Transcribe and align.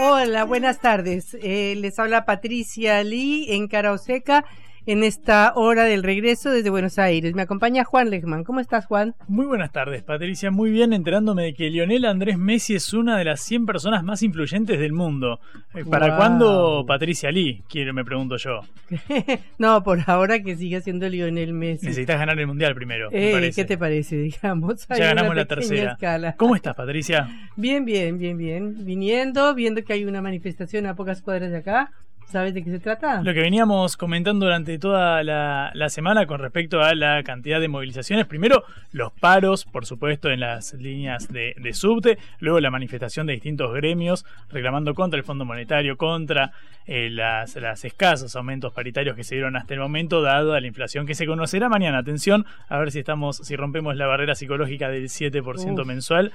Hola, 0.00 0.44
buenas 0.44 0.78
tardes. 0.78 1.36
Eh, 1.42 1.74
les 1.76 1.98
habla 1.98 2.24
Patricia 2.24 3.02
Lee 3.02 3.46
en 3.48 3.66
Cara 3.66 3.90
o 3.90 3.98
Seca 3.98 4.44
en 4.90 5.04
esta 5.04 5.52
hora 5.54 5.84
del 5.84 6.02
regreso 6.02 6.50
desde 6.50 6.70
Buenos 6.70 6.98
Aires. 6.98 7.34
Me 7.34 7.42
acompaña 7.42 7.84
Juan 7.84 8.08
Lechman. 8.08 8.42
¿Cómo 8.42 8.58
estás, 8.58 8.86
Juan? 8.86 9.14
Muy 9.28 9.44
buenas 9.44 9.70
tardes, 9.70 10.02
Patricia. 10.02 10.50
Muy 10.50 10.70
bien, 10.70 10.94
enterándome 10.94 11.42
de 11.42 11.52
que 11.52 11.68
Lionel 11.68 12.06
Andrés 12.06 12.38
Messi 12.38 12.74
es 12.74 12.94
una 12.94 13.18
de 13.18 13.24
las 13.26 13.42
100 13.42 13.66
personas 13.66 14.02
más 14.02 14.22
influyentes 14.22 14.78
del 14.80 14.94
mundo. 14.94 15.40
Eh, 15.74 15.84
¿Para 15.84 16.08
Wow. 16.08 16.16
cuándo 16.16 16.84
Patricia 16.88 17.30
Lee? 17.30 17.62
Quiero, 17.68 17.92
me 17.92 18.02
pregunto 18.02 18.38
yo. 18.38 18.60
no, 19.58 19.82
por 19.82 19.98
ahora 20.06 20.40
que 20.40 20.56
siga 20.56 20.80
siendo 20.80 21.06
Lionel 21.06 21.52
Messi. 21.52 21.84
Necesitas 21.84 22.18
ganar 22.18 22.38
el 22.38 22.46
mundial 22.46 22.74
primero. 22.74 23.10
me 23.10 23.28
Eh, 23.28 23.32
parece. 23.34 23.60
¿Qué 23.60 23.68
te 23.68 23.76
parece, 23.76 24.16
digamos? 24.22 24.86
Hay 24.90 25.00
Ya 25.00 25.08
ganamos 25.08 25.36
la 25.36 25.44
tercera. 25.44 25.92
escala. 25.92 26.34
¿Cómo 26.38 26.56
estás, 26.56 26.74
Patricia? 26.74 27.28
Bien, 27.56 27.84
bien, 27.84 28.16
bien, 28.16 28.38
bien. 28.38 28.86
Viniendo, 28.86 29.54
viendo 29.54 29.84
que 29.84 29.92
hay 29.92 30.06
una 30.06 30.22
manifestación 30.22 30.86
a 30.86 30.94
pocas 30.96 31.20
cuadras 31.20 31.50
de 31.50 31.58
acá. 31.58 31.90
¿Sabes 32.30 32.52
de 32.52 32.62
qué 32.62 32.70
se 32.70 32.78
trata? 32.78 33.22
Lo 33.22 33.32
que 33.32 33.40
veníamos 33.40 33.96
comentando 33.96 34.44
durante 34.44 34.78
toda 34.78 35.22
la, 35.24 35.70
la 35.72 35.88
semana 35.88 36.26
con 36.26 36.40
respecto 36.40 36.82
a 36.82 36.94
la 36.94 37.22
cantidad 37.22 37.58
de 37.58 37.68
movilizaciones. 37.68 38.26
Primero, 38.26 38.64
los 38.92 39.12
paros, 39.12 39.64
por 39.64 39.86
supuesto, 39.86 40.28
en 40.28 40.40
las 40.40 40.74
líneas 40.74 41.28
de, 41.28 41.54
de 41.58 41.72
subte. 41.72 42.18
Luego, 42.40 42.60
la 42.60 42.70
manifestación 42.70 43.26
de 43.26 43.32
distintos 43.32 43.72
gremios 43.72 44.26
reclamando 44.50 44.92
contra 44.94 45.16
el 45.16 45.24
Fondo 45.24 45.46
Monetario, 45.46 45.96
contra 45.96 46.52
eh, 46.90 47.10
las, 47.10 47.54
las 47.56 47.84
escasos 47.84 48.34
aumentos 48.34 48.72
paritarios 48.72 49.14
que 49.14 49.22
se 49.22 49.34
dieron 49.34 49.56
hasta 49.56 49.74
el 49.74 49.80
momento, 49.80 50.22
dado 50.22 50.54
a 50.54 50.60
la 50.60 50.66
inflación 50.66 51.06
que 51.06 51.14
se 51.14 51.26
conocerá 51.26 51.68
mañana. 51.68 51.98
Atención, 51.98 52.46
a 52.68 52.78
ver 52.78 52.92
si 52.92 52.98
estamos, 52.98 53.36
si 53.36 53.56
rompemos 53.56 53.94
la 53.94 54.06
barrera 54.06 54.34
psicológica 54.34 54.88
del 54.88 55.04
7% 55.04 55.80
Uf, 55.80 55.86
mensual. 55.86 56.32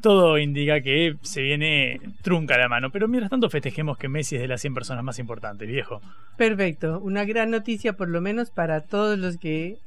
Todo 0.00 0.38
indica 0.38 0.80
que 0.80 1.14
se 1.22 1.42
viene 1.42 2.00
trunca 2.22 2.58
la 2.58 2.68
mano. 2.68 2.90
Pero 2.90 3.06
mientras 3.06 3.30
tanto, 3.30 3.48
festejemos 3.48 3.96
que 3.96 4.08
Messi 4.08 4.34
es 4.34 4.42
de 4.42 4.48
las 4.48 4.60
100 4.60 4.74
personas 4.74 5.04
más 5.04 5.20
importantes, 5.20 5.31
viejo. 5.66 6.00
Perfecto. 6.36 7.00
Una 7.00 7.24
gran 7.24 7.50
noticia, 7.50 7.94
por 7.94 8.08
lo 8.08 8.20
menos, 8.20 8.50
para 8.50 8.80
todos 8.80 9.18
los 9.18 9.36
que 9.36 9.78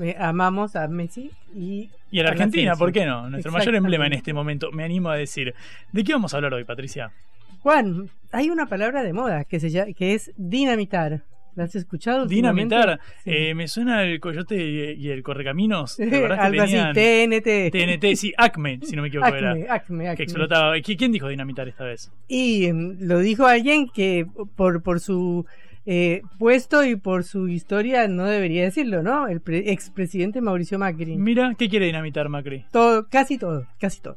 eh, 0.00 0.16
amamos 0.18 0.76
a 0.76 0.88
Messi 0.88 1.30
y. 1.54 1.90
Y 2.10 2.20
a 2.20 2.24
la 2.24 2.30
Argentina. 2.30 2.76
¿por 2.76 2.92
qué 2.92 3.06
no? 3.06 3.30
Nuestro 3.30 3.52
mayor 3.52 3.74
emblema 3.74 4.06
en 4.06 4.14
este 4.14 4.32
momento, 4.32 4.72
me 4.72 4.84
animo 4.84 5.10
a 5.10 5.16
decir. 5.16 5.54
¿De 5.92 6.04
qué 6.04 6.12
vamos 6.12 6.34
a 6.34 6.36
hablar 6.36 6.54
hoy, 6.54 6.64
Patricia? 6.64 7.12
Juan, 7.60 8.10
hay 8.32 8.50
una 8.50 8.66
palabra 8.66 9.02
de 9.02 9.12
moda 9.12 9.44
que, 9.44 9.60
se 9.60 9.70
llama, 9.70 9.92
que 9.92 10.14
es 10.14 10.32
dinamitar. 10.36 11.22
¿La 11.54 11.64
has 11.64 11.74
escuchado? 11.74 12.26
Dinamitar. 12.26 12.98
Sí. 13.24 13.30
Eh, 13.30 13.54
me 13.54 13.68
suena 13.68 14.04
el 14.04 14.20
coyote 14.20 14.56
y 14.56 14.92
y 15.06 15.10
el 15.10 15.22
correcaminos. 15.22 15.96
¿Te 15.96 16.04
acordás 16.16 16.38
que 16.38 16.44
Algo 16.46 16.62
así, 16.62 16.76
TNT. 16.94 17.70
TNT, 17.72 18.16
sí, 18.16 18.32
Acme, 18.36 18.78
si 18.82 18.96
no 18.96 19.02
me 19.02 19.08
equivoco 19.08 19.28
Acme, 19.28 19.38
era. 19.60 19.74
Acme, 19.74 20.04
Que 20.04 20.10
Acme. 20.10 20.24
explotaba. 20.24 20.76
¿Qui- 20.78 20.96
¿Quién 20.96 21.12
dijo 21.12 21.28
dinamitar 21.28 21.68
esta 21.68 21.84
vez? 21.84 22.10
Y 22.28 22.64
em, 22.66 22.96
lo 23.00 23.18
dijo 23.18 23.46
alguien 23.46 23.88
que 23.88 24.26
por, 24.56 24.82
por 24.82 25.00
su 25.00 25.44
eh, 25.84 26.22
puesto 26.38 26.84
y 26.84 26.96
por 26.96 27.24
su 27.24 27.48
historia 27.48 28.06
no 28.08 28.24
debería 28.26 28.62
decirlo, 28.62 29.02
¿no? 29.02 29.28
El 29.28 29.40
pre- 29.40 29.72
expresidente 29.72 30.40
Mauricio 30.40 30.78
Macri. 30.78 31.16
Mira, 31.16 31.54
¿qué 31.58 31.68
quiere 31.68 31.86
dinamitar 31.86 32.28
Macri? 32.28 32.64
Todo, 32.72 33.08
casi 33.10 33.36
todo, 33.36 33.66
casi 33.80 34.00
todo. 34.00 34.16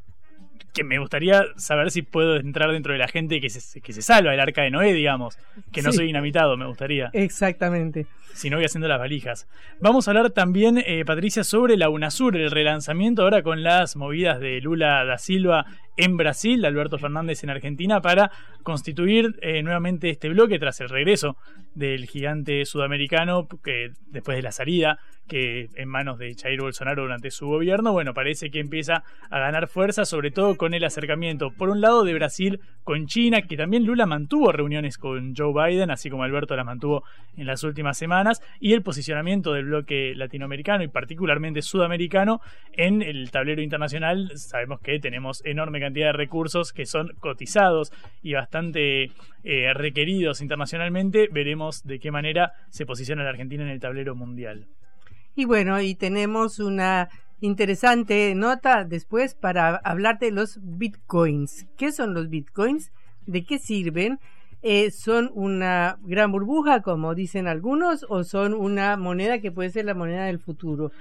Que 0.76 0.84
me 0.84 1.00
gustaría 1.00 1.46
saber 1.56 1.90
si 1.90 2.02
puedo 2.04 2.36
entrar 2.36 2.72
dentro 2.72 2.94
de 2.94 3.00
la 3.00 3.08
gente 3.08 3.40
que 3.42 3.50
se, 3.50 3.82
que 3.82 3.94
se 3.94 4.02
salva 4.04 4.32
del 4.32 4.40
arca 4.42 4.62
de 4.62 4.70
Noé, 4.70 4.94
digamos. 4.94 5.40
Que 5.72 5.82
no 5.82 5.92
Sí. 5.92 5.98
soy 5.98 6.06
dinamitado, 6.08 6.56
me 6.58 6.68
gustaría. 6.68 7.10
Exactamente. 7.14 8.06
si 8.34 8.50
no 8.50 8.58
voy 8.58 8.66
haciendo 8.66 8.90
las 8.90 9.00
valijas. 9.00 9.48
Vamos 9.80 10.08
a 10.08 10.12
hablar 10.12 10.30
también, 10.32 10.78
eh, 10.86 11.06
Patricia, 11.06 11.46
sobre 11.46 11.78
la 11.78 11.88
UNASUR, 11.88 12.36
el 12.36 12.52
relanzamiento 12.52 13.22
ahora 13.22 13.42
con 13.44 13.64
las 13.64 13.96
movidas 13.96 14.42
de 14.42 14.60
Lula 14.60 15.06
da 15.06 15.18
Silva 15.18 15.66
en 15.98 16.18
Brasil, 16.18 16.64
Alberto 16.66 16.98
Fernández 16.98 17.44
en 17.44 17.50
Argentina, 17.50 18.02
para 18.02 18.32
constituir 18.64 19.36
eh, 19.42 19.64
nuevamente 19.64 20.10
este 20.10 20.30
bloque 20.30 20.60
tras 20.60 20.82
el 20.82 20.90
regreso 20.90 21.38
del 21.74 22.06
gigante 22.06 22.66
sudamericano, 22.66 23.48
que 23.64 23.92
después 24.08 24.38
de 24.38 24.44
la 24.44 24.52
salida 24.52 25.00
que 25.28 25.70
en 25.76 25.90
manos 25.90 26.20
de 26.20 26.36
Jair 26.36 26.62
Bolsonaro 26.62 27.04
durante 27.04 27.32
su 27.32 27.48
gobierno, 27.48 27.92
bueno, 27.92 28.14
parece 28.14 28.52
que 28.52 28.60
empieza 28.60 29.04
a 29.30 29.40
ganar 29.40 29.68
fuerza, 29.68 30.06
sobre 30.06 30.32
todo 30.32 30.56
con 30.56 30.74
el 30.74 30.84
acercamiento, 30.84 31.52
por 31.52 31.70
un 31.70 31.82
lado, 31.82 32.04
de 32.04 32.14
Brasil 32.14 32.60
con 32.84 33.08
China, 33.08 33.42
que 33.42 33.58
también 33.58 33.86
Lula 33.86 34.06
mantuvo 34.06 34.52
reuniones 34.52 34.98
con 34.98 35.36
Joe 35.36 35.54
Biden, 35.54 35.90
así 35.90 36.10
como 36.10 36.24
Alberto 36.24 36.56
las 36.56 36.66
mantuvo 36.66 37.04
en 37.36 37.48
las 37.48 37.64
últimas 37.64 37.98
semanas, 37.98 38.42
y 38.60 38.74
el 38.74 38.84
posicionamiento 38.84 39.54
del 39.54 39.66
bloque 39.66 40.14
latinoamericano 40.16 40.84
y 40.84 40.88
particularmente 40.88 41.62
sudamericano 41.62 42.42
en 42.74 43.02
el 43.02 43.32
tablero 43.32 43.62
internacional. 43.62 44.32
Sabemos 44.36 44.80
que 44.82 45.00
tenemos 45.00 45.44
enorme 45.46 45.80
cantidad 45.86 46.08
de 46.08 46.14
recursos 46.14 46.74
que 46.74 46.86
son 46.86 47.14
cotizados 47.20 47.94
y 48.22 48.34
bastante 48.34 49.12
eh, 49.44 49.74
requeridos 49.74 50.42
internacionalmente. 50.42 51.30
Veremos 51.32 51.84
de 51.84 52.00
qué 52.00 52.12
manera 52.12 52.54
se 52.70 52.86
posiciona 52.86 53.24
la 53.24 53.30
Argentina 53.30 53.64
en 53.64 53.70
el 53.70 53.80
tablero 53.80 54.16
mundial. 54.16 54.68
Y 55.36 55.46
bueno, 55.46 55.80
y 55.82 55.96
tenemos 55.96 56.60
una 56.60 57.10
interesante 57.42 58.34
nota 58.36 58.84
después 58.84 59.36
para 59.36 59.76
hablar 59.78 60.18
de 60.20 60.32
los 60.32 60.60
bitcoins. 60.62 61.68
¿Qué 61.78 61.92
son 61.92 62.14
los 62.14 62.30
bitcoins? 62.30 62.92
¿De 63.26 63.44
qué 63.44 63.60
sirven? 63.60 64.20
Eh, 64.64 64.90
¿Son 64.90 65.30
una 65.36 65.98
gran 66.02 66.32
burbuja, 66.32 66.82
como 66.82 67.14
dicen 67.14 67.48
algunos, 67.48 68.06
o 68.10 68.24
son 68.24 68.54
una 68.56 68.98
moneda 68.98 69.40
que 69.40 69.52
puede 69.52 69.70
ser 69.70 69.86
la 69.86 69.94
moneda 69.94 70.26
del 70.26 70.40
futuro? 70.40 70.92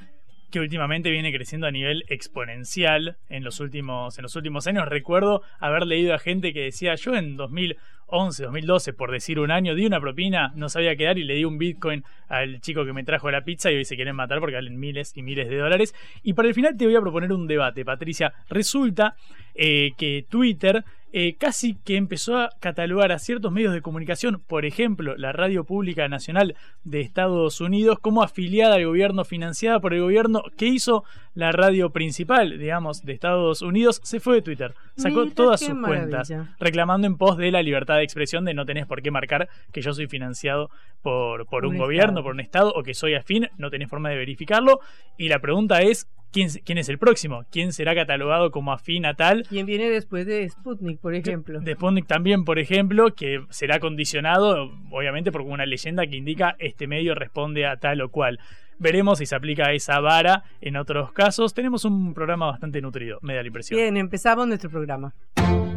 Que 0.51 0.61
últimamente 0.61 1.11
viene 1.11 1.33
creciendo 1.33 1.67
a 1.67 1.71
nivel 1.71 2.05
exponencial 2.09 3.17
en 3.29 3.45
los 3.45 3.61
últimos 3.61 4.19
en 4.19 4.23
los 4.23 4.37
últimos 4.37 4.67
años. 4.67 4.89
Recuerdo 4.89 5.43
haber 5.59 5.87
leído 5.87 6.15
a 6.15 6.19
gente 6.19 6.53
que 6.53 6.61
decía, 6.61 6.95
yo 6.95 7.15
en 7.15 7.37
2011, 7.37 8.45
2012, 8.45 8.93
por 8.93 9.11
decir 9.11 9.39
un 9.41 9.51
año, 9.51 9.75
di 9.75 9.87
una 9.87 10.01
propina, 10.01 10.53
no 10.55 10.69
sabía 10.69 10.97
qué 10.97 11.05
dar 11.05 11.19
y 11.19 11.25
le 11.25 11.35
di 11.35 11.45
un 11.45 11.59
Bitcoin 11.59 12.05
al 12.29 12.61
chico 12.61 12.85
que 12.85 12.93
me 12.93 13.05
trajo 13.05 13.31
la 13.31 13.45
pizza 13.45 13.71
y 13.71 13.77
hoy 13.77 13.85
se 13.85 13.97
quieren 13.97 14.17
matar 14.17 14.41
porque 14.41 14.55
valen 14.55 14.79
miles 14.79 15.17
y 15.17 15.23
miles 15.23 15.49
de 15.49 15.57
dólares. 15.57 15.95
Y 16.23 16.35
para 16.35 16.49
el 16.49 16.55
final 16.55 16.77
te 16.77 16.87
voy 16.87 16.97
a 16.97 17.01
proponer 17.01 17.33
un 17.33 17.47
debate, 17.47 17.85
Patricia. 17.85 18.33
Resulta 18.49 19.17
eh, 19.55 19.93
que 19.97 20.27
Twitter 20.29 20.85
eh, 21.17 21.37
casi 21.39 21.77
que 21.77 21.97
empezó 21.97 22.39
a 22.39 22.51
catalogar 22.59 23.13
a 23.13 23.21
ciertos 23.21 23.53
medios 23.53 23.73
de 23.73 23.83
comunicación, 23.83 24.43
por 24.49 24.65
ejemplo, 24.65 25.15
la 25.17 25.31
Radio 25.31 25.63
Pública 25.63 26.09
Nacional 26.09 26.57
de 26.83 27.03
Estados 27.03 27.61
Unidos, 27.61 28.01
como 28.01 28.25
afiliada 28.25 28.75
al 28.75 28.85
gobierno, 28.85 29.25
financiada 29.25 29.79
por 29.79 29.95
el 29.95 30.01
gobierno, 30.01 30.43
que 30.57 30.67
hizo 30.67 31.05
la 31.35 31.53
radio 31.53 31.91
principal, 31.91 32.59
digamos, 32.59 33.05
de 33.05 33.13
Estados 33.13 33.63
Unidos, 33.63 34.01
se 34.03 34.19
fue 34.19 34.35
de 34.35 34.43
Twitter, 34.43 34.75
sacó 34.97 35.21
Mira 35.23 35.35
todas 35.37 35.61
sus 35.61 35.73
maravilla. 35.73 36.25
cuentas, 36.27 36.33
reclamando 36.59 37.07
en 37.07 37.17
pos 37.17 37.37
de 37.37 37.53
la 37.53 37.63
libertad 37.63 37.99
de 37.99 38.03
expresión, 38.03 38.45
de 38.45 38.55
no 38.55 38.67
tenés 38.67 38.87
por 38.87 39.01
qué 39.01 39.13
marcar 39.13 39.49
que 39.71 39.83
yo 39.83 39.95
soy 39.95 40.09
financiado 40.09 40.69
por, 41.01 41.47
por 41.47 41.65
un, 41.65 41.75
Un 41.75 41.79
gobierno, 41.79 42.25
por 42.25 42.33
un 42.33 42.41
Estado, 42.41 42.73
o 42.75 42.83
que 42.83 42.93
soy 42.93 43.15
afín, 43.15 43.49
no 43.57 43.71
tenés 43.71 43.89
forma 43.89 44.11
de 44.11 44.17
verificarlo. 44.17 44.81
Y 45.17 45.29
la 45.29 45.39
pregunta 45.39 45.81
es, 45.81 46.09
¿quién, 46.35 46.51
quién 46.65 46.79
es 46.79 46.89
el 46.89 46.99
próximo? 46.99 47.45
¿Quién 47.51 47.73
será 47.73 47.95
catalogado 47.95 48.51
como 48.51 48.73
afín 48.73 49.07
a 49.07 49.15
tal? 49.15 49.45
¿Quién 49.49 49.67
viene 49.67 49.89
después 49.89 50.27
de 50.27 50.49
Sputnik, 50.49 50.99
por 51.01 51.15
ejemplo? 51.15 51.61
De 51.61 51.75
Sputnik 51.75 52.07
también, 52.07 52.45
por 52.45 52.59
ejemplo, 52.59 53.15
que 53.15 53.45
será 53.51 53.79
condicionado, 53.79 54.73
obviamente, 54.91 55.31
por 55.31 55.43
una 55.43 55.65
leyenda 55.65 56.05
que 56.07 56.17
indica 56.17 56.57
este 56.59 56.89
medio 56.89 57.15
responde 57.15 57.67
a 57.67 57.77
tal 57.77 58.01
o 58.03 58.11
cual. 58.11 58.41
Veremos 58.79 59.19
si 59.19 59.27
se 59.27 59.37
aplica 59.37 59.73
esa 59.73 60.01
vara 60.01 60.43
en 60.61 60.77
otros 60.77 61.13
casos. 61.13 61.55
Tenemos 61.55 61.85
un 61.85 62.13
programa 62.13 62.47
bastante 62.47 62.83
nutrido, 62.83 63.21
me 63.23 63.37
da 63.37 63.43
la 63.43 63.47
impresión. 63.47 63.79
Bien, 63.79 63.97
empezamos 63.97 64.49
nuestro 64.49 64.69
programa. 64.69 65.15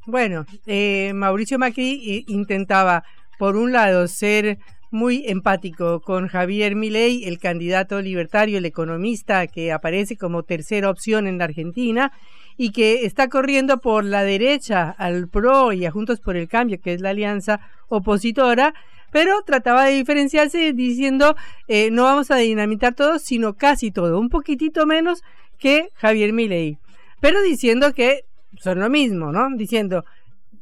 Bueno, 0.06 0.45
eh, 0.68 1.13
Mauricio 1.15 1.57
Macri 1.57 2.12
eh, 2.12 2.24
intentaba, 2.27 3.03
por 3.39 3.56
un 3.56 3.71
lado, 3.71 4.07
ser 4.07 4.59
muy 4.91 5.24
empático 5.27 6.01
con 6.01 6.27
Javier 6.27 6.75
Milei, 6.75 7.24
el 7.25 7.39
candidato 7.39 8.01
libertario, 8.01 8.59
el 8.59 8.65
economista 8.65 9.47
que 9.47 9.71
aparece 9.71 10.15
como 10.15 10.44
tercera 10.44 10.91
opción 10.91 11.25
en 11.25 11.39
la 11.39 11.45
Argentina 11.45 12.12
y 12.61 12.71
que 12.71 13.06
está 13.06 13.29
corriendo 13.29 13.77
por 13.77 14.03
la 14.03 14.25
derecha 14.25 14.94
al 14.97 15.29
PRO 15.29 15.71
y 15.71 15.85
a 15.85 15.91
Juntos 15.91 16.19
por 16.19 16.35
el 16.35 16.50
Cambio, 16.50 16.77
que 16.81 16.91
es 16.91 17.00
la 17.00 17.11
alianza 17.11 17.61
opositora, 17.88 18.73
pero 19.13 19.41
trataba 19.44 19.85
de 19.85 19.94
diferenciarse 19.94 20.73
diciendo 20.73 21.38
eh, 21.69 21.89
no 21.89 22.03
vamos 22.03 22.31
a 22.31 22.35
dinamitar 22.35 22.95
todo, 22.95 23.17
sino 23.17 23.53
casi 23.53 23.91
todo, 23.91 24.19
un 24.19 24.27
poquitito 24.27 24.85
menos 24.85 25.23
que 25.57 25.88
Javier 25.94 26.33
Milei, 26.33 26.77
pero 27.21 27.41
diciendo 27.41 27.94
que 27.94 28.25
son 28.57 28.79
lo 28.79 28.89
mismo, 28.89 29.31
¿no? 29.31 29.47
Diciendo 29.55 30.03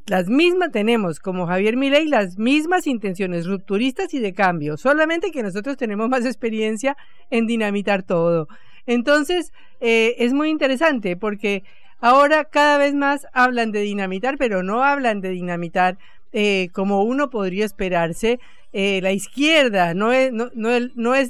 las 0.05 0.27
mismas 0.27 0.71
tenemos 0.71 1.19
como 1.19 1.47
Javier 1.47 1.77
Milei 1.77 2.07
las 2.07 2.38
mismas 2.38 2.85
intenciones 2.85 3.47
rupturistas 3.47 4.13
y 4.13 4.19
de 4.19 4.35
cambio, 4.35 4.77
solamente 4.77 5.31
que 5.31 5.41
nosotros 5.41 5.77
tenemos 5.77 6.09
más 6.09 6.25
experiencia 6.25 6.95
en 7.31 7.47
dinamitar 7.47 8.03
todo. 8.03 8.47
Entonces, 8.85 9.51
eh, 9.81 10.15
es 10.19 10.31
muy 10.31 10.50
interesante 10.50 11.17
porque 11.17 11.63
ahora 11.99 12.45
cada 12.45 12.77
vez 12.77 12.94
más 12.94 13.27
hablan 13.33 13.71
de 13.71 13.81
dinamitar, 13.81 14.38
pero 14.38 14.63
no 14.63 14.83
hablan 14.83 15.21
de 15.21 15.29
dinamitar 15.29 15.97
eh, 16.33 16.69
como 16.73 17.03
uno 17.03 17.29
podría 17.29 17.65
esperarse, 17.65 18.39
eh, 18.73 18.99
la 19.01 19.11
izquierda, 19.13 19.94
no 19.94 20.11
es, 20.11 20.31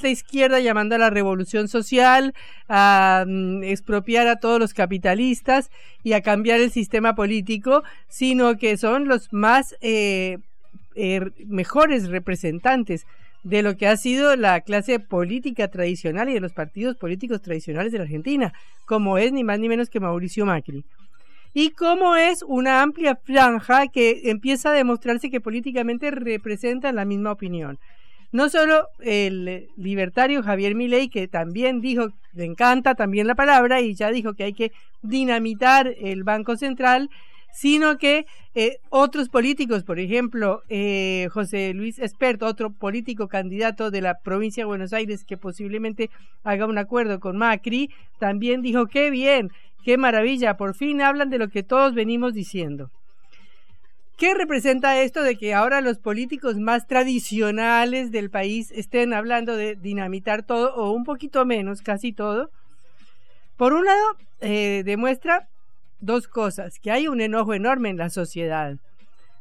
la 0.03 0.09
izquierda 0.09 0.59
llamando 0.59 0.95
a 0.95 0.97
la 0.97 1.11
revolución 1.11 1.67
social, 1.67 2.33
a 2.67 3.23
mm, 3.27 3.63
expropiar 3.63 4.27
a 4.27 4.37
todos 4.37 4.59
los 4.59 4.73
capitalistas 4.73 5.69
y 6.03 6.13
a 6.13 6.21
cambiar 6.21 6.59
el 6.59 6.71
sistema 6.71 7.15
político, 7.15 7.83
sino 8.07 8.57
que 8.57 8.75
son 8.75 9.07
los 9.07 9.31
más 9.31 9.75
eh, 9.81 10.39
mejores 11.45 12.09
representantes 12.09 13.05
de 13.43 13.61
lo 13.61 13.77
que 13.77 13.87
ha 13.87 13.97
sido 13.97 14.35
la 14.35 14.61
clase 14.61 14.99
política 14.99 15.67
tradicional 15.69 16.29
y 16.29 16.33
de 16.33 16.39
los 16.39 16.53
partidos 16.53 16.97
políticos 16.97 17.41
tradicionales 17.41 17.91
de 17.91 17.99
la 17.99 18.03
Argentina, 18.03 18.53
como 18.85 19.17
es 19.17 19.31
ni 19.31 19.43
más 19.43 19.59
ni 19.59 19.69
menos 19.69 19.89
que 19.89 19.99
Mauricio 19.99 20.45
Macri 20.45 20.83
y 21.59 21.71
cómo 21.71 22.15
es 22.15 22.43
una 22.43 22.83
amplia 22.83 23.15
franja 23.15 23.87
que 23.87 24.29
empieza 24.29 24.69
a 24.69 24.73
demostrarse 24.73 25.31
que 25.31 25.41
políticamente 25.41 26.11
representan 26.11 26.95
la 26.95 27.03
misma 27.03 27.31
opinión. 27.31 27.79
No 28.31 28.47
solo 28.49 28.89
el 28.99 29.67
libertario 29.75 30.43
Javier 30.43 30.75
Milei, 30.75 31.09
que 31.09 31.27
también 31.27 31.81
dijo, 31.81 32.09
le 32.33 32.45
encanta 32.45 32.93
también 32.93 33.25
la 33.25 33.33
palabra 33.33 33.81
y 33.81 33.95
ya 33.95 34.11
dijo 34.11 34.35
que 34.35 34.43
hay 34.43 34.53
que 34.53 34.71
dinamitar 35.01 35.95
el 35.99 36.23
Banco 36.23 36.57
Central, 36.57 37.09
sino 37.53 37.97
que 37.97 38.25
eh, 38.53 38.77
otros 38.89 39.29
políticos, 39.29 39.83
por 39.83 39.99
ejemplo, 39.99 40.63
eh, 40.69 41.27
José 41.31 41.73
Luis 41.73 41.99
Espert, 41.99 42.41
otro 42.43 42.71
político 42.71 43.27
candidato 43.27 43.91
de 43.91 44.01
la 44.01 44.19
provincia 44.19 44.61
de 44.61 44.67
Buenos 44.67 44.93
Aires 44.93 45.23
que 45.23 45.37
posiblemente 45.37 46.09
haga 46.43 46.65
un 46.65 46.77
acuerdo 46.77 47.19
con 47.19 47.37
Macri, 47.37 47.89
también 48.19 48.61
dijo 48.61 48.87
que 48.87 49.09
bien, 49.09 49.51
qué 49.83 49.97
maravilla, 49.97 50.57
por 50.57 50.75
fin 50.75 51.01
hablan 51.01 51.29
de 51.29 51.39
lo 51.39 51.49
que 51.49 51.63
todos 51.63 51.93
venimos 51.93 52.33
diciendo. 52.33 52.91
¿Qué 54.17 54.33
representa 54.33 54.99
esto 54.99 55.21
de 55.21 55.35
que 55.35 55.53
ahora 55.53 55.79
los 55.81 55.99
políticos 55.99 56.57
más 56.57 56.87
tradicionales 56.87 58.11
del 58.11 58.31
país 58.31 58.71
estén 58.71 59.13
hablando 59.13 59.55
de 59.55 59.75
dinamitar 59.75 60.41
todo 60.41 60.73
o 60.73 60.91
un 60.91 61.03
poquito 61.03 61.45
menos, 61.45 61.83
casi 61.83 62.13
todo? 62.13 62.49
Por 63.57 63.73
un 63.73 63.85
lado, 63.85 64.17
eh, 64.41 64.81
demuestra 64.83 65.47
dos 65.99 66.27
cosas, 66.27 66.79
que 66.79 66.91
hay 66.91 67.07
un 67.07 67.21
enojo 67.21 67.53
enorme 67.53 67.89
en 67.89 67.97
la 67.97 68.09
sociedad, 68.09 68.77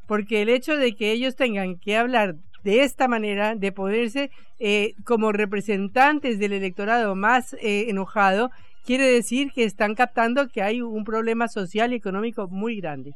porque 0.06 0.42
el 0.42 0.48
hecho 0.48 0.76
de 0.76 0.94
que 0.94 1.12
ellos 1.12 1.36
tengan 1.36 1.78
que 1.78 1.96
hablar 1.96 2.36
de 2.64 2.82
esta 2.82 3.06
manera, 3.06 3.54
de 3.54 3.72
ponerse 3.72 4.30
eh, 4.58 4.94
como 5.04 5.32
representantes 5.32 6.38
del 6.38 6.52
electorado 6.52 7.14
más 7.14 7.54
eh, 7.54 7.86
enojado, 7.88 8.50
quiere 8.84 9.04
decir 9.04 9.52
que 9.52 9.64
están 9.64 9.94
captando 9.94 10.48
que 10.48 10.62
hay 10.62 10.80
un 10.80 11.04
problema 11.04 11.48
social 11.48 11.92
y 11.92 11.96
económico 11.96 12.48
muy 12.48 12.80
grande. 12.80 13.14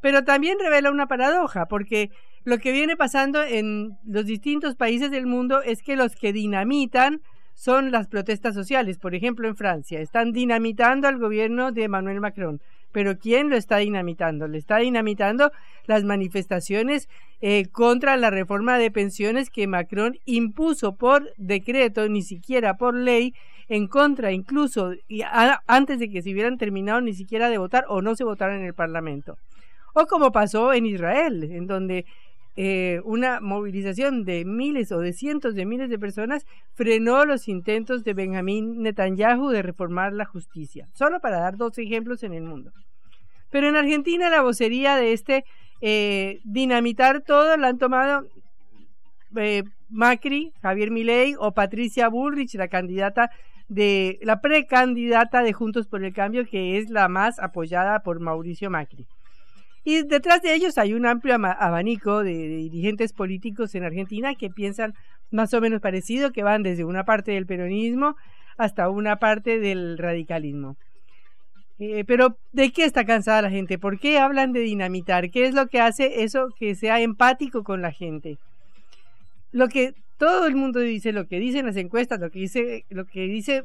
Pero 0.00 0.24
también 0.24 0.58
revela 0.58 0.90
una 0.90 1.06
paradoja, 1.06 1.66
porque 1.66 2.10
lo 2.44 2.58
que 2.58 2.72
viene 2.72 2.96
pasando 2.96 3.42
en 3.42 3.98
los 4.04 4.24
distintos 4.24 4.74
países 4.74 5.10
del 5.10 5.26
mundo 5.26 5.62
es 5.62 5.82
que 5.82 5.96
los 5.96 6.16
que 6.16 6.32
dinamitan 6.32 7.20
son 7.60 7.90
las 7.90 8.08
protestas 8.08 8.54
sociales. 8.54 8.96
Por 8.96 9.14
ejemplo, 9.14 9.46
en 9.46 9.54
Francia 9.54 10.00
están 10.00 10.32
dinamitando 10.32 11.08
al 11.08 11.18
gobierno 11.18 11.72
de 11.72 11.84
Emmanuel 11.84 12.18
Macron. 12.18 12.58
Pero 12.90 13.18
¿quién 13.18 13.50
lo 13.50 13.56
está 13.56 13.76
dinamitando? 13.76 14.48
Le 14.48 14.56
está 14.56 14.78
dinamitando 14.78 15.52
las 15.84 16.04
manifestaciones 16.04 17.10
eh, 17.42 17.66
contra 17.70 18.16
la 18.16 18.30
reforma 18.30 18.78
de 18.78 18.90
pensiones 18.90 19.50
que 19.50 19.66
Macron 19.66 20.18
impuso 20.24 20.96
por 20.96 21.34
decreto, 21.36 22.08
ni 22.08 22.22
siquiera 22.22 22.78
por 22.78 22.94
ley, 22.94 23.34
en 23.68 23.88
contra 23.88 24.32
incluso 24.32 24.94
y 25.06 25.20
antes 25.66 25.98
de 25.98 26.08
que 26.08 26.22
se 26.22 26.32
hubieran 26.32 26.56
terminado 26.56 27.02
ni 27.02 27.12
siquiera 27.12 27.50
de 27.50 27.58
votar 27.58 27.84
o 27.88 28.00
no 28.00 28.16
se 28.16 28.24
votara 28.24 28.56
en 28.56 28.64
el 28.64 28.72
Parlamento. 28.72 29.36
O 29.92 30.06
como 30.06 30.32
pasó 30.32 30.72
en 30.72 30.86
Israel, 30.86 31.44
en 31.44 31.66
donde 31.66 32.06
eh, 32.56 33.00
una 33.04 33.40
movilización 33.40 34.24
de 34.24 34.44
miles 34.44 34.90
o 34.92 34.98
de 34.98 35.12
cientos 35.12 35.54
de 35.54 35.66
miles 35.66 35.88
de 35.88 35.98
personas 35.98 36.46
frenó 36.74 37.24
los 37.24 37.48
intentos 37.48 38.02
de 38.04 38.12
Benjamín 38.12 38.82
Netanyahu 38.82 39.50
de 39.50 39.62
reformar 39.62 40.12
la 40.12 40.24
justicia, 40.24 40.88
solo 40.92 41.20
para 41.20 41.38
dar 41.38 41.56
dos 41.56 41.78
ejemplos 41.78 42.22
en 42.22 42.34
el 42.34 42.42
mundo. 42.42 42.72
Pero 43.50 43.68
en 43.68 43.76
Argentina 43.76 44.30
la 44.30 44.42
vocería 44.42 44.96
de 44.96 45.12
este 45.12 45.44
eh, 45.80 46.40
dinamitar 46.44 47.22
todo 47.22 47.56
la 47.56 47.68
han 47.68 47.78
tomado 47.78 48.26
eh, 49.36 49.62
Macri, 49.88 50.52
Javier 50.60 50.90
Milei 50.90 51.34
o 51.38 51.52
Patricia 51.52 52.08
Bullrich, 52.08 52.54
la 52.54 52.68
candidata 52.68 53.30
de 53.68 54.18
la 54.22 54.40
precandidata 54.40 55.42
de 55.42 55.52
Juntos 55.52 55.86
por 55.86 56.04
el 56.04 56.12
Cambio, 56.12 56.44
que 56.44 56.78
es 56.78 56.90
la 56.90 57.08
más 57.08 57.38
apoyada 57.38 58.00
por 58.00 58.20
Mauricio 58.20 58.70
Macri. 58.70 59.06
Y 59.84 60.02
detrás 60.02 60.42
de 60.42 60.54
ellos 60.54 60.76
hay 60.78 60.92
un 60.92 61.06
amplio 61.06 61.34
abanico 61.34 62.22
de, 62.22 62.32
dirigentes 62.32 63.12
políticos 63.12 63.74
en 63.74 63.84
Argentina 63.84 64.34
que 64.34 64.50
piensan 64.50 64.94
más 65.30 65.54
o 65.54 65.60
menos 65.60 65.80
parecido, 65.80 66.32
que 66.32 66.42
van 66.42 66.62
desde 66.62 66.84
una 66.84 67.04
parte 67.04 67.32
del 67.32 67.46
peronismo 67.46 68.16
hasta 68.58 68.90
una 68.90 69.16
parte 69.16 69.58
del 69.58 69.96
radicalismo. 69.96 70.76
Eh, 71.78 72.04
pero 72.06 72.36
¿de 72.52 72.72
qué 72.72 72.84
está 72.84 73.06
cansada 73.06 73.40
la 73.40 73.50
gente? 73.50 73.78
¿Por 73.78 73.98
qué 73.98 74.18
hablan 74.18 74.52
de 74.52 74.60
dinamitar? 74.60 75.30
¿Qué 75.30 75.46
es 75.46 75.54
lo 75.54 75.66
que 75.68 75.80
hace 75.80 76.24
eso 76.24 76.48
que 76.58 76.74
sea 76.74 77.00
empático 77.00 77.64
con 77.64 77.80
la 77.80 77.90
gente? 77.90 78.36
Lo 79.50 79.68
que 79.68 79.94
todo 80.18 80.46
el 80.46 80.56
mundo 80.56 80.80
dice, 80.80 81.12
lo 81.12 81.26
que 81.26 81.40
dicen 81.40 81.64
las 81.64 81.76
encuestas, 81.76 82.20
lo 82.20 82.30
que 82.30 82.40
dice, 82.40 82.84
lo 82.90 83.06
que 83.06 83.22
dice 83.22 83.64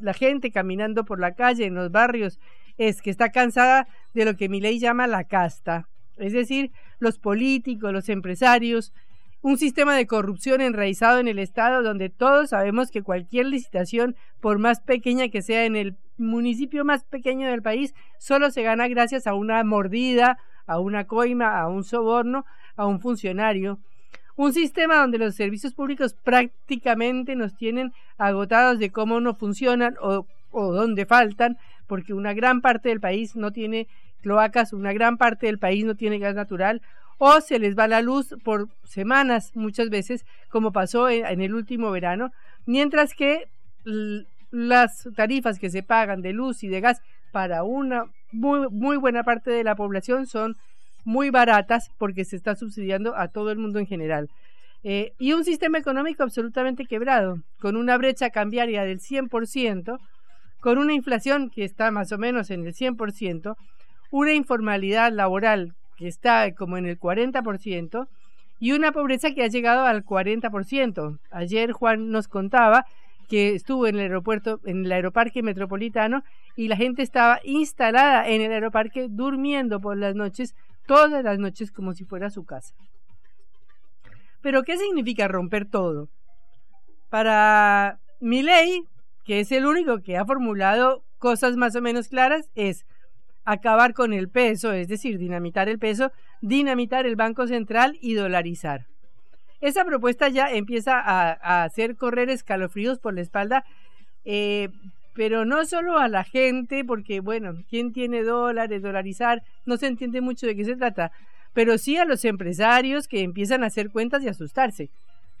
la 0.00 0.14
gente 0.14 0.50
caminando 0.50 1.04
por 1.04 1.20
la 1.20 1.34
calle, 1.34 1.66
en 1.66 1.74
los 1.74 1.92
barrios, 1.92 2.40
es 2.80 3.02
que 3.02 3.10
está 3.10 3.30
cansada 3.30 3.86
de 4.14 4.24
lo 4.24 4.36
que 4.36 4.48
mi 4.48 4.58
ley 4.58 4.78
llama 4.78 5.06
la 5.06 5.24
casta, 5.24 5.86
es 6.16 6.32
decir, 6.32 6.72
los 6.98 7.18
políticos, 7.18 7.92
los 7.92 8.08
empresarios, 8.08 8.94
un 9.42 9.58
sistema 9.58 9.94
de 9.94 10.06
corrupción 10.06 10.62
enraizado 10.62 11.18
en 11.18 11.28
el 11.28 11.38
Estado 11.38 11.82
donde 11.82 12.08
todos 12.08 12.50
sabemos 12.50 12.90
que 12.90 13.02
cualquier 13.02 13.46
licitación, 13.46 14.16
por 14.40 14.58
más 14.58 14.80
pequeña 14.80 15.28
que 15.28 15.42
sea 15.42 15.66
en 15.66 15.76
el 15.76 15.96
municipio 16.16 16.86
más 16.86 17.04
pequeño 17.04 17.50
del 17.50 17.60
país, 17.60 17.94
solo 18.18 18.50
se 18.50 18.62
gana 18.62 18.88
gracias 18.88 19.26
a 19.26 19.34
una 19.34 19.62
mordida, 19.62 20.38
a 20.66 20.78
una 20.78 21.06
coima, 21.06 21.60
a 21.60 21.68
un 21.68 21.84
soborno, 21.84 22.46
a 22.76 22.86
un 22.86 22.98
funcionario. 23.00 23.78
Un 24.36 24.54
sistema 24.54 24.96
donde 24.96 25.18
los 25.18 25.34
servicios 25.34 25.74
públicos 25.74 26.14
prácticamente 26.14 27.36
nos 27.36 27.54
tienen 27.56 27.92
agotados 28.16 28.78
de 28.78 28.90
cómo 28.90 29.20
no 29.20 29.34
funcionan 29.34 29.96
o, 30.00 30.26
o 30.50 30.72
dónde 30.72 31.04
faltan, 31.04 31.58
porque 31.90 32.14
una 32.14 32.34
gran 32.34 32.60
parte 32.60 32.88
del 32.88 33.00
país 33.00 33.34
no 33.34 33.50
tiene 33.50 33.88
cloacas, 34.22 34.72
una 34.72 34.92
gran 34.92 35.18
parte 35.18 35.46
del 35.46 35.58
país 35.58 35.84
no 35.84 35.96
tiene 35.96 36.20
gas 36.20 36.36
natural, 36.36 36.82
o 37.18 37.40
se 37.40 37.58
les 37.58 37.76
va 37.76 37.88
la 37.88 38.00
luz 38.00 38.36
por 38.44 38.68
semanas 38.84 39.50
muchas 39.56 39.90
veces, 39.90 40.24
como 40.50 40.70
pasó 40.70 41.08
en, 41.08 41.40
el 41.40 41.52
último 41.52 41.90
verano, 41.90 42.30
mientras 42.64 43.12
que 43.12 43.48
las 44.52 45.08
tarifas 45.16 45.58
que 45.58 45.68
se 45.68 45.82
pagan 45.82 46.22
de 46.22 46.32
luz 46.32 46.62
y 46.62 46.68
de 46.68 46.80
gas 46.80 47.02
para 47.32 47.64
una 47.64 48.04
muy, 48.30 48.96
buena 48.96 49.24
parte 49.24 49.50
de 49.50 49.64
la 49.64 49.74
población 49.74 50.28
son 50.28 50.54
muy 51.04 51.30
baratas 51.30 51.90
porque 51.98 52.24
se 52.24 52.36
está 52.36 52.54
subsidiando 52.54 53.16
a 53.16 53.26
todo 53.26 53.50
el 53.50 53.58
mundo 53.58 53.80
en 53.80 53.88
general. 53.88 54.30
Eh, 54.84 55.12
y 55.18 55.32
un 55.32 55.44
sistema 55.44 55.78
económico 55.78 56.22
absolutamente 56.22 56.86
quebrado, 56.86 57.40
con 57.58 57.74
una 57.74 57.98
brecha 57.98 58.30
cambiaria 58.30 58.84
del 58.84 59.00
100%, 59.00 59.98
con 60.60 60.78
una 60.78 60.92
inflación 60.92 61.50
que 61.50 61.64
está 61.64 61.90
más 61.90 62.12
o 62.12 62.18
menos 62.18 62.50
en 62.50 62.66
el 62.66 62.74
100%, 62.74 63.56
una 64.10 64.32
informalidad 64.32 65.12
laboral 65.12 65.74
que 65.96 66.08
está 66.08 66.52
como 66.54 66.76
en 66.76 66.86
el 66.86 66.98
40% 66.98 68.08
y 68.58 68.72
una 68.72 68.92
pobreza 68.92 69.32
que 69.32 69.42
ha 69.42 69.48
llegado 69.48 69.84
al 69.84 70.04
40%. 70.04 71.18
Ayer 71.30 71.72
Juan 71.72 72.10
nos 72.10 72.28
contaba 72.28 72.84
que 73.28 73.54
estuvo 73.54 73.86
en 73.86 73.94
el 73.94 74.02
aeropuerto, 74.02 74.60
en 74.64 74.84
el 74.84 74.92
aeroparque 74.92 75.42
metropolitano 75.42 76.22
y 76.56 76.68
la 76.68 76.76
gente 76.76 77.02
estaba 77.02 77.38
instalada 77.44 78.28
en 78.28 78.42
el 78.42 78.52
aeroparque 78.52 79.06
durmiendo 79.08 79.80
por 79.80 79.96
las 79.96 80.14
noches, 80.14 80.54
todas 80.86 81.22
las 81.22 81.38
noches 81.38 81.70
como 81.70 81.94
si 81.94 82.04
fuera 82.04 82.28
su 82.28 82.44
casa. 82.44 82.74
Pero 84.42 84.62
¿qué 84.62 84.76
significa 84.76 85.28
romper 85.28 85.64
todo? 85.64 86.08
Para 87.08 87.98
ley, 88.20 88.82
que 89.24 89.40
es 89.40 89.52
el 89.52 89.66
único 89.66 90.00
que 90.00 90.16
ha 90.16 90.24
formulado 90.24 91.02
cosas 91.18 91.56
más 91.56 91.76
o 91.76 91.80
menos 91.80 92.08
claras, 92.08 92.50
es 92.54 92.84
acabar 93.44 93.94
con 93.94 94.12
el 94.12 94.28
peso, 94.28 94.72
es 94.72 94.88
decir, 94.88 95.18
dinamitar 95.18 95.68
el 95.68 95.78
peso, 95.78 96.12
dinamitar 96.40 97.06
el 97.06 97.16
Banco 97.16 97.46
Central 97.46 97.98
y 98.00 98.14
dolarizar. 98.14 98.86
Esa 99.60 99.84
propuesta 99.84 100.28
ya 100.28 100.50
empieza 100.50 100.98
a, 100.98 101.64
hacer 101.64 101.96
correr 101.96 102.30
escalofríos 102.30 102.98
por 102.98 103.14
la 103.14 103.20
espalda, 103.20 103.64
eh, 104.24 104.70
pero 105.14 105.44
no 105.44 105.64
solo 105.66 105.98
a 105.98 106.08
la 106.08 106.24
gente, 106.24 106.84
porque 106.84 107.20
bueno, 107.20 107.54
¿quién 107.68 107.92
tiene 107.92 108.22
dólares, 108.22 108.82
dolarizar? 108.82 109.42
No 109.66 109.76
se 109.76 109.86
entiende 109.86 110.20
mucho 110.20 110.46
de 110.46 110.56
qué 110.56 110.64
se 110.64 110.76
trata, 110.76 111.12
pero 111.52 111.76
sí 111.76 111.96
a 111.96 112.04
los 112.04 112.24
empresarios 112.24 113.08
que 113.08 113.20
empiezan 113.20 113.62
a 113.62 113.66
hacer 113.66 113.90
cuentas 113.90 114.22
y 114.22 114.28
asustarse, 114.28 114.90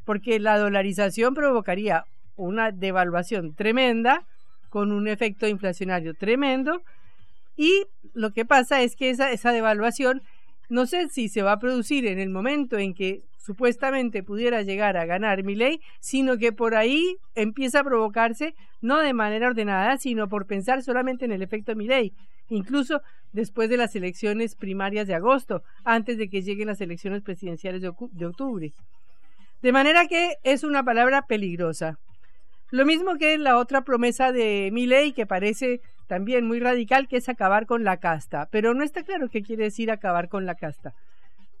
porque 0.04 0.38
la 0.38 0.58
dolarización 0.58 1.34
provocaría 1.34 2.04
una 2.42 2.72
devaluación 2.72 3.54
tremenda, 3.54 4.26
con 4.68 4.92
un 4.92 5.08
efecto 5.08 5.48
inflacionario 5.48 6.14
tremendo, 6.14 6.82
y 7.56 7.86
lo 8.14 8.32
que 8.32 8.44
pasa 8.44 8.82
es 8.82 8.96
que 8.96 9.10
esa, 9.10 9.32
esa 9.32 9.52
devaluación 9.52 10.22
no 10.70 10.86
sé 10.86 11.08
si 11.08 11.28
se 11.28 11.42
va 11.42 11.52
a 11.52 11.58
producir 11.58 12.06
en 12.06 12.20
el 12.20 12.30
momento 12.30 12.78
en 12.78 12.94
que 12.94 13.22
supuestamente 13.38 14.22
pudiera 14.22 14.62
llegar 14.62 14.96
a 14.96 15.04
ganar 15.04 15.42
mi 15.42 15.56
ley, 15.56 15.80
sino 15.98 16.38
que 16.38 16.52
por 16.52 16.76
ahí 16.76 17.16
empieza 17.34 17.80
a 17.80 17.84
provocarse, 17.84 18.54
no 18.80 19.00
de 19.00 19.12
manera 19.12 19.48
ordenada, 19.48 19.98
sino 19.98 20.28
por 20.28 20.46
pensar 20.46 20.82
solamente 20.82 21.24
en 21.24 21.32
el 21.32 21.42
efecto 21.42 21.74
mi 21.74 21.88
ley, 21.88 22.12
incluso 22.48 23.02
después 23.32 23.68
de 23.68 23.76
las 23.76 23.96
elecciones 23.96 24.54
primarias 24.54 25.06
de 25.06 25.14
agosto, 25.14 25.62
antes 25.84 26.18
de 26.18 26.28
que 26.28 26.42
lleguen 26.42 26.68
las 26.68 26.80
elecciones 26.80 27.22
presidenciales 27.22 27.82
de, 27.82 28.26
octubre. 28.26 28.72
De 29.62 29.72
manera 29.72 30.06
que 30.06 30.36
es 30.44 30.62
una 30.62 30.84
palabra 30.84 31.26
peligrosa. 31.26 31.98
Lo 32.70 32.86
mismo 32.86 33.16
que 33.16 33.36
la 33.38 33.56
otra 33.56 33.82
promesa 33.82 34.32
de 34.32 34.70
mi 34.72 34.86
ley, 34.86 35.12
que 35.12 35.26
parece 35.26 35.80
también 36.06 36.46
muy 36.46 36.60
radical, 36.60 37.08
que 37.08 37.16
es 37.16 37.28
acabar 37.28 37.66
con 37.66 37.84
la 37.84 37.96
casta. 37.98 38.48
Pero 38.50 38.74
no 38.74 38.84
está 38.84 39.02
claro 39.02 39.28
qué 39.28 39.42
quiere 39.42 39.64
decir 39.64 39.90
acabar 39.90 40.28
con 40.28 40.46
la 40.46 40.54
casta. 40.54 40.94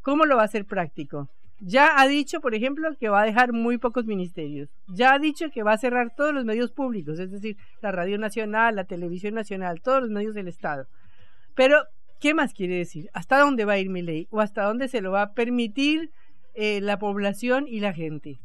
¿Cómo 0.02 0.24
lo 0.24 0.36
va 0.36 0.42
a 0.42 0.46
hacer 0.46 0.64
práctico? 0.64 1.28
Ya 1.60 2.00
ha 2.00 2.08
dicho, 2.08 2.40
por 2.40 2.54
ejemplo, 2.54 2.88
que 2.98 3.10
va 3.10 3.20
a 3.20 3.26
dejar 3.26 3.52
muy 3.52 3.76
pocos 3.76 4.06
ministerios. 4.06 4.70
Ya 4.88 5.12
ha 5.12 5.18
dicho 5.18 5.50
que 5.50 5.62
va 5.62 5.72
a 5.72 5.78
cerrar 5.78 6.14
todos 6.16 6.32
los 6.32 6.44
medios 6.44 6.72
públicos, 6.72 7.18
es 7.18 7.30
decir, 7.30 7.56
la 7.82 7.92
Radio 7.92 8.16
Nacional, 8.16 8.76
la 8.76 8.84
Televisión 8.84 9.34
Nacional, 9.34 9.82
todos 9.82 10.00
los 10.00 10.10
medios 10.10 10.34
del 10.34 10.48
Estado. 10.48 10.86
Pero, 11.54 11.84
¿qué 12.18 12.32
más 12.32 12.54
quiere 12.54 12.76
decir? 12.76 13.10
¿Hasta 13.12 13.38
dónde 13.38 13.66
va 13.66 13.74
a 13.74 13.78
ir 13.78 13.90
mi 13.90 14.00
ley? 14.00 14.26
¿O 14.30 14.40
hasta 14.40 14.64
dónde 14.64 14.88
se 14.88 15.02
lo 15.02 15.10
va 15.10 15.22
a 15.22 15.34
permitir 15.34 16.10
eh, 16.54 16.80
la 16.80 16.98
población 16.98 17.66
y 17.68 17.80
la 17.80 17.92
gente? 17.92 18.38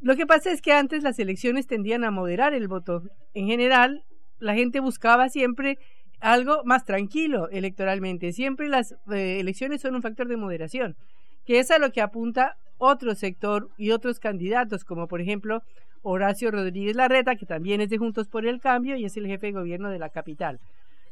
Lo 0.00 0.16
que 0.16 0.26
pasa 0.26 0.52
es 0.52 0.60
que 0.60 0.72
antes 0.72 1.02
las 1.02 1.18
elecciones 1.18 1.66
tendían 1.66 2.04
a 2.04 2.10
moderar 2.10 2.54
el 2.54 2.68
voto. 2.68 3.02
En 3.34 3.46
general, 3.46 4.04
la 4.38 4.54
gente 4.54 4.80
buscaba 4.80 5.28
siempre 5.28 5.78
algo 6.20 6.62
más 6.64 6.84
tranquilo 6.84 7.48
electoralmente. 7.50 8.32
Siempre 8.32 8.68
las 8.68 8.92
eh, 9.12 9.38
elecciones 9.40 9.80
son 9.80 9.94
un 9.94 10.02
factor 10.02 10.28
de 10.28 10.36
moderación, 10.36 10.96
que 11.44 11.58
es 11.58 11.70
a 11.70 11.78
lo 11.78 11.92
que 11.92 12.00
apunta 12.00 12.56
otro 12.78 13.14
sector 13.14 13.70
y 13.78 13.90
otros 13.90 14.20
candidatos, 14.20 14.84
como 14.84 15.08
por 15.08 15.20
ejemplo 15.20 15.62
Horacio 16.02 16.50
Rodríguez 16.50 16.94
Larreta, 16.94 17.36
que 17.36 17.46
también 17.46 17.80
es 17.80 17.88
de 17.88 17.98
Juntos 17.98 18.28
por 18.28 18.46
el 18.46 18.60
Cambio 18.60 18.96
y 18.96 19.04
es 19.04 19.16
el 19.16 19.26
jefe 19.26 19.46
de 19.46 19.52
gobierno 19.52 19.90
de 19.90 19.98
la 19.98 20.10
capital, 20.10 20.60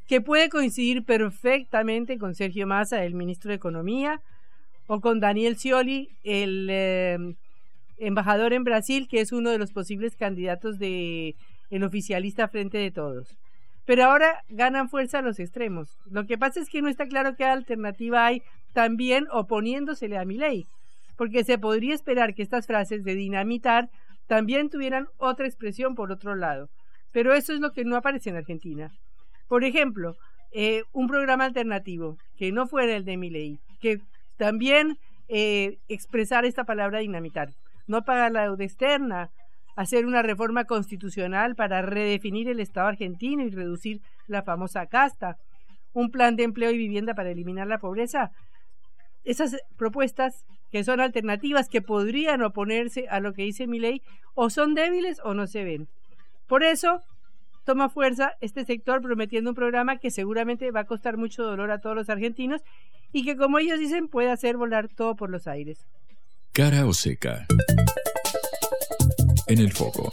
que 0.06 0.20
puede 0.20 0.48
coincidir 0.48 1.04
perfectamente 1.04 2.18
con 2.18 2.34
Sergio 2.34 2.66
Massa, 2.66 3.04
el 3.04 3.14
ministro 3.14 3.48
de 3.48 3.56
Economía, 3.56 4.20
o 4.86 5.00
con 5.00 5.18
Daniel 5.18 5.56
Scioli, 5.56 6.10
el 6.24 6.68
eh, 6.70 7.34
embajador 7.98 8.52
en 8.52 8.64
Brasil, 8.64 9.08
que 9.08 9.20
es 9.20 9.32
uno 9.32 9.50
de 9.50 9.58
los 9.58 9.72
posibles 9.72 10.16
candidatos 10.16 10.78
de 10.78 11.34
el 11.70 11.84
oficialista 11.84 12.48
frente 12.48 12.78
de 12.78 12.90
todos. 12.90 13.36
Pero 13.86 14.04
ahora 14.04 14.42
ganan 14.48 14.88
fuerza 14.88 15.22
los 15.22 15.38
extremos. 15.38 15.98
Lo 16.10 16.26
que 16.26 16.38
pasa 16.38 16.60
es 16.60 16.68
que 16.68 16.82
no 16.82 16.88
está 16.88 17.06
claro 17.06 17.36
qué 17.36 17.44
alternativa 17.44 18.26
hay 18.26 18.42
también 18.72 19.26
oponiéndosele 19.30 20.18
a 20.18 20.24
mi 20.24 20.36
ley, 20.36 20.66
porque 21.16 21.44
se 21.44 21.58
podría 21.58 21.94
esperar 21.94 22.34
que 22.34 22.42
estas 22.42 22.66
frases 22.66 23.04
de 23.04 23.14
dinamitar 23.14 23.88
también 24.26 24.70
tuvieran 24.70 25.08
otra 25.18 25.46
expresión 25.46 25.94
por 25.94 26.10
otro 26.10 26.34
lado. 26.34 26.68
Pero 27.12 27.34
eso 27.34 27.52
es 27.52 27.60
lo 27.60 27.72
que 27.72 27.84
no 27.84 27.96
aparece 27.96 28.30
en 28.30 28.36
Argentina. 28.36 28.90
Por 29.48 29.64
ejemplo, 29.64 30.16
eh, 30.52 30.82
un 30.92 31.06
programa 31.06 31.44
alternativo 31.44 32.16
que 32.36 32.52
no 32.52 32.66
fuera 32.66 32.96
el 32.96 33.04
de 33.04 33.16
mi 33.16 33.30
ley, 33.30 33.58
que 33.80 34.00
también 34.36 34.96
eh, 35.28 35.78
expresara 35.88 36.46
esta 36.46 36.64
palabra 36.64 37.00
dinamitar 37.00 37.50
no 37.86 38.04
pagar 38.04 38.32
la 38.32 38.42
deuda 38.42 38.64
externa, 38.64 39.30
hacer 39.76 40.06
una 40.06 40.22
reforma 40.22 40.64
constitucional 40.64 41.54
para 41.54 41.82
redefinir 41.82 42.48
el 42.48 42.60
Estado 42.60 42.88
argentino 42.88 43.42
y 43.44 43.50
reducir 43.50 44.00
la 44.26 44.42
famosa 44.42 44.86
casta, 44.86 45.36
un 45.92 46.10
plan 46.10 46.36
de 46.36 46.44
empleo 46.44 46.70
y 46.70 46.78
vivienda 46.78 47.14
para 47.14 47.30
eliminar 47.30 47.66
la 47.66 47.78
pobreza. 47.78 48.30
Esas 49.24 49.56
propuestas 49.76 50.44
que 50.70 50.84
son 50.84 51.00
alternativas 51.00 51.68
que 51.68 51.82
podrían 51.82 52.42
oponerse 52.42 53.06
a 53.08 53.20
lo 53.20 53.32
que 53.32 53.42
dice 53.42 53.66
mi 53.66 53.78
ley 53.78 54.02
o 54.34 54.50
son 54.50 54.74
débiles 54.74 55.20
o 55.24 55.34
no 55.34 55.46
se 55.46 55.64
ven. 55.64 55.88
Por 56.48 56.62
eso 56.62 57.00
toma 57.64 57.88
fuerza 57.88 58.32
este 58.40 58.64
sector 58.64 59.00
prometiendo 59.00 59.50
un 59.50 59.56
programa 59.56 59.98
que 59.98 60.10
seguramente 60.10 60.70
va 60.70 60.80
a 60.80 60.86
costar 60.86 61.16
mucho 61.16 61.44
dolor 61.44 61.70
a 61.70 61.80
todos 61.80 61.96
los 61.96 62.10
argentinos 62.10 62.62
y 63.12 63.24
que 63.24 63.36
como 63.36 63.58
ellos 63.58 63.78
dicen 63.78 64.08
puede 64.08 64.30
hacer 64.30 64.56
volar 64.56 64.88
todo 64.88 65.14
por 65.14 65.30
los 65.30 65.46
aires. 65.46 65.86
Cara 66.54 66.86
o 66.86 66.94
seca. 66.94 67.46
En 69.48 69.58
el 69.58 69.72
foco. 69.72 70.08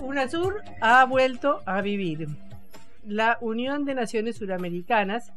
UNASUR 0.00 0.62
ha 0.80 1.04
vuelto 1.04 1.60
a 1.64 1.80
vivir 1.80 2.26
la 3.04 3.38
Unión 3.40 3.84
de 3.84 3.94
Naciones 3.94 4.36
Suramericanas, 4.36 5.32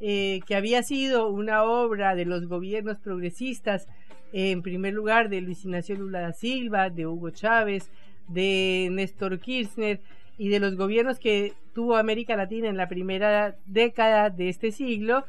eh, 0.00 0.40
que 0.46 0.56
había 0.56 0.82
sido 0.82 1.28
una 1.28 1.64
obra 1.64 2.14
de 2.14 2.24
los 2.24 2.46
gobiernos 2.46 2.98
progresistas, 2.98 3.86
en 4.32 4.62
primer 4.62 4.94
lugar 4.94 5.28
de 5.28 5.40
Luis 5.40 5.64
Ignacio 5.64 5.96
Lula 5.96 6.20
da 6.20 6.32
Silva, 6.32 6.88
de 6.88 7.06
Hugo 7.06 7.30
Chávez, 7.30 7.90
de 8.28 8.88
Néstor 8.92 9.38
Kirchner 9.40 10.00
y 10.38 10.48
de 10.48 10.60
los 10.60 10.76
gobiernos 10.76 11.18
que 11.18 11.52
tuvo 11.74 11.96
América 11.96 12.36
Latina 12.36 12.68
en 12.68 12.76
la 12.76 12.88
primera 12.88 13.56
década 13.66 14.30
de 14.30 14.48
este 14.48 14.72
siglo, 14.72 15.24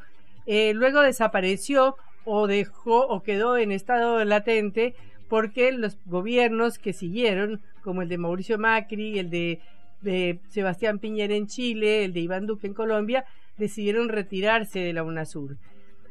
eh, 0.46 0.72
luego 0.74 1.00
desapareció 1.00 1.96
o 2.24 2.46
dejó 2.46 3.06
o 3.06 3.22
quedó 3.22 3.56
en 3.56 3.72
estado 3.72 4.24
latente 4.24 4.94
porque 5.28 5.72
los 5.72 5.98
gobiernos 6.06 6.78
que 6.78 6.92
siguieron, 6.92 7.60
como 7.82 8.02
el 8.02 8.08
de 8.08 8.18
Mauricio 8.18 8.58
Macri, 8.58 9.18
el 9.18 9.30
de 9.30 9.60
de 10.02 10.40
Sebastián 10.48 10.98
Piñera 10.98 11.34
en 11.34 11.46
Chile, 11.46 12.04
el 12.04 12.12
de 12.12 12.20
Iván 12.20 12.46
Duque 12.46 12.66
en 12.66 12.74
Colombia, 12.74 13.24
decidieron 13.56 14.08
retirarse 14.08 14.80
de 14.80 14.92
la 14.92 15.04
UNASUR, 15.04 15.56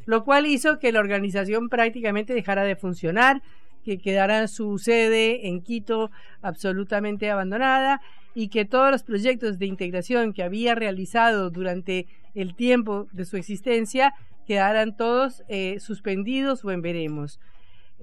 lo 0.06 0.24
cual 0.24 0.46
hizo 0.46 0.80
que 0.80 0.92
la 0.92 1.00
organización 1.00 1.70
prácticamente 1.70 2.34
dejara 2.34 2.64
de 2.64 2.76
funcionar, 2.76 3.42
que 3.84 3.98
quedara 3.98 4.48
su 4.48 4.78
sede 4.78 5.48
en 5.48 5.62
Quito 5.62 6.12
absolutamente 6.42 7.30
abandonada 7.30 8.02
y 8.34 8.50
que 8.50 8.66
todos 8.66 8.92
los 8.92 9.04
proyectos 9.04 9.60
de 9.60 9.66
integración 9.66 10.34
que 10.34 10.44
había 10.44 10.76
realizado 10.76 11.50
durante 11.50 12.08
el 12.36 12.56
tiempo 12.56 13.08
de 13.12 13.26
su 13.26 13.38
existencia 13.38 14.14
quedaran 14.46 14.96
todos 14.96 15.44
eh, 15.48 15.80
suspendidos 15.80 16.64
o 16.64 16.72
en 16.72 16.82
veremos. 16.82 17.40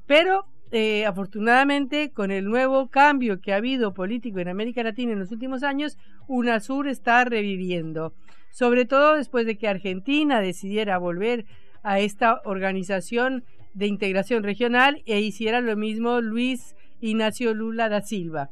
Pero 0.07 0.47
eh, 0.71 1.07
afortunadamente, 1.07 2.11
con 2.11 2.31
el 2.31 2.45
nuevo 2.45 2.89
cambio 2.89 3.41
que 3.41 3.53
ha 3.53 3.57
habido 3.57 3.95
político 3.95 4.39
en 4.39 4.49
América 4.49 4.83
Latina 4.83 5.13
en 5.13 5.19
los 5.19 5.33
últimos 5.33 5.63
años, 5.63 5.97
UNASUR 6.27 6.89
está 6.89 7.25
reviviendo, 7.25 8.13
sobre 8.51 8.85
todo 8.85 9.17
después 9.17 9.47
de 9.47 9.57
que 9.57 9.69
Argentina 9.69 10.41
decidiera 10.41 10.99
volver 10.99 11.47
a 11.83 12.01
esta 12.01 12.41
organización 12.45 13.45
de 13.75 13.87
integración 13.87 14.43
regional 14.43 15.03
e 15.07 15.21
hiciera 15.21 15.61
lo 15.61 15.77
mismo 15.77 16.21
Luis 16.21 16.75
Ignacio 17.01 17.55
Lula 17.55 17.89
da 17.89 18.03
Silva. 18.03 18.51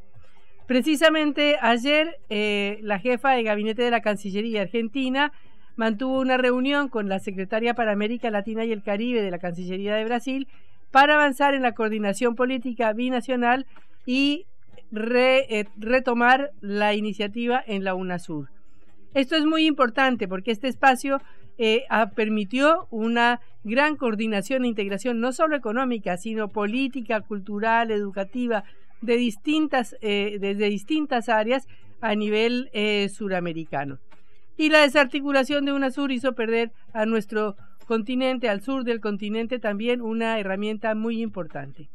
Precisamente 0.66 1.58
ayer 1.60 2.18
eh, 2.28 2.78
la 2.82 2.98
jefa 2.98 3.32
de 3.32 3.42
gabinete 3.42 3.82
de 3.82 3.90
la 3.90 4.00
Cancillería 4.00 4.62
Argentina 4.62 5.32
mantuvo 5.76 6.20
una 6.20 6.38
reunión 6.38 6.88
con 6.88 7.08
la 7.08 7.18
secretaria 7.18 7.74
para 7.74 7.92
América 7.92 8.30
Latina 8.30 8.64
y 8.64 8.72
el 8.72 8.82
Caribe 8.82 9.22
de 9.22 9.30
la 9.30 9.38
Cancillería 9.38 9.94
de 9.94 10.04
Brasil 10.04 10.48
para 10.90 11.14
avanzar 11.14 11.54
en 11.54 11.62
la 11.62 11.72
coordinación 11.72 12.34
política 12.34 12.92
binacional 12.92 13.66
y 14.04 14.46
eh, 14.94 15.64
retomar 15.76 16.52
la 16.60 16.94
iniciativa 16.94 17.62
en 17.66 17.84
la 17.84 17.94
UNASUR. 17.94 18.48
Esto 19.14 19.36
es 19.36 19.44
muy 19.44 19.66
importante 19.66 20.28
porque 20.28 20.52
este 20.52 20.68
espacio 20.68 21.20
eh, 21.58 21.84
permitió 22.14 22.86
una 22.90 23.40
gran 23.64 23.96
coordinación 23.96 24.64
e 24.64 24.68
integración 24.68 25.20
no 25.20 25.32
solo 25.32 25.56
económica, 25.56 26.16
sino 26.18 26.48
política, 26.48 27.20
cultural, 27.20 27.90
educativa, 27.90 28.64
de 29.00 29.16
distintas, 29.16 29.96
eh, 30.00 30.38
desde 30.40 30.68
distintas 30.68 31.28
áreas 31.28 31.66
a 32.00 32.14
nivel 32.14 32.70
suramericano. 33.10 33.98
Y 34.56 34.68
la 34.68 34.80
desarticulación 34.80 35.64
de 35.64 35.72
UNASUR 35.72 36.12
hizo 36.12 36.34
perder 36.34 36.72
a 36.92 37.06
nuestro 37.06 37.56
continente, 37.86 38.48
al 38.48 38.60
sur 38.60 38.84
del 38.84 39.00
continente, 39.00 39.58
también 39.58 40.02
una 40.02 40.38
herramienta 40.38 40.94
muy 40.94 41.22
importante. 41.22 41.88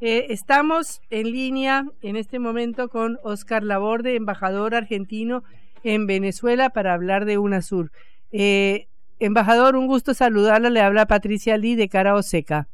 Eh, 0.00 0.26
estamos 0.30 1.02
en 1.10 1.30
línea 1.32 1.84
en 2.00 2.16
este 2.16 2.38
momento 2.38 2.88
con 2.88 3.18
Oscar 3.22 3.62
Laborde, 3.62 4.16
embajador 4.16 4.74
argentino 4.74 5.42
en 5.82 6.06
Venezuela, 6.06 6.70
para 6.70 6.94
hablar 6.94 7.24
de 7.24 7.38
UNASUR. 7.38 7.90
Eh, 8.32 8.86
embajador, 9.18 9.76
un 9.76 9.86
gusto 9.86 10.14
saludarla. 10.14 10.70
Le 10.70 10.80
habla 10.80 11.06
Patricia 11.06 11.56
Lee 11.56 11.74
de 11.74 11.88
Cara 11.88 12.14
Oseca. 12.14 12.68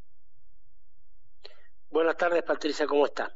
Buenas 1.91 2.17
tardes, 2.17 2.43
Patricia, 2.43 2.87
¿cómo 2.87 3.07
está? 3.07 3.35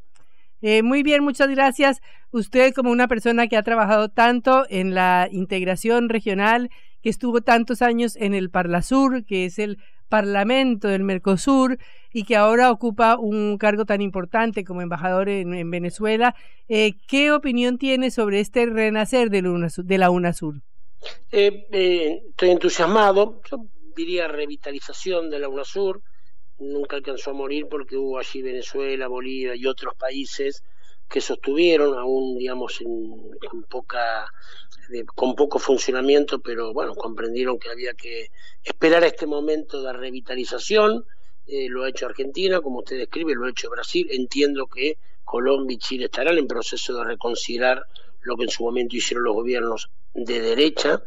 Eh, 0.63 0.83
muy 0.83 1.03
bien, 1.03 1.25
muchas 1.25 1.49
gracias. 1.49 2.01
Usted 2.31 2.75
como 2.75 2.91
una 2.91 3.09
persona 3.09 3.49
que 3.49 3.57
ha 3.57 3.63
trabajado 3.63 4.09
tanto 4.09 4.67
en 4.69 4.95
la 4.95 5.29
integración 5.33 6.09
regional 6.09 6.71
que 7.03 7.11
estuvo 7.11 7.41
tantos 7.41 7.83
años 7.83 8.17
en 8.17 8.35
el 8.35 8.51
Parlasur, 8.51 9.25
que 9.25 9.45
es 9.47 9.59
el 9.59 9.79
Parlamento 10.09 10.89
del 10.89 11.05
Mercosur, 11.05 11.79
y 12.13 12.25
que 12.25 12.37
ahora 12.37 12.71
ocupa 12.71 13.17
un 13.17 13.57
cargo 13.59 13.85
tan 13.85 14.01
importante 14.01 14.65
como 14.65 14.83
embajador 14.83 15.29
en, 15.29 15.71
Venezuela. 15.71 16.35
Eh, 16.69 16.95
¿Qué 17.07 17.31
opinión 17.31 17.79
tiene 17.79 18.11
sobre 18.11 18.41
este 18.41 18.67
renacer 18.67 19.31
de 19.31 19.43
la 19.43 19.51
UNASUR? 19.51 19.85
De 19.85 19.99
la 19.99 20.11
UNASUR? 20.11 20.61
Eh, 21.31 21.67
eh, 21.71 22.23
estoy 22.31 22.51
entusiasmado, 22.51 23.41
yo 23.51 23.65
diría 23.97 24.29
revitalización 24.29 25.31
de 25.31 25.39
la 25.39 25.49
UNASUR, 25.49 26.03
nunca 26.59 26.97
alcanzó 26.97 27.31
a 27.31 27.35
morir 27.35 27.67
porque 27.71 27.97
hubo 27.97 28.19
allí 28.19 28.43
Venezuela, 28.43 29.09
Bolivia 29.09 29.55
y 29.55 29.67
otros 29.67 29.95
países 29.95 30.63
que 31.11 31.21
sostuvieron 31.21 31.99
aún 31.99 32.39
digamos 32.39 32.81
en, 32.81 33.33
poca 33.69 34.33
con 35.15 35.35
poco 35.37 35.59
funcionamiento, 35.59 36.41
pero 36.41 36.73
bueno, 36.73 36.95
comprendieron 36.95 37.59
que 37.59 37.71
había 37.71 37.95
que 37.95 38.31
esperar 38.65 39.05
este 39.05 39.27
momento 39.27 39.83
de 39.83 39.93
revitalización. 39.93 41.05
Eh, 41.47 41.69
lo 41.69 41.85
ha 41.85 41.89
hecho 41.89 42.07
Argentina, 42.07 42.61
como 42.61 42.81
usted 42.81 42.99
describe, 42.99 43.35
lo 43.35 43.47
ha 43.47 43.51
hecho 43.51 43.71
Brasil. 43.71 44.09
Entiendo 44.11 44.67
que 44.67 44.99
Colombia 45.25 45.75
y 45.75 45.79
Chile 45.79 46.05
estarán 46.07 46.39
en 46.39 46.49
proceso 46.49 46.97
de 46.97 47.05
reconsiderar 47.05 47.87
lo 48.23 48.37
que 48.37 48.45
en 48.45 48.51
su 48.51 48.65
momento 48.65 48.97
hicieron 48.97 49.25
los 49.25 49.35
gobiernos 49.35 49.91
de 50.13 50.41
derecha, 50.41 51.03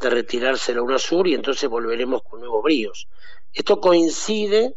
de 0.00 0.10
retirarse 0.10 0.72
de 0.72 0.76
la 0.76 0.82
UNASUR 0.82 1.28
y 1.28 1.34
entonces 1.34 1.68
volveremos 1.68 2.22
con 2.22 2.40
nuevos 2.40 2.62
bríos. 2.62 3.08
Esto 3.52 3.80
coincide 3.80 4.76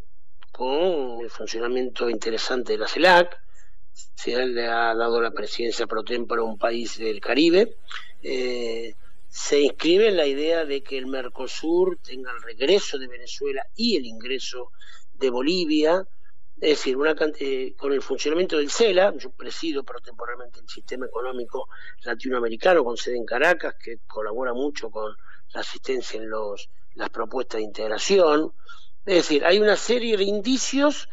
con 0.51 1.21
el 1.21 1.29
funcionamiento 1.29 2.09
interesante 2.09 2.73
de 2.73 2.79
la 2.79 2.87
CELAC, 2.87 3.41
se 4.15 4.45
le 4.45 4.67
ha 4.67 4.93
dado 4.95 5.21
la 5.21 5.31
presidencia 5.31 5.88
pro 5.88 6.03
tempore 6.03 6.41
a 6.41 6.45
un 6.45 6.57
país 6.57 6.97
del 6.97 7.19
Caribe, 7.19 7.77
eh, 8.21 8.93
se 9.27 9.62
inscribe 9.62 10.07
en 10.07 10.17
la 10.17 10.25
idea 10.25 10.65
de 10.65 10.81
que 10.81 10.97
el 10.97 11.05
Mercosur 11.05 11.99
tenga 12.01 12.31
el 12.31 12.41
regreso 12.41 12.97
de 12.97 13.07
Venezuela 13.07 13.63
y 13.75 13.95
el 13.95 14.05
ingreso 14.05 14.71
de 15.13 15.29
Bolivia, 15.29 16.07
es 16.59 16.69
decir, 16.71 16.97
una, 16.97 17.15
eh, 17.39 17.73
con 17.77 17.93
el 17.93 18.01
funcionamiento 18.01 18.57
del 18.57 18.69
CELA, 18.69 19.13
yo 19.17 19.31
presido 19.31 19.83
pero 19.83 19.99
temporalmente 20.01 20.59
el 20.59 20.67
sistema 20.67 21.05
económico 21.05 21.69
latinoamericano 22.03 22.83
con 22.83 22.97
sede 22.97 23.17
en 23.17 23.25
Caracas, 23.25 23.75
que 23.81 23.99
colabora 24.07 24.53
mucho 24.53 24.89
con 24.89 25.15
la 25.53 25.62
asistencia 25.62 26.19
en 26.19 26.29
los, 26.29 26.69
las 26.95 27.09
propuestas 27.09 27.59
de 27.59 27.63
integración. 27.63 28.53
Es 29.05 29.15
decir, 29.15 29.45
hay 29.45 29.59
una 29.59 29.77
serie 29.77 30.17
de 30.17 30.25
indicios 30.25 31.07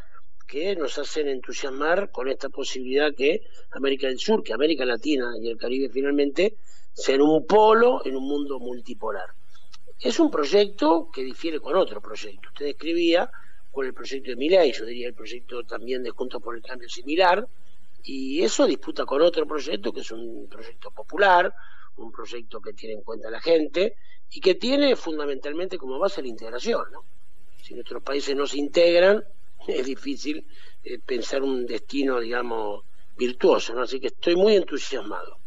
que 0.46 0.76
nos 0.76 0.98
hacen 0.98 1.28
entusiasmar 1.28 2.11
con 2.11 2.28
esta 2.28 2.48
posibilidad 2.48 3.14
que 3.14 3.42
América 3.72 4.06
del 4.06 4.18
Sur, 4.18 4.42
que 4.42 4.52
América 4.52 4.85
Latina 4.85 5.35
y 5.40 5.48
el 5.50 5.59
Caribe 5.59 5.88
finalmente 5.88 6.56
ser 6.92 7.20
un 7.20 7.46
polo 7.46 8.00
en 8.04 8.16
un 8.16 8.24
mundo 8.24 8.59
multipolar. 8.59 9.28
Es 9.98 10.20
un 10.20 10.30
proyecto 10.30 11.11
que 11.12 11.22
difiere 11.22 11.59
con 11.59 11.76
otro 11.76 12.00
proyecto. 12.00 12.48
Usted 12.48 12.66
escribía 12.66 13.30
con 13.70 13.87
el 13.87 13.92
proyecto 13.92 14.30
de 14.30 14.37
Milei, 14.37 14.72
yo 14.72 14.85
diría 14.85 15.09
el 15.09 15.14
proyecto 15.14 15.64
también 15.64 16.02
de 16.02 16.11
Juntos 16.11 16.42
por 16.42 16.54
el 16.54 16.62
Cambio 16.62 16.88
similar, 16.88 17.46
y 18.02 18.42
eso 18.42 18.66
disputa 18.66 19.04
con 19.04 19.20
otro 19.20 19.46
proyecto 19.46 19.92
que 19.92 20.00
es 20.00 20.11
un 20.12 20.48
proyecto 20.48 20.90
popular, 20.90 21.52
un 21.96 22.12
proyecto 22.12 22.61
que 22.61 22.72
tiene 22.72 22.94
en 22.94 23.02
cuenta 23.02 23.28
a 23.28 23.30
la 23.30 23.40
gente 23.40 23.96
y 24.30 24.40
que 24.40 24.54
tiene 24.54 24.96
fundamentalmente 24.96 25.76
como 25.76 25.98
base 25.98 26.22
la 26.22 26.28
integración. 26.28 26.85
Si 27.62 27.74
nuestros 27.74 28.02
países 28.02 28.37
no 28.37 28.46
se 28.46 28.59
integran, 28.59 29.24
es 29.68 29.87
difícil 29.87 30.46
eh, 30.83 30.98
pensar 31.05 31.42
un 31.42 31.66
destino, 31.66 32.20
digamos, 32.20 32.85
virtuoso. 33.16 33.74
¿no? 33.74 33.83
Así 33.83 34.00
que 34.00 34.09
estoy 34.09 34.37
muy 34.37 34.57
entusiasmado. 34.57 35.38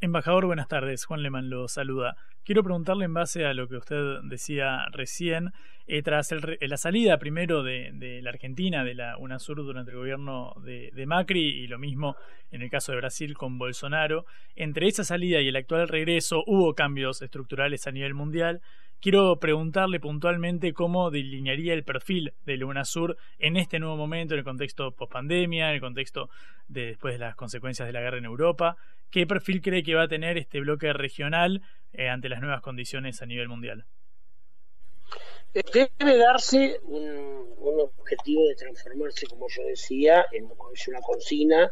Embajador, 0.00 0.46
buenas 0.46 0.68
tardes. 0.68 1.04
Juan 1.04 1.22
Leman 1.22 1.50
lo 1.50 1.66
saluda. 1.66 2.16
Quiero 2.44 2.62
preguntarle 2.62 3.04
en 3.04 3.14
base 3.14 3.44
a 3.44 3.52
lo 3.52 3.68
que 3.68 3.76
usted 3.76 4.20
decía 4.22 4.86
recién, 4.92 5.52
eh, 5.86 6.02
tras 6.02 6.32
la 6.60 6.76
salida 6.76 7.18
primero 7.18 7.62
de, 7.62 8.20
la 8.22 8.30
Argentina, 8.30 8.84
de 8.84 8.94
la 8.94 9.18
UNASUR 9.18 9.56
durante 9.56 9.90
el 9.90 9.98
gobierno 9.98 10.54
de, 10.64 10.90
de, 10.94 11.06
Macri, 11.06 11.40
y 11.40 11.66
lo 11.66 11.78
mismo 11.78 12.16
en 12.50 12.62
el 12.62 12.70
caso 12.70 12.92
de 12.92 12.98
Brasil 12.98 13.34
con 13.36 13.58
Bolsonaro, 13.58 14.24
entre 14.54 14.86
esa 14.86 15.04
salida 15.04 15.40
y 15.40 15.48
el 15.48 15.56
actual 15.56 15.88
regreso 15.88 16.42
hubo 16.46 16.74
cambios 16.74 17.20
estructurales 17.20 17.86
a 17.86 17.90
nivel 17.90 18.14
mundial. 18.14 18.62
Quiero 19.00 19.38
preguntarle 19.38 20.00
puntualmente 20.00 20.72
cómo 20.72 21.12
delinearía 21.12 21.72
el 21.72 21.84
perfil 21.84 22.34
de 22.44 22.56
la 22.56 22.66
UNASUR 22.66 23.16
en 23.38 23.56
este 23.56 23.78
nuevo 23.78 23.96
momento, 23.96 24.34
en 24.34 24.38
el 24.38 24.44
contexto 24.44 24.90
post-pandemia, 24.90 25.68
en 25.68 25.74
el 25.76 25.80
contexto 25.80 26.30
de 26.66 26.86
después 26.86 27.14
de 27.14 27.20
las 27.20 27.36
consecuencias 27.36 27.86
de 27.86 27.92
la 27.92 28.00
guerra 28.00 28.18
en 28.18 28.24
Europa. 28.24 28.76
¿Qué 29.10 29.24
perfil 29.24 29.62
cree 29.62 29.84
que 29.84 29.94
va 29.94 30.02
a 30.02 30.08
tener 30.08 30.36
este 30.36 30.58
bloque 30.60 30.92
regional 30.92 31.62
eh, 31.92 32.08
ante 32.08 32.28
las 32.28 32.40
nuevas 32.40 32.60
condiciones 32.60 33.22
a 33.22 33.26
nivel 33.26 33.48
mundial? 33.48 33.84
Debe 35.54 36.16
darse 36.18 36.80
un, 36.82 37.46
objetivo 37.80 38.48
de 38.48 38.54
transformarse, 38.56 39.26
como 39.26 39.46
yo 39.48 39.62
decía, 39.64 40.26
en 40.32 40.44
una 40.44 41.00
consigna, 41.00 41.70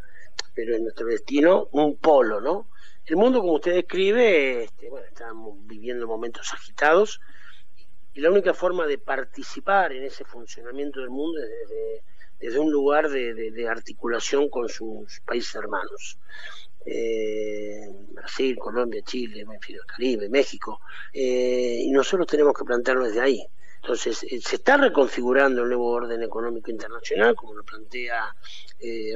pero 0.55 0.75
en 0.75 0.83
nuestro 0.83 1.07
destino, 1.07 1.67
un 1.73 1.97
polo, 1.97 2.39
¿no? 2.39 2.69
El 3.07 3.15
mundo, 3.15 3.39
como 3.39 3.53
usted 3.53 3.73
describe, 3.73 4.65
este, 4.65 4.89
bueno, 4.89 5.07
estamos 5.07 5.55
viviendo 5.65 6.05
momentos 6.07 6.53
agitados 6.53 7.21
y 8.13 8.19
la 8.19 8.29
única 8.29 8.53
forma 8.53 8.85
de 8.85 8.97
participar 8.97 9.93
en 9.93 10.03
ese 10.03 10.25
funcionamiento 10.25 10.99
del 10.99 11.09
mundo 11.09 11.39
es 11.41 12.03
desde, 12.37 12.59
un 12.59 12.69
lugar 12.69 13.09
de, 13.09 13.67
articulación 13.69 14.49
con 14.49 14.67
sus 14.67 15.21
países 15.21 15.55
hermanos. 15.55 16.19
Eh, 16.85 17.79
Brasil, 18.09 18.57
Colombia, 18.59 19.01
Chile, 19.05 19.41
el 19.41 19.85
Caribe, 19.85 20.27
México, 20.27 20.81
eh, 21.13 21.79
y 21.83 21.91
nosotros 21.91 22.27
tenemos 22.27 22.53
que 22.53 22.65
plantearlo 22.65 23.05
desde 23.05 23.21
ahí. 23.21 23.47
Entonces, 23.81 24.23
eh, 24.23 24.41
se 24.41 24.57
está 24.57 24.75
reconfigurando 24.75 25.63
el 25.63 25.69
nuevo 25.69 25.91
orden 25.91 26.23
económico 26.23 26.71
internacional, 26.71 27.35
como 27.35 27.53
lo 27.53 27.63
plantea 27.63 28.35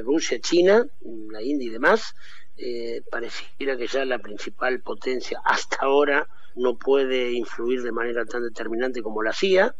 Rusia, 0.02 0.40
China, 0.40 0.86
la 1.30 1.42
India 1.42 1.68
y 1.68 1.70
demás, 1.70 2.14
eh, 2.56 3.02
pareciera 3.10 3.76
que 3.76 3.86
ya 3.86 4.04
la 4.04 4.18
principal 4.18 4.80
potencia 4.80 5.40
hasta 5.44 5.76
ahora 5.80 6.28
no 6.54 6.76
puede 6.76 7.32
influir 7.32 7.82
de 7.82 7.92
manera 7.92 8.24
tan 8.24 8.42
determinante 8.42 9.02
como 9.02 9.22
la 9.22 9.30
hacía. 9.30 9.74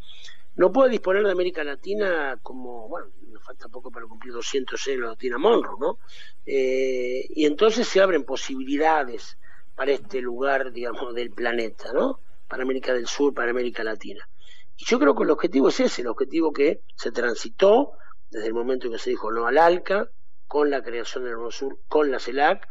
no 0.54 0.70
puede 0.70 0.90
disponer 0.90 1.24
de 1.24 1.32
América 1.32 1.64
Latina 1.64 2.38
como, 2.42 2.88
bueno, 2.88 3.08
nos 3.28 3.42
falta 3.42 3.68
poco 3.68 3.90
para 3.90 4.06
cumplir 4.06 4.34
200 4.34 4.86
años 4.88 5.00
la 5.00 5.06
doctrina 5.08 5.38
Monroe, 5.38 5.78
¿no? 5.80 5.98
Eh, 6.44 7.24
y 7.30 7.46
entonces 7.46 7.88
se 7.88 8.00
abren 8.00 8.24
posibilidades 8.24 9.38
para 9.74 9.92
este 9.92 10.20
lugar, 10.20 10.72
digamos, 10.72 11.14
del 11.14 11.30
planeta, 11.30 11.92
¿no? 11.92 12.20
Para 12.48 12.64
América 12.64 12.92
del 12.92 13.06
Sur, 13.06 13.32
para 13.32 13.50
América 13.50 13.82
Latina. 13.82 14.28
Y 14.76 14.84
yo 14.84 14.98
creo 14.98 15.14
que 15.14 15.24
el 15.24 15.30
objetivo 15.30 15.68
es 15.68 15.80
ese, 15.80 16.02
el 16.02 16.08
objetivo 16.08 16.52
que 16.52 16.82
se 16.96 17.12
transitó 17.12 17.92
desde 18.30 18.46
el 18.46 18.54
momento 18.54 18.90
que 18.90 18.98
se 18.98 19.10
dijo 19.10 19.30
no 19.30 19.46
al 19.46 19.58
ALCA, 19.58 20.10
con 20.52 20.68
la 20.68 20.82
creación 20.82 21.24
del 21.24 21.36
Sur, 21.50 21.78
con 21.88 22.10
la 22.10 22.18
CELAC, 22.18 22.68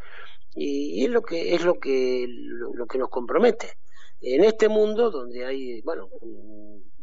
y, 0.53 1.03
es 1.03 1.09
lo 1.09 1.23
que 1.23 1.55
es 1.55 1.65
lo 1.65 1.79
que 1.79 2.27
lo, 2.29 2.85
que 2.85 2.99
nos 2.99 3.09
compromete. 3.09 3.73
En 4.21 4.43
este 4.43 4.69
mundo 4.69 5.09
donde 5.09 5.47
hay, 5.47 5.81
bueno, 5.81 6.07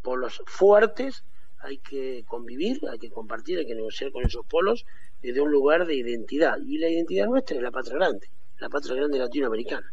polos 0.04 0.40
fuertes, 0.46 1.24
hay 1.58 1.78
que 1.78 2.22
convivir, 2.28 2.78
hay 2.88 3.00
que 3.00 3.10
compartir, 3.10 3.58
hay 3.58 3.66
que 3.66 3.74
negociar 3.74 4.12
con 4.12 4.24
esos 4.24 4.46
polos 4.46 4.86
desde 5.20 5.40
un 5.40 5.50
lugar 5.50 5.84
de 5.84 5.96
identidad. 5.96 6.58
Y 6.64 6.78
la 6.78 6.88
identidad 6.88 7.26
nuestra 7.26 7.56
es 7.56 7.62
la 7.64 7.72
patria 7.72 7.96
grande, 7.96 8.30
la 8.60 8.68
patria 8.68 8.94
grande 8.94 9.18
latinoamericana. 9.18 9.92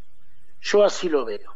Yo 0.62 0.84
así 0.84 1.10
lo 1.10 1.26
veo. 1.26 1.52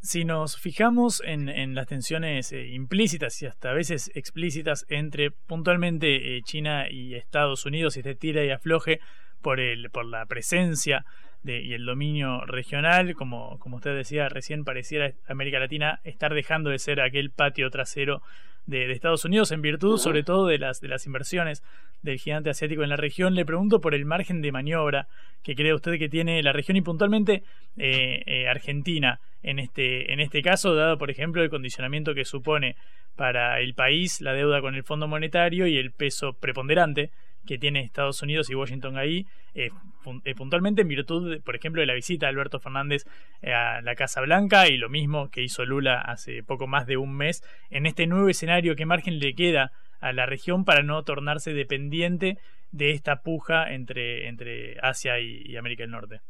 Si 0.00 0.24
nos 0.24 0.56
fijamos 0.56 1.20
en, 1.24 1.74
las 1.74 1.88
tensiones 1.88 2.52
eh, 2.52 2.68
implícitas 2.68 3.42
y 3.42 3.46
hasta 3.46 3.70
a 3.70 3.74
veces 3.74 4.12
explícitas 4.14 4.86
entre 4.88 5.32
puntualmente 5.32 6.36
eh, 6.36 6.42
China 6.42 6.88
y 6.88 7.14
Estados 7.14 7.66
Unidos 7.66 7.96
y 7.96 8.00
este 8.00 8.14
tira 8.14 8.44
y 8.44 8.50
afloje 8.50 9.00
por, 9.42 9.58
el, 9.58 9.90
por 9.90 10.06
la 10.06 10.24
presencia 10.26 11.04
de, 11.42 11.60
y 11.60 11.74
el 11.74 11.84
dominio 11.84 12.44
regional, 12.46 13.14
como, 13.14 13.58
como 13.58 13.76
usted 13.76 13.96
decía 13.96 14.28
recién, 14.28 14.64
pareciera 14.64 15.12
América 15.26 15.58
Latina 15.58 16.00
estar 16.04 16.32
dejando 16.32 16.70
de 16.70 16.78
ser 16.78 17.00
aquel 17.00 17.30
patio 17.30 17.68
trasero 17.70 18.22
de, 18.68 18.92
Estados 18.92 19.24
Unidos 19.24 19.50
en 19.50 19.62
virtud 19.62 19.98
sobre 19.98 20.22
todo 20.22 20.46
de 20.46 20.58
las, 20.58 20.80
de 20.80 20.88
las 20.88 21.06
inversiones 21.06 21.64
del 22.02 22.18
gigante 22.18 22.50
asiático 22.50 22.82
en 22.82 22.90
la 22.90 22.96
región. 22.96 23.34
Le 23.34 23.44
pregunto 23.44 23.80
por 23.80 23.94
el 23.94 24.04
margen 24.04 24.40
de 24.42 24.52
maniobra 24.52 25.08
que 25.42 25.54
cree 25.54 25.74
usted 25.74 25.98
que 25.98 26.08
tiene 26.08 26.42
la 26.42 26.52
región 26.52 26.76
y 26.76 26.82
puntualmente 26.82 27.42
eh, 27.76 28.22
eh, 28.26 28.48
Argentina 28.48 29.20
en 29.42 29.58
este, 29.58 30.12
en 30.12 30.20
este 30.20 30.42
caso, 30.42 30.74
dado 30.74 30.98
por 30.98 31.10
ejemplo 31.10 31.42
el 31.42 31.50
condicionamiento 31.50 32.14
que 32.14 32.24
supone 32.24 32.76
para 33.16 33.60
el 33.60 33.74
país 33.74 34.20
la 34.20 34.32
deuda 34.32 34.60
con 34.60 34.74
el 34.74 34.84
Fondo 34.84 35.08
Monetario 35.08 35.66
y 35.66 35.76
el 35.76 35.90
peso 35.90 36.34
preponderante 36.34 37.10
que 37.46 37.58
tiene 37.58 37.80
Estados 37.80 38.22
Unidos 38.22 38.50
y 38.50 38.54
Washington 38.54 38.98
ahí, 38.98 39.26
eh, 39.54 39.70
eh, 40.24 40.34
puntualmente 40.34 40.82
en 40.82 40.88
virtud, 40.88 41.40
por 41.42 41.56
ejemplo, 41.56 41.80
de 41.80 41.86
la 41.86 41.94
visita 41.94 42.26
de 42.26 42.30
Alberto 42.30 42.60
Fernández 42.60 43.04
eh, 43.42 43.52
a 43.52 43.80
la 43.82 43.94
Casa 43.94 44.20
Blanca 44.20 44.68
y 44.68 44.76
lo 44.76 44.88
mismo 44.88 45.30
que 45.30 45.42
hizo 45.42 45.64
Lula 45.64 46.00
hace 46.00 46.42
poco 46.42 46.66
más 46.66 46.86
de 46.86 46.96
un 46.96 47.16
mes, 47.16 47.42
en 47.70 47.86
este 47.86 48.06
nuevo 48.06 48.28
escenario, 48.28 48.76
¿qué 48.76 48.86
margen 48.86 49.18
le 49.18 49.34
queda 49.34 49.72
a 50.00 50.12
la 50.12 50.26
región 50.26 50.64
para 50.64 50.82
no 50.82 51.02
tornarse 51.02 51.52
dependiente 51.52 52.38
de 52.70 52.90
esta 52.92 53.22
puja 53.22 53.72
entre, 53.72 54.28
entre 54.28 54.78
Asia 54.80 55.18
y, 55.20 55.56
América 55.56 55.82
del 55.82 55.90
Norte? 55.90 56.20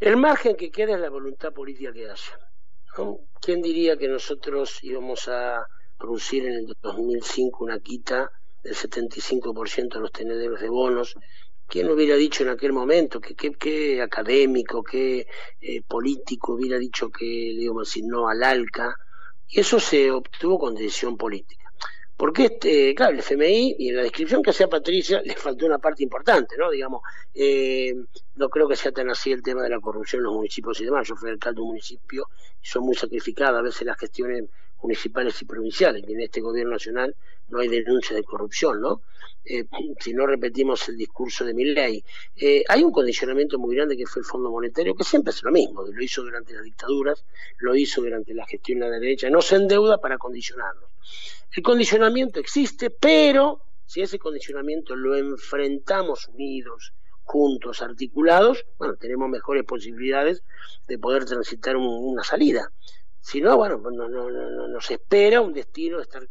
El 0.00 0.16
margen 0.16 0.56
que 0.56 0.70
queda 0.70 0.94
es 0.94 1.00
la 1.00 1.10
voluntad 1.10 1.52
política 1.52 1.92
que 1.92 2.10
haya. 2.10 2.38
¿Quién 3.40 3.62
diría 3.62 3.96
que 3.96 4.08
nosotros 4.08 4.82
íbamos 4.82 5.28
a 5.28 5.66
producir 5.98 6.46
en 6.46 6.54
el 6.54 6.66
2005 6.80 7.64
una 7.64 7.78
quita 7.80 8.30
del 8.62 8.74
75% 8.74 9.94
de 9.94 10.00
los 10.00 10.12
tenederos 10.12 10.60
de 10.60 10.68
bonos. 10.68 11.14
¿Quién 11.68 11.90
hubiera 11.90 12.16
dicho 12.16 12.42
en 12.42 12.48
aquel 12.48 12.72
momento 12.72 13.20
que 13.20 13.34
qué 13.34 14.00
académico, 14.00 14.82
qué 14.82 15.26
eh, 15.60 15.82
político 15.82 16.54
hubiera 16.54 16.78
dicho 16.78 17.10
que 17.10 17.26
le 17.26 17.62
íbamos 17.62 17.82
a 17.82 17.88
decir 17.88 18.04
no 18.06 18.28
al 18.28 18.42
ALCA? 18.42 18.96
Y 19.48 19.60
eso 19.60 19.78
se 19.78 20.10
obtuvo 20.10 20.58
con 20.58 20.74
decisión 20.74 21.18
política. 21.18 21.70
Porque, 22.16 22.46
este, 22.46 22.94
claro, 22.94 23.12
el 23.12 23.20
FMI, 23.20 23.76
y 23.78 23.90
en 23.90 23.96
la 23.96 24.02
descripción 24.02 24.42
que 24.42 24.50
hacía 24.50 24.66
Patricia, 24.66 25.20
le 25.22 25.36
faltó 25.36 25.66
una 25.66 25.78
parte 25.78 26.02
importante, 26.02 26.56
¿no? 26.56 26.70
Digamos, 26.70 27.02
eh, 27.34 27.94
no 28.34 28.48
creo 28.48 28.66
que 28.66 28.74
sea 28.74 28.90
tan 28.90 29.10
así 29.10 29.30
el 29.30 29.42
tema 29.42 29.62
de 29.62 29.68
la 29.68 29.78
corrupción 29.78 30.20
en 30.20 30.24
los 30.24 30.34
municipios 30.34 30.80
y 30.80 30.86
demás. 30.86 31.06
Yo 31.06 31.16
fui 31.16 31.30
alcalde 31.30 31.56
de 31.56 31.62
un 31.62 31.68
municipio 31.68 32.28
y 32.62 32.66
son 32.66 32.82
muy 32.84 32.96
sacrificadas 32.96 33.60
a 33.60 33.62
veces 33.62 33.82
las 33.82 33.98
gestiones 33.98 34.44
municipales 34.82 35.40
y 35.42 35.44
provinciales, 35.44 36.04
y 36.06 36.12
en 36.12 36.20
este 36.20 36.40
gobierno 36.40 36.72
nacional 36.72 37.14
no 37.48 37.60
hay 37.60 37.68
denuncia 37.68 38.14
de 38.14 38.22
corrupción, 38.22 38.80
¿no? 38.80 39.02
Eh, 39.44 39.64
si 40.00 40.12
no 40.12 40.26
repetimos 40.26 40.88
el 40.88 40.96
discurso 40.96 41.44
de 41.44 41.54
Milley. 41.54 42.04
Eh, 42.36 42.64
hay 42.68 42.82
un 42.82 42.92
condicionamiento 42.92 43.58
muy 43.58 43.74
grande 43.74 43.96
que 43.96 44.06
fue 44.06 44.20
el 44.20 44.26
Fondo 44.26 44.50
Monetario, 44.50 44.94
que 44.94 45.04
siempre 45.04 45.32
es 45.32 45.42
lo 45.42 45.50
mismo, 45.50 45.82
lo 45.82 46.02
hizo 46.02 46.22
durante 46.22 46.52
las 46.52 46.64
dictaduras, 46.64 47.24
lo 47.58 47.74
hizo 47.74 48.02
durante 48.02 48.34
la 48.34 48.46
gestión 48.46 48.80
de 48.80 48.90
la 48.90 48.98
derecha, 48.98 49.30
no 49.30 49.40
se 49.40 49.56
endeuda 49.56 49.98
para 49.98 50.18
condicionarnos. 50.18 50.90
El 51.56 51.62
condicionamiento 51.62 52.40
existe, 52.40 52.90
pero 52.90 53.62
si 53.86 54.02
ese 54.02 54.18
condicionamiento 54.18 54.94
lo 54.94 55.16
enfrentamos 55.16 56.28
unidos, 56.28 56.92
juntos, 57.22 57.80
articulados, 57.82 58.66
bueno, 58.78 58.96
tenemos 58.96 59.30
mejores 59.30 59.64
posibilidades 59.64 60.42
de 60.86 60.98
poder 60.98 61.24
transitar 61.24 61.76
una 61.76 62.22
salida. 62.22 62.70
Si 63.30 63.42
no, 63.42 63.58
bueno, 63.58 63.78
pues 63.82 63.94
no, 63.94 64.08
no, 64.08 64.30
no, 64.30 64.68
nos 64.68 64.90
espera 64.90 65.42
un 65.42 65.52
destino 65.52 65.98
de 65.98 66.04
estar 66.04 66.26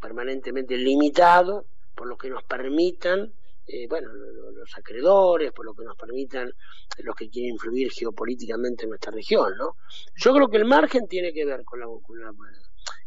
permanentemente 0.00 0.76
limitado 0.76 1.66
por 1.92 2.06
lo 2.06 2.16
que 2.16 2.30
nos 2.30 2.44
permitan, 2.44 3.32
eh, 3.66 3.88
bueno, 3.88 4.12
los 4.12 4.78
acreedores, 4.78 5.50
por 5.50 5.66
lo 5.66 5.74
que 5.74 5.82
nos 5.82 5.96
permitan 5.96 6.52
los 6.98 7.16
que 7.16 7.28
quieren 7.28 7.54
influir 7.54 7.90
geopolíticamente 7.90 8.84
en 8.84 8.90
nuestra 8.90 9.10
región, 9.10 9.56
¿no? 9.58 9.74
Yo 10.14 10.32
creo 10.32 10.48
que 10.48 10.58
el 10.58 10.66
margen 10.66 11.08
tiene 11.08 11.32
que 11.32 11.44
ver 11.44 11.64
con 11.64 11.80
la, 11.80 11.86
con 11.86 12.20
la, 12.20 12.32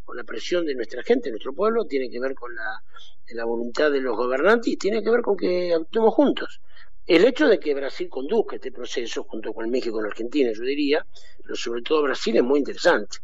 con 0.04 0.18
la 0.18 0.26
presión 0.26 0.66
de 0.66 0.76
nuestra 0.76 1.02
gente, 1.02 1.30
nuestro 1.30 1.54
pueblo, 1.54 1.86
tiene 1.86 2.10
que 2.10 2.20
ver 2.20 2.36
con 2.36 2.54
la, 2.54 2.84
la 3.30 3.46
voluntad 3.46 3.90
de 3.90 4.02
los 4.02 4.18
gobernantes 4.18 4.68
y 4.68 4.76
tiene 4.76 5.02
que 5.02 5.12
ver 5.12 5.22
con 5.22 5.38
que 5.38 5.74
actuemos 5.74 6.14
juntos. 6.14 6.60
El 7.06 7.24
hecho 7.24 7.48
de 7.48 7.58
que 7.58 7.74
Brasil 7.74 8.10
conduzca 8.10 8.58
este 8.58 8.74
proceso, 8.74 9.24
junto 9.24 9.54
con 9.54 9.70
México 9.70 9.96
y 9.96 10.00
con 10.02 10.06
Argentina, 10.06 10.52
yo 10.52 10.64
diría, 10.64 11.08
pero 11.42 11.56
sobre 11.56 11.84
todo 11.84 12.04
Brasil 12.04 12.36
es 12.36 12.44
muy 12.44 12.60
interesante. 12.60 13.20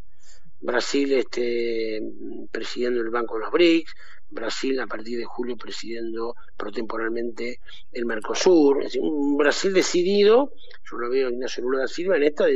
Brasil 0.66 1.12
este, 1.12 2.02
presidiendo 2.50 3.00
el 3.00 3.10
Banco 3.10 3.34
de 3.36 3.44
los 3.44 3.52
BRICS, 3.52 3.94
Brasil 4.28 4.80
a 4.80 4.86
partir 4.86 5.18
de 5.18 5.24
julio 5.24 5.56
presidiendo 5.56 6.34
protemporalmente 6.56 7.60
el 7.92 8.04
Mercosur, 8.04 8.84
un 9.00 9.36
Brasil 9.36 9.72
decidido, 9.72 10.52
yo 10.90 10.96
lo 10.98 11.08
veo 11.08 11.30
Ignacio 11.30 11.62
Lula 11.62 11.80
da 11.80 11.88
Silva 11.88 12.16
en 12.16 12.24
esta 12.24 12.46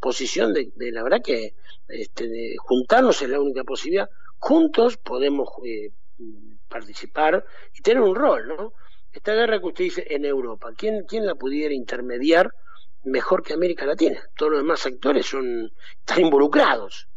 posición 0.00 0.52
de, 0.52 0.72
la 0.92 1.04
verdad 1.04 1.22
que 1.24 1.54
este, 1.88 2.56
juntarnos 2.58 3.22
es 3.22 3.28
la 3.28 3.40
única 3.40 3.62
posibilidad, 3.62 4.10
juntos 4.38 4.96
podemos 4.96 5.48
eh, 5.64 5.90
participar 6.68 7.44
y 7.72 7.82
tener 7.82 8.02
un 8.02 8.16
rol, 8.16 8.48
¿no? 8.48 8.72
esta 9.16 9.32
guerra 9.32 9.58
que 9.60 9.66
usted 9.66 9.84
dice 9.84 10.06
en 10.10 10.24
Europa, 10.24 10.72
¿quién, 10.76 11.04
quién 11.08 11.24
la 11.24 11.34
pudiera 11.36 11.72
intermediar 11.72 12.52
mejor 13.04 13.42
que 13.42 13.54
América 13.54 13.86
Latina? 13.86 14.20
Todos 14.36 14.52
los 14.52 14.60
demás 14.60 14.84
actores 14.84 15.24
son, 15.24 15.72
están 16.00 16.20
involucrados. 16.20 17.08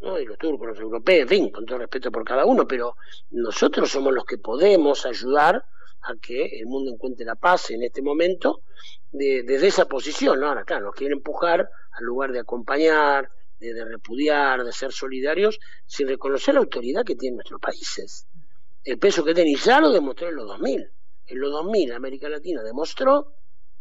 ¿No? 0.00 0.18
y 0.18 0.24
los 0.24 0.38
turcos, 0.38 0.68
los 0.68 0.80
europeos, 0.80 1.22
en 1.22 1.28
fin, 1.28 1.50
con 1.50 1.64
todo 1.66 1.78
respeto 1.78 2.10
por 2.10 2.24
cada 2.24 2.44
uno, 2.44 2.66
pero 2.66 2.96
nosotros 3.30 3.90
somos 3.90 4.12
los 4.12 4.24
que 4.24 4.38
podemos 4.38 5.06
ayudar 5.06 5.64
a 6.02 6.16
que 6.16 6.58
el 6.58 6.66
mundo 6.66 6.90
encuentre 6.92 7.26
la 7.26 7.36
paz 7.36 7.70
en 7.70 7.82
este 7.82 8.02
momento 8.02 8.62
desde 9.12 9.66
esa 9.66 9.86
posición. 9.86 10.40
¿no? 10.40 10.48
Ahora, 10.48 10.64
claro, 10.64 10.86
nos 10.86 10.94
quieren 10.94 11.18
empujar 11.18 11.68
al 11.92 12.04
lugar 12.04 12.32
de 12.32 12.40
acompañar, 12.40 13.30
de, 13.58 13.74
de, 13.74 13.84
repudiar, 13.84 14.64
de 14.64 14.72
ser 14.72 14.92
solidarios, 14.92 15.58
sin 15.86 16.08
reconocer 16.08 16.54
la 16.54 16.60
autoridad 16.60 17.04
que 17.04 17.16
tienen 17.16 17.36
nuestros 17.36 17.60
países. 17.60 18.26
El 18.82 18.98
peso 18.98 19.22
que 19.24 19.34
tienen, 19.34 19.52
y 19.52 19.56
ya 19.56 19.80
lo 19.80 19.90
demostró 19.90 20.28
en 20.28 20.36
los 20.36 20.46
2000. 20.46 20.90
En 21.26 21.40
los 21.40 21.50
2000 21.52 21.92
América 21.92 22.28
Latina 22.28 22.62
demostró, 22.62 23.34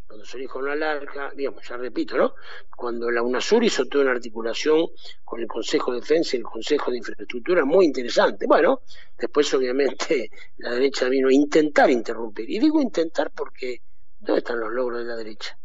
cuando 0.10 0.26
se 0.26 0.40
dijo 0.40 0.58
una 0.58 0.76
larga, 0.76 1.32
digamos, 1.36 1.62
ya 1.70 1.78
repito, 1.78 2.18
¿no? 2.18 2.34
Cuando 2.76 3.12
la 3.12 3.22
UNASUR 3.22 3.64
hizo 3.64 3.86
toda 3.86 4.06
una 4.06 4.14
articulación 4.14 4.88
con 5.24 5.40
el 5.40 5.46
Consejo 5.46 5.94
de 5.94 6.00
Defensa 6.00 6.36
y 6.36 6.40
el 6.40 6.46
Consejo 6.46 6.90
de 6.90 6.98
Infraestructura 6.98 7.64
muy 7.64 7.86
interesante. 7.86 8.48
Bueno, 8.48 8.82
después 9.16 9.54
obviamente 9.54 10.32
la 10.58 10.72
derecha 10.72 11.08
vino 11.10 11.28
a 11.28 11.32
intentar 11.32 11.92
interrumpir. 11.92 12.50
Y 12.50 12.58
digo 12.58 12.82
intentar 12.82 13.30
porque 13.30 13.84
¿dónde 14.20 14.40
están 14.40 14.60
los 14.60 14.72
logros 14.72 14.98
de 14.98 15.06
la 15.06 15.16
derecha? 15.16 15.56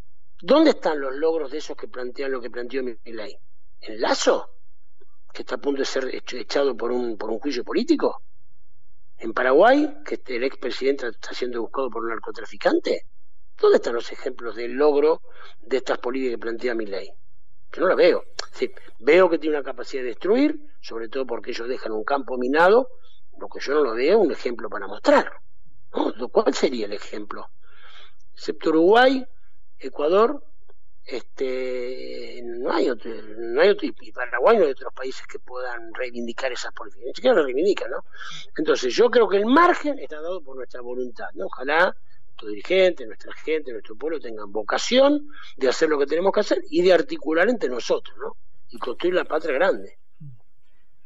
¿Dónde 0.43 0.71
están 0.71 1.01
los 1.01 1.15
logros 1.15 1.51
de 1.51 1.57
esos 1.57 1.75
que 1.75 1.89
plantean 1.89 2.31
lo 2.31 2.43
que 2.43 2.51
planteó 2.51 2.83
ley? 2.83 3.39
¿En 3.81 3.99
Lazo? 3.99 4.51
que 5.33 5.41
está 5.41 5.55
a 5.55 5.59
punto 5.59 5.81
de 5.81 5.87
ser 5.87 6.15
echado 6.15 6.77
por 6.77 6.93
un, 6.93 7.17
por 7.17 7.31
un 7.31 7.39
juicio 7.39 7.65
político? 7.65 8.21
En 9.17 9.33
Paraguay, 9.33 10.03
que 10.05 10.21
el 10.27 10.45
expresidente 10.45 11.09
está 11.09 11.33
siendo 11.33 11.63
buscado 11.63 11.89
por 11.89 12.03
un 12.03 12.11
narcotraficante. 12.11 13.07
¿Dónde 13.61 13.77
están 13.77 13.95
los 13.95 14.11
ejemplos 14.11 14.57
del 14.57 14.73
logro 14.73 15.23
de 15.61 15.77
estas 15.77 15.99
políticas 15.99 16.35
que 16.35 16.39
plantea 16.39 16.75
mi 16.75 16.87
ley? 16.87 17.11
Que 17.71 17.81
no 17.81 17.89
la 17.89 17.95
veo. 17.95 18.25
veo 18.99 19.31
que 19.31 19.39
tiene 19.39 19.57
una 19.57 19.65
capacidad 19.65 20.03
de 20.03 20.09
destruir, 20.09 20.59
sobre 20.81 21.09
todo 21.09 21.27
porque 21.27 21.51
ellos 21.51 21.69
dejan 21.69 21.93
un 21.93 22.05
campo 22.05 22.37
minado, 22.37 22.89
lo 23.39 23.49
que 23.49 23.61
yo 23.61 23.75
no 23.75 23.83
lo 23.83 23.95
veo 23.95 24.19
un 24.19 24.33
ejemplo 24.33 24.69
para 24.69 24.87
mostrar. 24.87 25.33
¿Cuál 26.33 26.55
sería 26.55 26.87
el 26.87 26.93
ejemplo? 26.93 27.51
Excepto 28.33 28.71
Uruguay, 28.71 29.25
Ecuador, 29.79 30.45
este, 31.05 32.41
no 32.45 32.73
hay 32.73 32.89
otro, 32.89 33.11
no 33.13 33.61
hay 33.61 33.69
otro, 33.69 33.87
y 33.87 34.13
Paraguay 34.13 34.57
no 34.57 34.65
hay 34.65 34.71
otros 34.71 34.93
países 34.93 35.27
que 35.27 35.39
puedan 35.39 35.93
reivindicar 35.95 36.51
esas 36.51 36.73
políticas, 36.73 37.07
ni 37.07 37.15
siquiera 37.15 37.37
lo 37.37 37.45
reivindican, 37.45 37.91
¿no? 37.91 38.05
Entonces 38.57 38.95
yo 38.95 39.11
creo 39.11 39.29
que 39.29 39.37
el 39.37 39.47
margen 39.47 39.99
está 39.99 40.21
dado 40.21 40.43
por 40.43 40.57
nuestra 40.57 40.81
voluntad, 40.81 41.29
¿no? 41.35 41.47
Ojalá 41.47 41.95
nuestros 42.35 42.51
dirigentes, 42.51 43.07
nuestra 43.07 43.33
gente, 43.33 43.73
nuestro 43.73 43.97
pueblo 43.97 44.19
tengan 44.19 44.51
vocación 44.51 45.29
de 45.57 45.69
hacer 45.69 45.89
lo 45.89 45.99
que 45.99 46.07
tenemos 46.07 46.33
que 46.33 46.41
hacer 46.41 46.59
y 46.71 46.83
de 46.83 46.93
articular 46.93 47.49
entre 47.49 47.69
nosotros, 47.69 48.17
¿no? 48.19 48.37
Y 48.71 48.79
construir 48.79 49.15
la 49.15 49.25
patria 49.25 49.55
grande. 49.55 49.99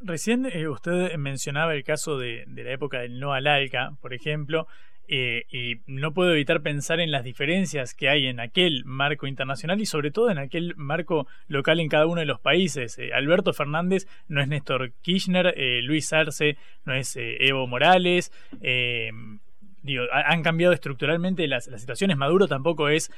Recién 0.01 0.47
eh, 0.47 0.69
usted 0.69 1.15
mencionaba 1.17 1.75
el 1.75 1.85
caso 1.85 2.19
de, 2.19 2.45
la 2.47 2.73
época 2.73 3.01
del 3.01 3.19
no 3.19 3.33
al 3.33 3.47
ALCA, 3.47 3.97
por 4.01 4.15
ejemplo, 4.15 4.67
eh, 5.09 5.45
y 5.51 5.81
no 5.87 6.13
puedo 6.13 6.33
evitar 6.33 6.63
pensar 6.63 7.01
en 7.01 7.11
las 7.11 7.25
diferencias 7.25 7.95
que 7.95 8.09
hay 8.09 8.27
en 8.27 8.41
aquel 8.41 8.85
marco 8.85 9.27
internacional 9.27 9.81
y 9.81 9.87
sobre 9.87 10.11
todo 10.11 10.31
en 10.31 10.39
aquel 10.39 10.75
marco 10.77 11.27
local 11.49 11.81
en 11.81 11.89
cada 11.89 12.07
uno 12.07 12.21
de 12.21 12.27
los 12.27 12.41
países. 12.41 12.99
Eh, 12.99 13.13
Alberto 13.13 13.53
Fernández 13.53 14.07
no 14.29 14.41
es 14.41 14.49
Néstor 14.49 14.93
Kirchner, 15.03 15.55
Luis 15.83 16.13
Arce 16.13 16.57
no 16.85 16.95
es 16.95 17.15
Evo 17.17 17.67
Morales. 17.67 18.33
Digo, 19.89 20.05
han 20.13 20.43
cambiado 20.43 20.75
estructuralmente 20.75 21.49
las, 21.49 21.67
las 21.67 21.81
situaciones. 21.81 22.17
Maduro 22.17 22.47
tampoco 22.47 22.89
es 22.89 23.11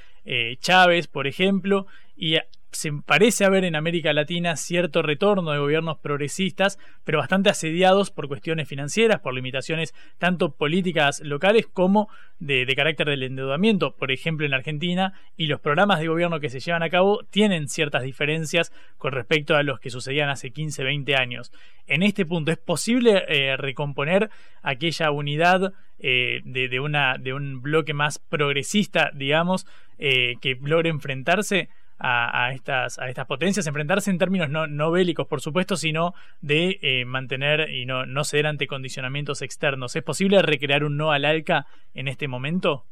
Chávez, 0.61 1.09
por 1.09 1.27
ejemplo, 1.27 1.87
y 2.17 2.39
se 2.73 2.93
parece 2.93 3.45
haber 3.45 3.65
en 3.65 3.77
América 3.77 4.13
Latina 4.13 4.57
cierto 4.57 5.03
retorno 5.03 5.51
de 5.51 5.59
gobiernos 5.59 5.99
progresistas, 5.99 6.79
pero 7.05 7.19
bastante 7.19 7.51
asediados 7.51 8.11
por 8.11 8.29
cuestiones 8.29 8.69
financieras, 8.69 9.21
por 9.21 9.35
limitaciones 9.35 9.95
tanto 10.19 10.53
políticas 10.53 11.21
locales 11.21 11.67
como 11.67 12.09
de, 12.39 12.67
carácter 12.75 13.09
del 13.09 13.23
endeudamiento, 13.23 13.95
por 13.97 14.11
ejemplo 14.11 14.47
en 14.47 14.55
Argentina, 14.55 15.15
y 15.37 15.47
los 15.47 15.61
programas 15.61 16.01
de 16.01 16.09
gobierno 16.09 16.41
que 16.41 16.49
se 16.49 16.61
llevan 16.61 16.83
a 16.83 16.91
cabo 16.91 17.25
tienen 17.31 17.69
ciertas 17.69 18.03
diferencias 18.03 18.73
con 18.99 19.13
respecto 19.13 19.57
a 19.57 19.63
los 19.63 19.81
que 19.81 19.91
sucedían 19.91 20.29
hace 20.29 20.51
15, 20.51 20.85
20 20.85 21.17
años. 21.17 21.53
En 21.87 22.03
este 22.03 22.25
punto, 22.25 22.53
¿es 22.53 22.59
posible 22.59 23.25
eh, 23.29 23.57
recomponer 23.57 24.31
aquella 24.63 25.11
unidad 25.11 25.73
eh, 25.99 26.41
de, 26.45 26.81
un 26.81 27.61
bloque 27.61 27.93
más 27.93 28.19
progresista, 28.19 29.11
digamos, 29.15 29.67
eh, 29.99 30.37
que 30.41 30.57
logre 30.63 30.89
enfrentarse 30.89 31.69
a, 32.01 32.53
estas, 32.53 32.99
a 32.99 33.09
estas 33.09 33.27
potencias, 33.27 33.67
enfrentarse 33.67 34.11
en 34.11 34.19
términos 34.19 34.49
no, 34.49 34.67
no 34.67 34.91
bélicos, 34.91 35.27
por 35.27 35.41
supuesto, 35.41 35.77
sino 35.77 36.15
de 36.41 36.79
eh, 36.83 37.05
mantener 37.05 37.71
y 37.71 37.87
no, 37.87 38.07
no 38.07 38.25
ceder 38.25 38.47
ante 38.47 38.67
condicionamientos 38.67 39.43
externos. 39.43 39.95
¿Es 39.95 40.03
posible 40.03 40.41
recrear 40.43 40.85
un 40.85 40.97
no 40.97 41.13
al 41.13 41.25
ALCA 41.25 41.67
en 41.95 42.09
este 42.09 42.27
momento? 42.27 42.85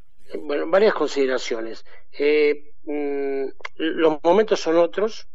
Bueno, 0.43 0.69
varias 0.69 0.93
consideraciones. 0.93 1.85
Eh, 2.19 2.73
mm, 2.85 3.47
los 3.77 4.19
momentos 4.23 4.61
son 4.61 4.77
otros, 4.77 5.27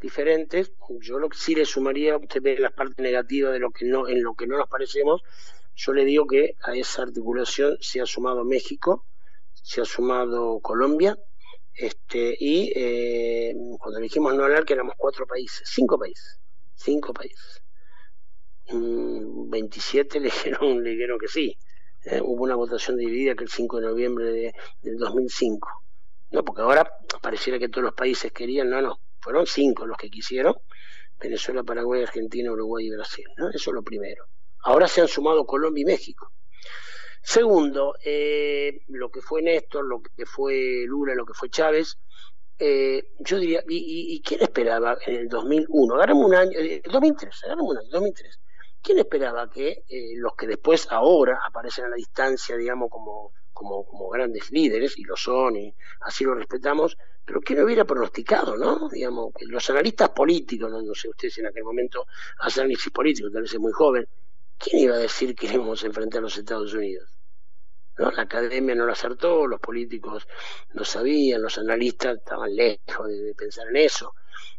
diferentes. 0.00 0.72
Yo 1.00 1.18
lo 1.18 1.28
que 1.28 1.36
sí 1.36 1.54
le 1.54 1.64
sumaría, 1.64 2.16
usted 2.16 2.40
ve 2.42 2.58
la 2.58 2.70
parte 2.70 3.02
negativa 3.02 3.50
de 3.50 3.58
lo 3.58 3.70
que 3.70 3.84
no, 3.84 4.08
en 4.08 4.22
lo 4.22 4.34
que 4.34 4.46
no 4.46 4.56
nos 4.56 4.68
parecemos, 4.68 5.22
yo 5.76 5.92
le 5.92 6.04
digo 6.04 6.26
que 6.26 6.56
a 6.62 6.74
esa 6.74 7.02
articulación 7.02 7.76
se 7.80 8.00
ha 8.00 8.06
sumado 8.06 8.44
México, 8.44 9.04
se 9.52 9.80
ha 9.80 9.84
sumado 9.84 10.60
Colombia, 10.60 11.18
este, 11.80 12.36
y 12.38 12.72
eh, 12.76 13.54
cuando 13.78 14.00
dijimos 14.00 14.34
no 14.34 14.44
hablar, 14.44 14.64
que 14.64 14.74
éramos 14.74 14.94
cuatro 14.98 15.26
países, 15.26 15.62
cinco 15.64 15.98
países, 15.98 16.38
cinco 16.74 17.12
países. 17.14 17.62
27 18.72 20.20
le 20.20 20.24
dijeron, 20.30 20.82
le 20.84 20.90
dijeron 20.90 21.18
que 21.18 21.28
sí. 21.28 21.56
Eh, 22.04 22.20
hubo 22.22 22.44
una 22.44 22.54
votación 22.54 22.96
dividida 22.96 23.34
que 23.34 23.44
el 23.44 23.50
5 23.50 23.80
de 23.80 23.86
noviembre 23.86 24.24
de, 24.26 24.54
del 24.82 24.96
2005. 24.96 25.68
No, 26.30 26.44
porque 26.44 26.62
ahora 26.62 26.90
pareciera 27.20 27.58
que 27.58 27.68
todos 27.68 27.84
los 27.84 27.94
países 27.94 28.32
querían, 28.32 28.70
no, 28.70 28.80
no, 28.80 29.00
fueron 29.20 29.46
cinco 29.46 29.86
los 29.86 29.96
que 29.96 30.10
quisieron. 30.10 30.54
Venezuela, 31.18 31.62
Paraguay, 31.62 32.02
Argentina, 32.02 32.52
Uruguay 32.52 32.86
y 32.86 32.90
Brasil. 32.90 33.26
¿no? 33.36 33.50
Eso 33.50 33.70
es 33.70 33.74
lo 33.74 33.82
primero. 33.82 34.24
Ahora 34.64 34.86
se 34.86 35.00
han 35.00 35.08
sumado 35.08 35.44
Colombia 35.44 35.82
y 35.82 35.84
México. 35.86 36.32
Segundo, 37.22 37.94
eh, 38.04 38.82
lo 38.88 39.10
que 39.10 39.20
fue 39.20 39.42
Néstor, 39.42 39.84
lo 39.84 40.02
que 40.02 40.26
fue 40.26 40.84
Lula, 40.86 41.14
lo 41.14 41.26
que 41.26 41.34
fue 41.34 41.50
Chávez, 41.50 41.98
eh, 42.62 43.14
yo 43.20 43.38
diría, 43.38 43.64
¿y, 43.66 44.20
quién 44.20 44.42
esperaba 44.42 44.98
en 45.06 45.16
el 45.16 45.28
2001? 45.28 45.94
Agarramos 45.94 46.26
un 46.26 46.34
año, 46.34 46.58
eh, 46.58 46.82
2003, 46.84 47.44
agarramos 47.44 47.72
un 47.72 47.78
año, 47.78 47.88
2003. 47.90 48.38
¿Quién 48.82 48.98
esperaba 48.98 49.48
que 49.48 49.84
eh, 49.88 50.12
los 50.16 50.34
que 50.36 50.46
después 50.46 50.86
ahora 50.90 51.40
aparecen 51.46 51.86
a 51.86 51.88
la 51.88 51.96
distancia, 51.96 52.58
digamos, 52.58 52.90
como, 52.90 53.32
como, 53.54 53.86
como 53.86 54.10
grandes 54.10 54.50
líderes, 54.50 54.98
y 54.98 55.04
lo 55.04 55.16
son, 55.16 55.56
y 55.56 55.74
así 56.02 56.24
lo 56.24 56.34
respetamos, 56.34 56.98
pero 57.24 57.40
quién 57.40 57.62
hubiera 57.62 57.86
pronosticado, 57.86 58.56
¿no? 58.58 58.90
Digamos, 58.90 59.32
los 59.40 59.70
analistas 59.70 60.10
políticos, 60.10 60.70
no, 60.70 60.94
sé 60.94 61.08
ustedes 61.08 61.38
en 61.38 61.46
aquel 61.46 61.64
momento 61.64 62.06
hacen 62.40 62.64
análisis 62.64 62.92
político, 62.92 63.30
tal 63.30 63.42
vez 63.42 63.54
es 63.54 63.60
muy 63.60 63.72
joven, 63.72 64.06
¿quién 64.60 64.82
iba 64.82 64.94
a 64.94 64.98
decir 64.98 65.34
que 65.34 65.46
íbamos 65.46 65.82
a 65.82 65.86
enfrentar 65.86 66.18
a 66.18 66.22
los 66.22 66.36
Estados 66.36 66.74
Unidos? 66.74 67.08
¿No? 67.98 68.10
La 68.10 68.22
academia 68.22 68.74
no 68.74 68.86
lo 68.86 68.92
acertó, 68.92 69.46
los 69.46 69.60
políticos 69.60 70.28
no 70.74 70.84
sabían, 70.84 71.42
los 71.42 71.58
analistas 71.58 72.18
estaban 72.18 72.54
lejos 72.54 73.08
de, 73.08 73.34
pensar 73.34 73.68
en 73.68 73.76
eso. 73.76 74.14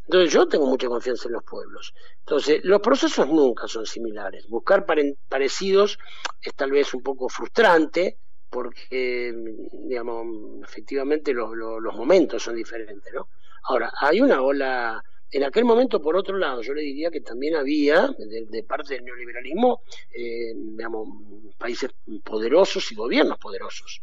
Entonces 0.05 0.33
yo 0.33 0.47
tengo 0.47 0.65
mucha 0.65 0.87
confianza 0.87 1.27
en 1.27 1.33
los 1.33 1.43
pueblos. 1.43 1.93
Entonces 2.19 2.59
los 2.63 2.81
procesos 2.81 3.27
nunca 3.27 3.67
son 3.67 3.85
similares. 3.85 4.47
Buscar 4.47 4.85
parecidos 5.29 5.97
es 6.41 6.53
tal 6.55 6.71
vez 6.71 6.93
un 6.93 7.01
poco 7.01 7.29
frustrante 7.29 8.17
porque, 8.49 9.33
digamos, 9.85 10.27
efectivamente 10.63 11.31
los, 11.33 11.55
los 11.55 11.95
momentos 11.95 12.43
son 12.43 12.55
diferentes, 12.55 13.13
¿no? 13.13 13.29
Ahora, 13.63 13.93
hay 13.99 14.19
una 14.19 14.41
ola 14.41 15.01
en 15.31 15.43
aquel 15.45 15.63
momento, 15.63 16.01
por 16.01 16.17
otro 16.17 16.37
lado, 16.37 16.61
yo 16.61 16.73
le 16.73 16.81
diría 16.81 17.09
que 17.09 17.21
también 17.21 17.55
había, 17.55 18.09
de, 18.17 18.63
parte 18.63 18.95
del 18.95 19.05
neoliberalismo, 19.05 19.81
eh, 20.13 20.53
digamos, 20.53 21.07
países 21.57 21.89
poderosos 22.23 22.91
y 22.91 22.95
gobiernos 22.95 23.37
poderosos. 23.37 24.01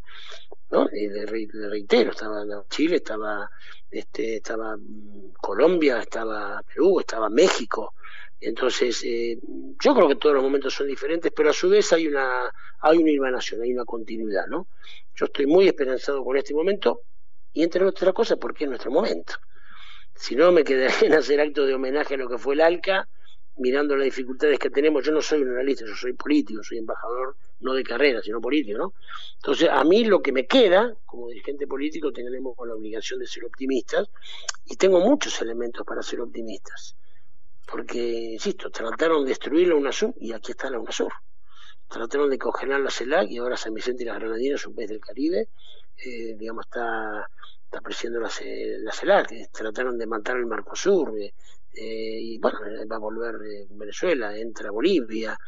¿no? 0.71 0.87
De, 0.87 1.27
reitero, 1.27 2.13
estaba 2.13 2.45
Chile, 2.71 2.97
estaba, 2.97 3.51
este, 3.91 4.41
mm, 4.41 5.33
Colombia, 5.39 6.01
estaba 6.01 6.63
Perú, 6.63 7.01
estaba 7.01 7.29
México. 7.29 7.95
Entonces, 8.41 9.03
eh, 9.05 9.39
yo 9.83 9.95
creo 9.95 10.09
que 10.09 10.17
todos 10.17 10.35
los 10.35 10.45
momentos 10.45 10.73
son 10.73 10.87
diferentes, 10.87 11.31
pero 11.35 11.51
a 11.51 11.53
su 11.53 11.69
vez 11.69 11.93
hay 11.93 12.07
una, 12.07 12.51
hay 12.81 12.99
una 12.99 13.11
irmanación, 13.11 13.61
hay 13.61 13.73
una 13.75 13.85
continuidad, 13.85 14.47
¿no? 14.47 14.69
Yo 15.15 15.27
estoy 15.27 15.47
muy 15.47 15.67
esperanzado 15.67 16.25
con 16.25 16.37
este 16.39 16.55
momento, 16.55 17.03
y 17.53 17.65
entre 17.65 17.85
otras 17.85 18.15
cosas, 18.15 18.39
porque 18.41 18.65
es 18.65 18.71
nuestro 18.71 18.91
momento. 18.91 19.35
Si 20.19 20.35
no, 20.35 20.51
me 20.51 20.65
quedaría 20.65 20.99
en 21.07 21.15
hacer 21.15 21.41
acto 21.41 21.65
de 21.65 21.75
homenaje 21.75 22.15
a 22.15 22.19
lo 22.19 22.29
que 22.29 22.39
fue 22.39 22.55
el 22.55 22.61
ALCA, 22.61 23.09
mirando 23.57 23.97
las 23.97 24.05
dificultades 24.05 24.59
que 24.59 24.69
tenemos. 24.69 25.05
Yo 25.05 25.13
no 25.13 25.23
soy 25.23 25.43
un 25.43 25.51
analista, 25.51 25.85
yo 25.87 25.95
soy 25.95 26.13
político, 26.13 26.63
soy 26.63 26.79
embajador 26.79 27.37
no 27.61 27.73
de 27.75 27.83
carrera, 27.83 28.21
sino 28.23 28.41
político, 28.41 28.79
¿no? 28.79 28.95
Entonces, 29.37 29.69
a 29.71 29.83
mí 29.85 30.05
lo 30.05 30.21
que 30.21 30.33
me 30.33 30.47
queda, 30.47 30.95
como 31.05 31.29
dirigente 31.29 31.67
político, 31.67 32.13
tenemos 32.13 32.55
la 32.67 32.75
obligación 32.75 33.21
de 33.21 33.27
ser 33.27 33.45
optimistas, 33.45 34.09
y 34.65 34.77
tengo 34.77 35.01
muchos 35.01 35.41
elementos 35.41 35.85
para 35.87 36.03
ser 36.03 36.21
optimistas. 36.21 36.97
Porque, 37.67 37.99
insisto, 37.99 38.71
trataron 38.71 39.25
de 39.25 39.31
destruir 39.31 39.69
la 39.69 39.75
UNASUR 39.75 40.15
y 40.19 40.33
aquí 40.33 40.53
está 40.53 40.71
la 40.71 40.79
UNASUR. 40.79 41.13
Trataron 41.89 42.31
de 42.31 42.39
congelar 42.39 42.81
la 42.81 42.91
CELAC 42.91 43.31
y 43.31 43.39
ahora 43.39 43.57
San 43.57 43.75
Vicente 43.75 44.03
y 44.03 44.07
las 44.07 44.19
Granadinas, 44.19 44.67
un 44.67 44.75
país 44.75 44.89
del 44.89 45.01
Caribe, 45.01 45.49
eh, 45.97 46.37
digamos, 46.37 46.67
está 46.67 47.29
está 47.69 47.81
apareciendo 47.81 48.19
la, 48.19 48.31
la 48.81 48.93
CELAC, 48.93 49.53
trataron 49.53 49.99
de 49.99 50.07
matar 50.07 50.39
el 50.39 50.47
Mercosur, 50.47 51.19
eh, 51.21 51.35
eh, 51.75 52.19
y 52.19 52.39
bueno, 52.39 52.61
va 52.91 52.97
a 52.97 52.99
volver 52.99 53.35
eh, 53.45 53.67
Venezuela, 53.69 54.35
entra 54.35 54.71
Bolivia, 54.71 55.39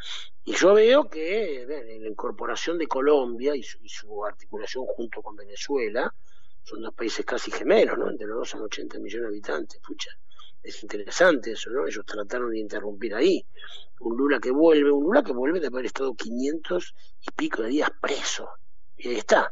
y 0.44 0.52
yo 0.52 0.74
veo 0.74 1.08
que 1.08 1.64
la 1.66 2.08
incorporación 2.08 2.76
de 2.76 2.86
Colombia 2.86 3.56
y 3.56 3.62
su, 3.62 4.24
articulación 4.26 4.84
junto 4.84 5.22
con 5.22 5.34
Venezuela, 5.34 6.12
son 6.62 6.82
dos 6.82 6.92
países 6.92 7.24
casi 7.24 7.50
gemelos, 7.50 7.96
¿no? 7.96 8.10
Entre 8.10 8.26
los 8.26 8.36
dos 8.36 8.50
son 8.50 8.62
80 8.62 8.98
millones 8.98 9.22
de 9.22 9.28
habitantes, 9.28 9.80
pucha. 9.80 10.10
Es 10.62 10.82
interesante 10.82 11.52
eso, 11.52 11.70
¿no? 11.70 11.86
Ellos 11.86 12.04
trataron 12.04 12.50
de 12.50 12.58
interrumpir 12.58 13.14
ahí. 13.14 13.42
Un 14.00 14.14
Lula 14.14 14.38
que 14.38 14.50
vuelve, 14.50 14.92
un 14.92 15.04
Lula 15.04 15.22
que 15.22 15.32
vuelve 15.32 15.58
de 15.58 15.68
haber 15.68 15.86
estado 15.86 16.14
500 16.14 16.94
y 17.22 17.30
pico 17.34 17.62
de 17.62 17.70
días 17.70 17.90
preso. 17.98 18.50
Y 18.98 19.08
ahí 19.08 19.16
está. 19.16 19.50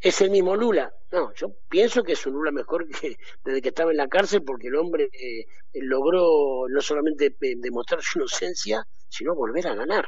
¿Es 0.00 0.20
el 0.20 0.30
mismo 0.30 0.56
Lula? 0.56 0.92
No, 1.12 1.32
yo 1.34 1.52
pienso 1.68 2.02
que 2.02 2.12
es 2.12 2.26
un 2.26 2.34
Lula 2.34 2.50
mejor 2.50 2.86
que 3.00 3.16
desde 3.44 3.62
que 3.62 3.68
estaba 3.68 3.90
en 3.90 3.96
la 3.96 4.08
cárcel 4.08 4.42
porque 4.42 4.68
el 4.68 4.76
hombre 4.76 5.08
eh, 5.12 5.46
logró 5.74 6.68
no 6.68 6.80
solamente 6.80 7.34
demostrar 7.38 8.02
su 8.02 8.18
inocencia, 8.18 8.86
sino 9.08 9.34
volver 9.34 9.66
a 9.68 9.74
ganar. 9.74 10.06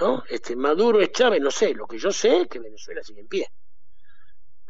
¿No? 0.00 0.24
Este, 0.28 0.56
Maduro 0.56 1.00
es 1.00 1.12
Chávez, 1.12 1.40
no 1.40 1.50
sé, 1.50 1.74
lo 1.74 1.86
que 1.86 1.98
yo 1.98 2.10
sé 2.10 2.42
es 2.42 2.48
que 2.48 2.58
Venezuela 2.58 3.02
sigue 3.02 3.20
en 3.20 3.28
pie. 3.28 3.46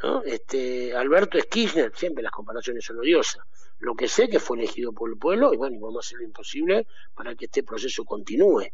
¿No? 0.02 0.22
Este, 0.24 0.96
Alberto 0.96 1.38
es 1.38 1.46
Kirchner, 1.46 1.92
siempre 1.94 2.24
las 2.24 2.32
comparaciones 2.32 2.84
son 2.84 2.98
odiosas. 2.98 3.44
Lo 3.78 3.94
que 3.94 4.08
sé 4.08 4.28
que 4.28 4.40
fue 4.40 4.58
elegido 4.58 4.92
por 4.92 5.08
el 5.08 5.16
pueblo 5.16 5.54
y 5.54 5.56
bueno, 5.56 5.78
vamos 5.80 6.04
a 6.04 6.06
hacer 6.06 6.18
lo 6.18 6.24
imposible 6.24 6.86
para 7.14 7.34
que 7.36 7.44
este 7.44 7.62
proceso 7.62 8.04
continúe. 8.04 8.66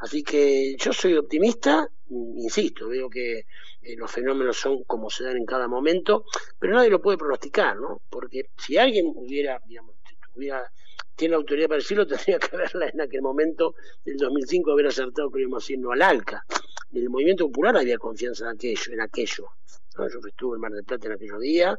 Así 0.00 0.22
que 0.22 0.76
yo 0.76 0.92
soy 0.92 1.16
optimista, 1.16 1.88
insisto, 2.10 2.88
veo 2.88 3.08
que 3.08 3.46
eh, 3.82 3.96
los 3.96 4.10
fenómenos 4.10 4.56
son 4.56 4.84
como 4.84 5.10
se 5.10 5.24
dan 5.24 5.36
en 5.36 5.46
cada 5.46 5.68
momento, 5.68 6.24
pero 6.58 6.74
nadie 6.74 6.90
lo 6.90 7.00
puede 7.00 7.18
pronosticar, 7.18 7.76
¿no? 7.76 8.02
Porque 8.10 8.50
si 8.58 8.76
alguien 8.76 9.06
hubiera, 9.14 9.60
digamos, 9.66 9.94
hubiera, 10.34 10.70
tiene 11.14 11.36
autoridad 11.36 11.68
para 11.68 11.78
decirlo, 11.78 12.06
tendría 12.06 12.38
que 12.38 12.54
haberla 12.54 12.88
en 12.88 13.00
aquel 13.00 13.22
momento 13.22 13.74
del 14.04 14.16
2005 14.16 14.72
haber 14.72 14.86
acertado 14.86 15.30
que 15.30 15.40
íbamos 15.40 15.68
a 15.68 15.92
al 15.92 16.02
ALCA. 16.02 16.44
En 16.92 17.02
el 17.02 17.10
movimiento 17.10 17.46
popular 17.46 17.76
había 17.76 17.98
confianza 17.98 18.44
en 18.44 18.56
aquello, 18.56 18.92
en 18.92 19.00
aquello. 19.00 19.48
Yo 19.96 20.20
estuve 20.26 20.56
en 20.56 20.60
Mar 20.60 20.72
del 20.72 20.84
Plata 20.84 21.06
en 21.06 21.12
aquellos 21.12 21.40
días 21.40 21.78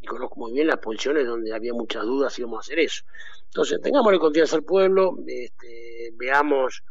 y 0.00 0.06
conozco 0.06 0.36
muy 0.38 0.52
bien 0.52 0.66
las 0.66 0.78
posiciones 0.78 1.26
donde 1.26 1.52
había 1.54 1.72
muchas 1.72 2.04
dudas 2.04 2.32
si 2.32 2.42
íbamos 2.42 2.58
a 2.58 2.60
hacer 2.60 2.78
eso. 2.78 3.04
Entonces, 3.46 3.80
tengámosle 3.80 4.18
confianza 4.18 4.56
al 4.56 4.64
pueblo, 4.64 5.16
este, 5.26 6.12
veamos 6.16 6.82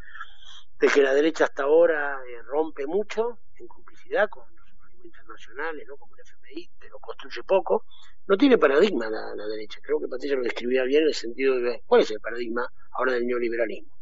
de 0.84 0.90
que 0.90 1.02
la 1.02 1.14
derecha 1.14 1.46
hasta 1.46 1.64
ahora 1.64 2.20
eh, 2.28 2.42
rompe 2.42 2.86
mucho 2.86 3.40
en 3.56 3.68
complicidad 3.68 4.30
con 4.30 4.44
los 4.54 4.70
organismos 4.70 5.06
internacionales, 5.06 5.88
¿no? 5.88 5.96
como 5.96 6.14
el 6.14 6.22
FMI, 6.24 6.70
pero 6.78 7.00
construye 7.00 7.42
poco. 7.44 7.86
No 8.28 8.36
tiene 8.36 8.58
paradigma 8.58 9.10
la, 9.10 9.48
derecha. 9.48 9.80
Creo 9.82 9.98
que 9.98 10.10
Patricia 10.10 10.36
lo 10.36 10.44
describía 10.44 10.84
bien 10.84 11.04
en 11.04 11.08
el 11.08 11.14
sentido 11.14 11.58
de 11.58 11.84
cuál 11.86 12.02
es 12.02 12.12
el 12.12 12.20
paradigma 12.20 12.68
ahora 12.92 13.14
del 13.14 13.26
neoliberalismo. 13.26 13.94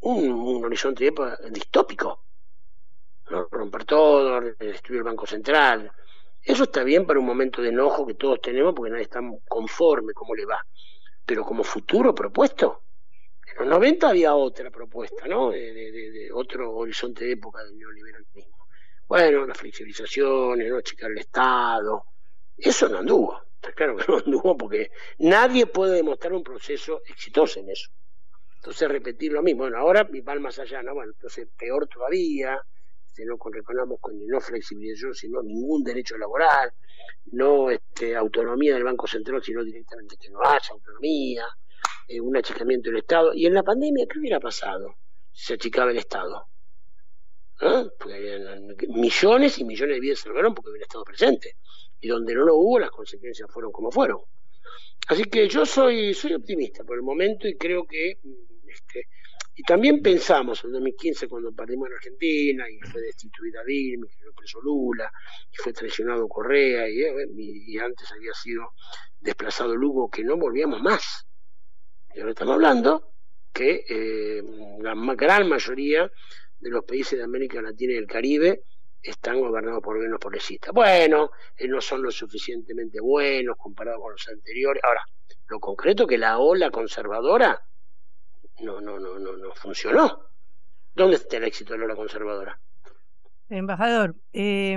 Un, 0.00 0.30
un 0.30 0.64
horizonte 0.66 1.10
distópico. 1.50 2.24
¿no? 3.30 3.48
Romper 3.50 3.86
todo, 3.86 4.42
destruir 4.58 4.98
el 4.98 5.04
Banco 5.04 5.26
Central, 5.26 5.90
eso 6.42 6.64
está 6.64 6.84
bien 6.84 7.06
para 7.06 7.20
un 7.20 7.26
momento 7.26 7.62
de 7.62 7.70
enojo 7.70 8.06
que 8.06 8.14
todos 8.14 8.38
tenemos 8.42 8.74
porque 8.74 8.90
nadie 8.90 9.04
está 9.04 9.20
conforme 9.48 10.12
cómo 10.12 10.34
le 10.34 10.44
va. 10.44 10.60
Pero 11.24 11.42
como 11.42 11.64
futuro 11.64 12.14
propuesto, 12.14 12.82
en 13.58 13.68
los 13.70 13.78
90 13.78 14.08
había 14.08 14.34
otra 14.34 14.70
propuesta, 14.70 15.26
¿no? 15.26 15.50
De, 15.50 16.30
otro 16.32 16.74
horizonte 16.74 17.24
de 17.24 17.32
época 17.32 17.64
del 17.64 17.76
neoliberalismo. 17.78 18.66
Bueno, 19.06 19.46
las 19.46 19.58
flexibilizaciones, 19.58 20.70
no 20.70 20.80
checar 20.80 21.10
el 21.10 21.18
Estado. 21.18 22.04
Eso 22.56 22.88
no 22.88 22.98
anduvo. 22.98 23.40
Está 23.54 23.72
claro 23.72 23.96
que 23.96 24.04
no 24.08 24.18
anduvo 24.18 24.56
porque 24.56 24.90
nadie 25.18 25.66
puede 25.66 25.96
demostrar 25.96 26.32
un 26.32 26.42
proceso 26.42 27.02
exitoso 27.06 27.60
en 27.60 27.70
eso. 27.70 27.90
Entonces 28.56 28.88
repetir 28.88 29.32
lo 29.32 29.42
mismo. 29.42 29.62
Bueno, 29.62 29.78
ahora 29.78 30.08
van 30.22 30.42
más 30.42 30.58
allá, 30.58 30.82
¿no? 30.82 30.94
Bueno, 30.94 31.12
entonces 31.12 31.48
peor 31.56 31.88
todavía 31.88 32.60
este, 33.18 33.24
no 33.24 33.36
reconozcamos 33.50 33.98
con 34.00 34.26
no 34.26 34.40
flexibilización, 34.40 35.14
sino 35.14 35.42
ningún 35.42 35.82
derecho 35.82 36.16
laboral, 36.16 36.72
no 37.32 37.70
este, 37.70 38.14
autonomía 38.14 38.74
del 38.74 38.84
Banco 38.84 39.06
Central, 39.08 39.42
sino 39.42 39.64
directamente 39.64 40.16
que 40.16 40.30
no 40.30 40.40
haya 40.42 40.70
autonomía, 40.70 41.44
eh, 42.08 42.20
un 42.20 42.36
achicamiento 42.36 42.90
del 42.90 42.98
Estado. 43.00 43.32
Y 43.34 43.46
en 43.46 43.54
la 43.54 43.62
pandemia, 43.62 44.06
¿qué 44.10 44.18
hubiera 44.18 44.40
pasado 44.40 44.96
si 45.32 45.46
se 45.46 45.54
achicaba 45.54 45.90
el 45.90 45.98
Estado? 45.98 46.46
¿Ah? 47.60 47.84
millones 48.88 49.58
y 49.58 49.64
millones 49.64 49.96
de 49.96 50.00
vidas 50.00 50.20
salvaron 50.20 50.54
porque 50.54 50.70
hubiera 50.70 50.84
estado 50.84 51.04
presente. 51.04 51.56
Y 52.00 52.08
donde 52.08 52.34
no 52.34 52.44
lo 52.44 52.54
hubo, 52.56 52.78
las 52.78 52.90
consecuencias 52.90 53.50
fueron 53.50 53.72
como 53.72 53.90
fueron. 53.90 54.20
Así 55.08 55.24
que 55.24 55.48
yo 55.48 55.66
soy, 55.66 56.14
soy 56.14 56.34
optimista 56.34 56.84
por 56.84 56.96
el 56.96 57.02
momento 57.02 57.48
y 57.48 57.56
creo 57.56 57.84
que 57.84 58.18
mm, 58.22 58.68
este, 58.68 59.08
y 59.58 59.64
también 59.64 60.00
pensamos 60.00 60.62
en 60.62 60.70
2015 60.70 61.26
cuando 61.26 61.52
perdimos 61.52 61.88
en 61.88 61.94
Argentina 61.94 62.70
y 62.70 62.78
fue 62.92 63.02
destituida 63.02 63.64
Dilma, 63.64 64.06
y 64.06 64.22
fue 64.22 64.32
preso 64.32 64.60
Lula, 64.60 65.10
y 65.50 65.56
fue 65.56 65.72
traicionado 65.72 66.28
Correa, 66.28 66.86
eh, 66.86 67.26
y, 67.36 67.76
antes 67.78 68.08
había 68.12 68.32
sido 68.34 68.70
desplazado 69.18 69.74
Lugo, 69.74 70.08
que 70.08 70.22
no 70.22 70.36
volvíamos 70.36 70.80
más. 70.80 71.26
Ahora 72.20 72.30
estamos 72.30 72.54
hablando 72.54 73.12
que 73.52 73.84
eh, 73.88 74.42
la 74.80 74.94
gran 75.14 75.48
mayoría 75.48 76.10
de 76.58 76.70
los 76.70 76.84
países 76.84 77.18
de 77.18 77.24
América 77.24 77.62
Latina 77.62 77.92
y 77.92 77.96
el 77.96 78.06
Caribe 78.06 78.62
están 79.00 79.40
gobernados 79.40 79.82
por 79.82 79.96
gobiernos 79.96 80.20
progresistas. 80.20 80.72
Bueno, 80.72 81.30
eh, 81.56 81.68
no 81.68 81.80
son 81.80 82.02
lo 82.02 82.10
suficientemente 82.10 83.00
buenos 83.00 83.56
comparados 83.56 84.00
con 84.02 84.12
los 84.12 84.28
anteriores. 84.28 84.82
Ahora, 84.84 85.02
lo 85.46 85.60
concreto 85.60 86.06
que 86.06 86.18
la 86.18 86.38
ola 86.38 86.70
conservadora 86.70 87.62
no, 88.60 88.80
no, 88.80 88.98
no, 88.98 89.18
no, 89.18 89.36
no 89.36 89.54
funcionó. 89.54 90.24
¿Dónde 90.94 91.16
está 91.16 91.36
el 91.36 91.44
éxito 91.44 91.76
de 91.76 91.86
la 91.86 91.94
conservadora? 91.94 92.58
Embajador, 93.48 94.16
eh, 94.32 94.76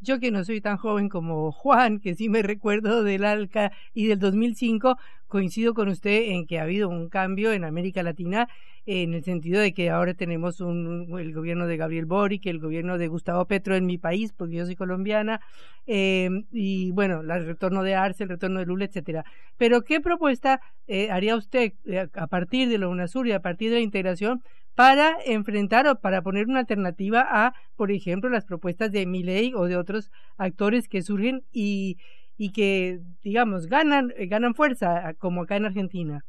yo 0.00 0.18
que 0.18 0.30
no 0.30 0.44
soy 0.44 0.60
tan 0.60 0.76
joven 0.76 1.08
como 1.08 1.52
Juan, 1.52 2.00
que 2.00 2.14
sí 2.14 2.28
me 2.28 2.42
recuerdo 2.42 3.02
del 3.02 3.24
ALCA 3.24 3.72
y 3.94 4.06
del 4.06 4.18
2005, 4.18 4.96
coincido 5.28 5.74
con 5.74 5.88
usted 5.88 6.30
en 6.30 6.46
que 6.46 6.58
ha 6.58 6.62
habido 6.62 6.88
un 6.88 7.08
cambio 7.08 7.52
en 7.52 7.64
América 7.64 8.02
Latina 8.02 8.48
en 8.86 9.14
el 9.14 9.22
sentido 9.22 9.60
de 9.60 9.72
que 9.72 9.90
ahora 9.90 10.14
tenemos 10.14 10.60
un, 10.60 11.06
el 11.18 11.32
gobierno 11.32 11.66
de 11.66 11.76
Gabriel 11.76 12.06
Boric, 12.06 12.46
el 12.46 12.58
gobierno 12.58 12.98
de 12.98 13.08
Gustavo 13.08 13.44
Petro 13.44 13.76
en 13.76 13.86
mi 13.86 13.98
país, 13.98 14.32
porque 14.32 14.56
yo 14.56 14.66
soy 14.66 14.74
colombiana, 14.74 15.40
eh, 15.86 16.28
y 16.50 16.90
bueno, 16.92 17.20
el 17.20 17.46
retorno 17.46 17.82
de 17.82 17.94
Arce, 17.94 18.24
el 18.24 18.30
retorno 18.30 18.58
de 18.58 18.66
Lula, 18.66 18.86
etcétera. 18.86 19.24
Pero, 19.56 19.82
¿qué 19.82 20.00
propuesta 20.00 20.60
eh, 20.86 21.10
haría 21.10 21.36
usted 21.36 21.74
eh, 21.86 22.08
a 22.12 22.26
partir 22.26 22.68
de 22.68 22.78
la 22.78 22.88
UNASUR 22.88 23.28
y 23.28 23.32
a 23.32 23.40
partir 23.40 23.70
de 23.70 23.76
la 23.76 23.82
integración 23.82 24.42
para 24.80 25.18
enfrentar 25.26 25.86
o 25.88 26.00
para 26.00 26.22
poner 26.22 26.46
una 26.46 26.60
alternativa 26.60 27.26
a, 27.28 27.52
por 27.76 27.92
ejemplo, 27.92 28.30
las 28.30 28.46
propuestas 28.46 28.90
de 28.90 29.04
Milei 29.04 29.52
o 29.54 29.66
de 29.66 29.76
otros 29.76 30.10
actores 30.38 30.88
que 30.88 31.02
surgen 31.02 31.44
y, 31.52 31.98
y 32.38 32.50
que, 32.52 33.00
digamos, 33.22 33.66
ganan, 33.66 34.10
ganan 34.16 34.54
fuerza, 34.54 35.12
como 35.18 35.42
acá 35.42 35.56
en 35.56 35.66
Argentina? 35.66 36.24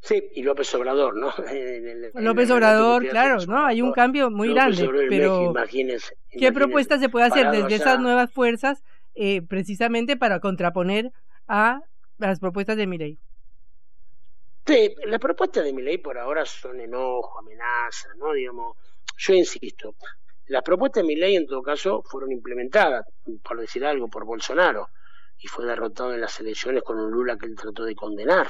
Sí, 0.00 0.30
y 0.34 0.42
López 0.42 0.74
Obrador, 0.74 1.14
¿no? 1.14 1.34
López 2.14 2.50
Obrador, 2.50 3.06
claro, 3.06 3.44
¿no? 3.44 3.66
Hay 3.66 3.82
un 3.82 3.92
cambio 3.92 4.30
muy 4.30 4.54
grande, 4.54 4.88
pero 5.10 5.52
¿qué 6.30 6.52
propuestas 6.52 7.00
se 7.00 7.10
puede 7.10 7.26
hacer 7.26 7.50
desde 7.50 7.74
esas 7.74 8.00
nuevas 8.00 8.32
fuerzas 8.32 8.82
eh, 9.14 9.42
precisamente 9.42 10.16
para 10.16 10.40
contraponer 10.40 11.12
a 11.46 11.82
las 12.16 12.40
propuestas 12.40 12.78
de 12.78 12.86
Milei? 12.86 13.18
Sí, 14.64 14.94
las 15.06 15.18
propuestas 15.18 15.64
de 15.64 15.72
Milei 15.72 15.98
por 15.98 16.16
ahora 16.16 16.46
son 16.46 16.80
enojo, 16.80 17.40
amenaza, 17.40 18.08
¿no? 18.16 18.32
Digamos, 18.32 18.76
yo 19.18 19.34
insisto, 19.34 19.96
las 20.46 20.62
propuestas 20.62 21.02
de 21.02 21.08
Milei 21.08 21.34
en 21.34 21.46
todo 21.46 21.62
caso 21.62 22.02
fueron 22.04 22.30
implementadas, 22.30 23.04
por 23.42 23.58
decir 23.58 23.84
algo, 23.84 24.08
por 24.08 24.24
Bolsonaro, 24.24 24.90
y 25.38 25.48
fue 25.48 25.66
derrotado 25.66 26.14
en 26.14 26.20
las 26.20 26.38
elecciones 26.38 26.84
con 26.84 26.98
un 27.00 27.10
Lula 27.10 27.36
que 27.36 27.46
él 27.46 27.56
trató 27.56 27.82
de 27.82 27.96
condenar. 27.96 28.46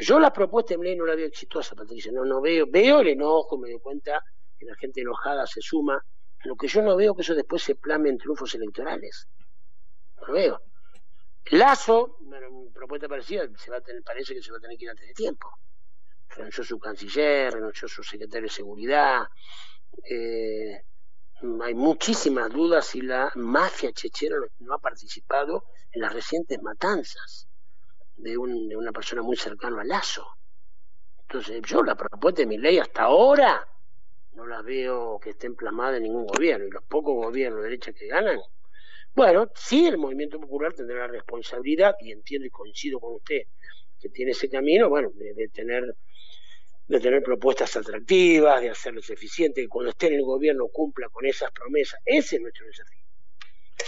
Yo 0.00 0.18
la 0.18 0.32
propuesta 0.32 0.72
de 0.72 0.78
Milei 0.78 0.96
no 0.96 1.04
la 1.04 1.14
veo 1.14 1.26
exitosa, 1.26 1.74
Patricia, 1.74 2.10
no, 2.10 2.24
no 2.24 2.40
veo, 2.40 2.64
veo 2.70 3.00
el 3.00 3.08
enojo, 3.08 3.58
me 3.58 3.70
doy 3.70 3.80
cuenta 3.80 4.22
que 4.58 4.64
la 4.64 4.74
gente 4.76 5.02
enojada 5.02 5.46
se 5.46 5.60
suma, 5.60 6.02
lo 6.44 6.56
que 6.56 6.68
yo 6.68 6.80
no 6.80 6.96
veo 6.96 7.14
que 7.14 7.20
eso 7.20 7.34
después 7.34 7.62
se 7.62 7.74
plame 7.74 8.08
en 8.08 8.16
triunfos 8.16 8.54
electorales. 8.54 9.28
No 10.26 10.32
veo. 10.32 10.60
Lazo, 11.50 12.16
bueno, 12.20 12.70
propuesta 12.72 13.08
parecida, 13.08 13.48
se 13.56 13.70
va 13.70 13.78
a 13.78 13.80
tener, 13.80 14.02
parece 14.02 14.34
que 14.34 14.42
se 14.42 14.50
va 14.50 14.58
a 14.58 14.60
tener 14.60 14.78
que 14.78 14.84
ir 14.84 14.90
antes 14.90 15.06
de 15.06 15.14
tiempo. 15.14 15.50
Renunció 16.28 16.64
su 16.64 16.78
canciller, 16.78 17.52
renunció 17.52 17.88
su 17.88 18.02
secretario 18.02 18.48
de 18.48 18.54
seguridad. 18.54 19.28
Eh, 20.08 20.82
hay 21.62 21.74
muchísimas 21.74 22.50
dudas 22.50 22.86
si 22.86 23.02
la 23.02 23.30
mafia 23.34 23.92
chechera 23.92 24.36
no 24.60 24.74
ha 24.74 24.78
participado 24.78 25.64
en 25.90 26.00
las 26.00 26.12
recientes 26.12 26.62
matanzas 26.62 27.48
de, 28.16 28.38
un, 28.38 28.68
de 28.68 28.76
una 28.76 28.92
persona 28.92 29.22
muy 29.22 29.36
cercana 29.36 29.82
a 29.82 29.84
Lazo. 29.84 30.26
Entonces, 31.22 31.60
yo 31.62 31.82
la 31.82 31.96
propuesta 31.96 32.42
de 32.42 32.46
mi 32.46 32.58
ley 32.58 32.78
hasta 32.78 33.02
ahora 33.02 33.66
no 34.34 34.46
la 34.46 34.62
veo 34.62 35.18
que 35.18 35.30
estén 35.30 35.54
plasmada 35.56 35.96
en 35.96 36.04
ningún 36.04 36.26
gobierno. 36.26 36.66
Y 36.66 36.70
los 36.70 36.84
pocos 36.84 37.14
gobiernos 37.14 37.60
de 37.60 37.64
derecha 37.64 37.92
que 37.92 38.06
ganan, 38.06 38.40
bueno, 39.14 39.50
sí 39.54 39.86
el 39.86 39.98
movimiento 39.98 40.40
popular 40.40 40.72
tendrá 40.72 41.00
la 41.00 41.08
responsabilidad, 41.08 41.94
y 42.00 42.12
entiendo 42.12 42.46
y 42.46 42.50
coincido 42.50 42.98
con 42.98 43.14
usted 43.14 43.42
que 44.00 44.08
tiene 44.08 44.32
ese 44.32 44.48
camino, 44.48 44.88
bueno, 44.88 45.10
de, 45.14 45.48
tener 45.48 45.84
de 46.88 47.00
tener 47.00 47.22
propuestas 47.22 47.76
atractivas, 47.76 48.60
de 48.60 48.70
hacerlos 48.70 49.08
eficientes, 49.10 49.64
que 49.64 49.68
cuando 49.68 49.90
esté 49.90 50.08
en 50.08 50.14
el 50.14 50.22
gobierno 50.22 50.68
cumpla 50.68 51.08
con 51.08 51.24
esas 51.24 51.50
promesas. 51.52 52.00
Ese 52.04 52.36
es 52.36 52.42
nuestro 52.42 52.66
desafío. 52.66 53.04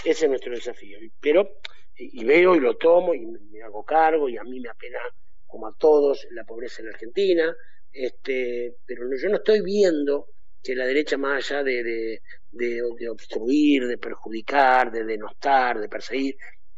Ese 0.04 0.24
es 0.24 0.28
nuestro 0.28 0.54
desafío. 0.54 0.98
Pero 1.20 1.58
y, 1.96 2.24
veo 2.24 2.54
y 2.54 2.60
lo 2.60 2.76
tomo 2.76 3.14
y 3.14 3.26
me, 3.26 3.62
hago 3.62 3.84
cargo 3.84 4.28
y 4.28 4.36
a 4.36 4.44
mí 4.44 4.60
me 4.60 4.68
apena 4.68 4.98
como 5.46 5.66
a 5.66 5.74
todos 5.76 6.26
la 6.30 6.44
pobreza 6.44 6.82
en 6.82 6.86
la 6.86 6.94
Argentina, 6.94 7.56
este, 7.92 8.76
pero 8.86 9.04
yo 9.20 9.28
no 9.28 9.36
estoy 9.36 9.60
viendo 9.60 10.28
que 10.64 10.74
la 10.74 10.86
derecha 10.86 11.18
más 11.18 11.50
allá 11.50 11.62
de, 11.62 12.20
de, 12.50 13.10
obstruir, 13.10 13.86
de 13.86 13.98
perjudicar, 13.98 14.90
de 14.90 15.04
denostar, 15.04 15.78
de 15.78 15.88
perseguir, 15.88 16.36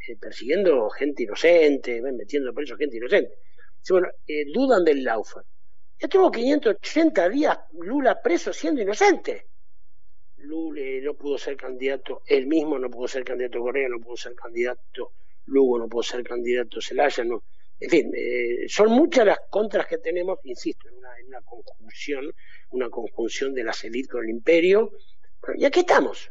eh, 0.09 0.17
persiguiendo 0.21 0.91
gente 0.91 1.23
inocente, 1.23 2.03
metiendo 2.03 2.53
preso 2.53 2.77
gente 2.77 2.97
inocente. 2.97 3.35
bueno, 3.89 4.09
eh, 4.27 4.45
dudan 4.53 4.85
del 4.85 5.05
Laufer. 5.05 5.45
Ya 5.99 6.09
tuvo 6.09 6.31
580 6.31 7.29
días 7.29 7.59
Lula 7.81 8.21
preso 8.21 8.53
siendo 8.53 8.83
inocente. 8.83 9.47
Lula 10.39 10.83
no 11.03 11.15
pudo 11.15 11.39
ser 11.39 11.57
candidato, 11.57 12.23
él 12.27 12.47
mismo 12.47 12.79
no 12.79 12.91
pudo 12.91 13.07
ser 13.09 13.25
candidato 13.25 13.61
Correa, 13.61 13.89
no 13.89 14.01
pudo 14.01 14.17
ser 14.17 14.35
candidato 14.35 15.13
Lugo, 15.47 15.79
no 15.79 15.89
pudo 15.89 16.03
ser 16.03 16.25
candidato 16.25 16.81
Celaya, 16.81 17.25
no. 17.25 17.45
En 17.79 17.91
fin, 17.91 18.13
eh, 18.17 18.69
son 18.69 18.91
muchas 18.91 19.27
las 19.27 19.39
contras 19.51 19.87
que 19.87 19.99
tenemos, 19.99 20.39
insisto, 20.45 20.89
en 20.89 20.97
una, 20.97 21.41
conjunción, 21.43 22.33
una 22.71 22.91
conjunción 22.91 23.55
de 23.55 23.65
las 23.65 23.85
élites 23.85 24.11
con 24.11 24.25
el 24.25 24.31
imperio, 24.31 24.93
y 25.57 25.65
aquí 25.65 25.81
estamos, 25.81 26.31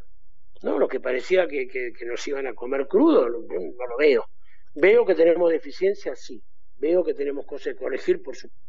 ¿no? 0.62 0.78
Lo 0.78 0.88
que 0.88 1.00
parecía 1.00 1.48
que, 1.48 1.94
nos 2.06 2.28
iban 2.28 2.48
a 2.48 2.54
comer 2.54 2.88
crudo, 2.88 3.30
no, 3.30 3.40
lo 3.40 3.98
veo. 3.98 4.26
Veo 4.74 5.06
que 5.06 5.16
tenemos 5.16 5.52
deficiencias, 5.52 6.20
sí, 6.20 6.44
Veo 6.78 7.04
que 7.04 7.14
tenemos 7.14 7.46
cosas 7.46 7.74
que 7.74 7.80
corregir, 7.80 8.22
por 8.22 8.36
supuesto. 8.36 8.66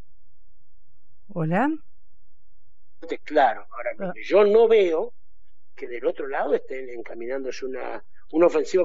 Hola. 1.29 1.69
Claro, 3.25 3.67
ahora 3.71 3.91
lo 3.99 4.13
que 4.15 4.23
yo 4.23 4.45
no 4.45 4.69
veo 4.69 5.13
que 5.75 5.87
del 5.87 6.07
otro 6.07 6.29
lado 6.29 6.55
estén 6.55 6.89
encaminándose 6.89 7.67
una, 7.67 8.03
una 8.31 8.47
ofensiva 8.47 8.85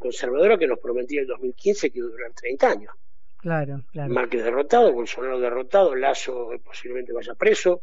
conservadora 0.00 0.58
que 0.58 0.66
nos 0.66 0.78
prometía 0.78 1.20
el 1.20 1.26
2015 1.26 1.90
que 1.90 1.98
iba 1.98 2.08
a 2.08 2.10
durar 2.10 2.32
30 2.32 2.70
años. 2.70 2.94
Claro, 3.38 3.84
claro. 3.92 4.12
Márquez 4.12 4.42
derrotado, 4.42 4.92
Bolsonaro 4.92 5.38
derrotado, 5.38 5.94
Lazo 5.94 6.50
posiblemente 6.64 7.12
vaya 7.12 7.34
preso, 7.34 7.82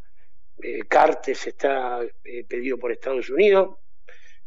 eh, 0.61 0.79
Cartes 0.87 1.47
está 1.47 2.01
eh, 2.23 2.43
pedido 2.47 2.77
por 2.77 2.91
Estados 2.91 3.29
Unidos, 3.29 3.77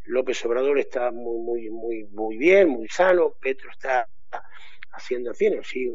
López 0.05 0.45
Obrador 0.45 0.79
está 0.79 1.11
muy, 1.11 1.39
muy, 1.41 1.71
muy, 1.71 2.05
muy 2.05 2.37
bien, 2.37 2.69
muy 2.69 2.89
sano, 2.89 3.35
Petro 3.41 3.71
está 3.71 4.07
haciendo, 4.93 5.33
fin, 5.33 5.59
así, 5.59 5.91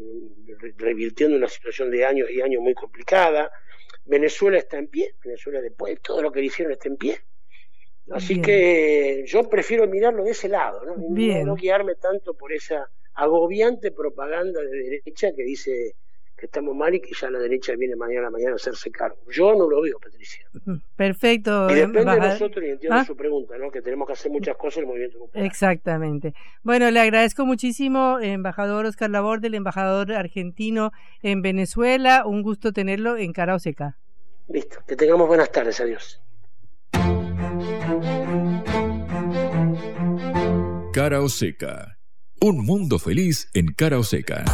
revirtiendo 0.76 1.36
una 1.36 1.48
situación 1.48 1.90
de 1.90 2.04
años 2.04 2.30
y 2.30 2.40
años 2.40 2.62
muy 2.62 2.74
complicada. 2.74 3.50
Venezuela 4.04 4.58
está 4.58 4.78
en 4.78 4.88
pie, 4.88 5.14
Venezuela 5.22 5.60
después, 5.60 6.00
todo 6.00 6.22
lo 6.22 6.32
que 6.32 6.40
le 6.40 6.46
hicieron 6.46 6.72
está 6.72 6.88
en 6.88 6.96
pie. 6.96 7.20
Así 8.10 8.40
que 8.40 9.24
yo 9.26 9.48
prefiero 9.48 9.86
mirarlo 9.86 10.24
de 10.24 10.32
ese 10.32 10.48
lado, 10.48 10.84
¿no? 10.84 10.96
no 10.96 11.54
guiarme 11.54 11.94
tanto 11.94 12.34
por 12.34 12.52
esa 12.52 12.88
agobiante 13.14 13.92
propaganda 13.92 14.60
de 14.60 15.00
derecha 15.04 15.32
que 15.34 15.44
dice 15.44 15.94
que 16.36 16.46
estamos 16.46 16.74
mal 16.74 16.92
y 16.94 17.00
que 17.00 17.12
ya 17.14 17.30
la 17.30 17.38
derecha 17.38 17.74
viene 17.76 17.94
mañana 17.94 18.26
a 18.26 18.30
mañana 18.30 18.52
a 18.52 18.56
hacerse 18.56 18.90
cargo. 18.90 19.18
Yo 19.30 19.54
no 19.54 19.68
lo 19.68 19.82
veo, 19.82 19.98
Patricia. 20.00 20.44
Perfecto. 20.96 21.70
Y 21.70 21.74
depende 21.74 22.12
de 22.12 22.18
nosotros, 22.18 22.64
y 22.64 22.70
entiendo 22.70 22.98
¿Ah? 22.98 23.04
su 23.04 23.16
pregunta, 23.16 23.56
¿no? 23.56 23.70
que 23.70 23.80
tenemos 23.80 24.06
que 24.06 24.14
hacer 24.14 24.32
muchas 24.32 24.56
cosas 24.56 24.78
en 24.78 24.82
el 24.82 24.88
movimiento 24.88 25.18
popular. 25.18 25.46
Exactamente. 25.46 26.34
Bueno, 26.64 26.90
le 26.90 27.00
agradezco 27.00 27.46
muchísimo, 27.46 28.18
embajador 28.20 28.84
Oscar 28.86 29.10
Laborde, 29.10 29.46
el 29.46 29.54
embajador 29.54 30.12
argentino 30.12 30.90
en 31.22 31.40
Venezuela. 31.42 32.26
Un 32.26 32.42
gusto 32.42 32.72
tenerlo 32.72 33.16
en 33.16 33.32
Cara 33.32 33.56
Seca. 33.60 33.96
Listo, 34.48 34.78
que 34.86 34.96
tengamos 34.96 35.28
buenas 35.28 35.52
tardes, 35.52 35.80
adiós. 35.80 36.20
Cara 40.92 41.20
o 41.20 41.28
Seca. 41.28 41.93
Un 42.44 42.58
mundo 42.62 42.98
feliz 42.98 43.48
en 43.54 43.72
Cara 43.72 43.98
o 43.98 44.04
Seca. 44.04 44.44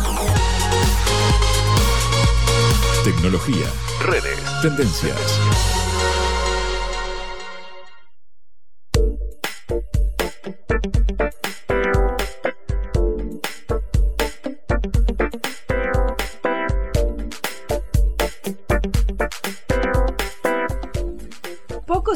Tecnología, 3.02 3.66
redes, 4.06 4.38
tendencias. 4.62 5.59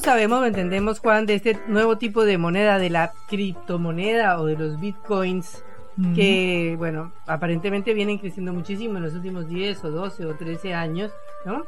Sabemos 0.05 0.41
o 0.41 0.45
entendemos, 0.45 0.99
Juan, 0.99 1.25
de 1.25 1.37
este 1.37 1.59
nuevo 1.67 1.97
tipo 1.97 2.27
de 2.27 2.37
moneda, 2.37 2.79
de 2.79 2.91
la 2.91 3.13
criptomoneda 3.27 4.39
o 4.39 4.45
de 4.45 4.57
los 4.57 4.79
bitcoins 4.79 5.65
que, 6.15 6.75
bueno, 6.77 7.13
aparentemente 7.27 7.95
vienen 7.95 8.19
creciendo 8.19 8.53
muchísimo 8.53 8.97
en 8.97 9.05
los 9.05 9.15
últimos 9.15 9.49
10 9.49 9.85
o 9.85 9.91
12 9.93 10.27
o 10.27 10.35
13 10.35 10.75
años, 10.75 11.13
¿no? 11.47 11.65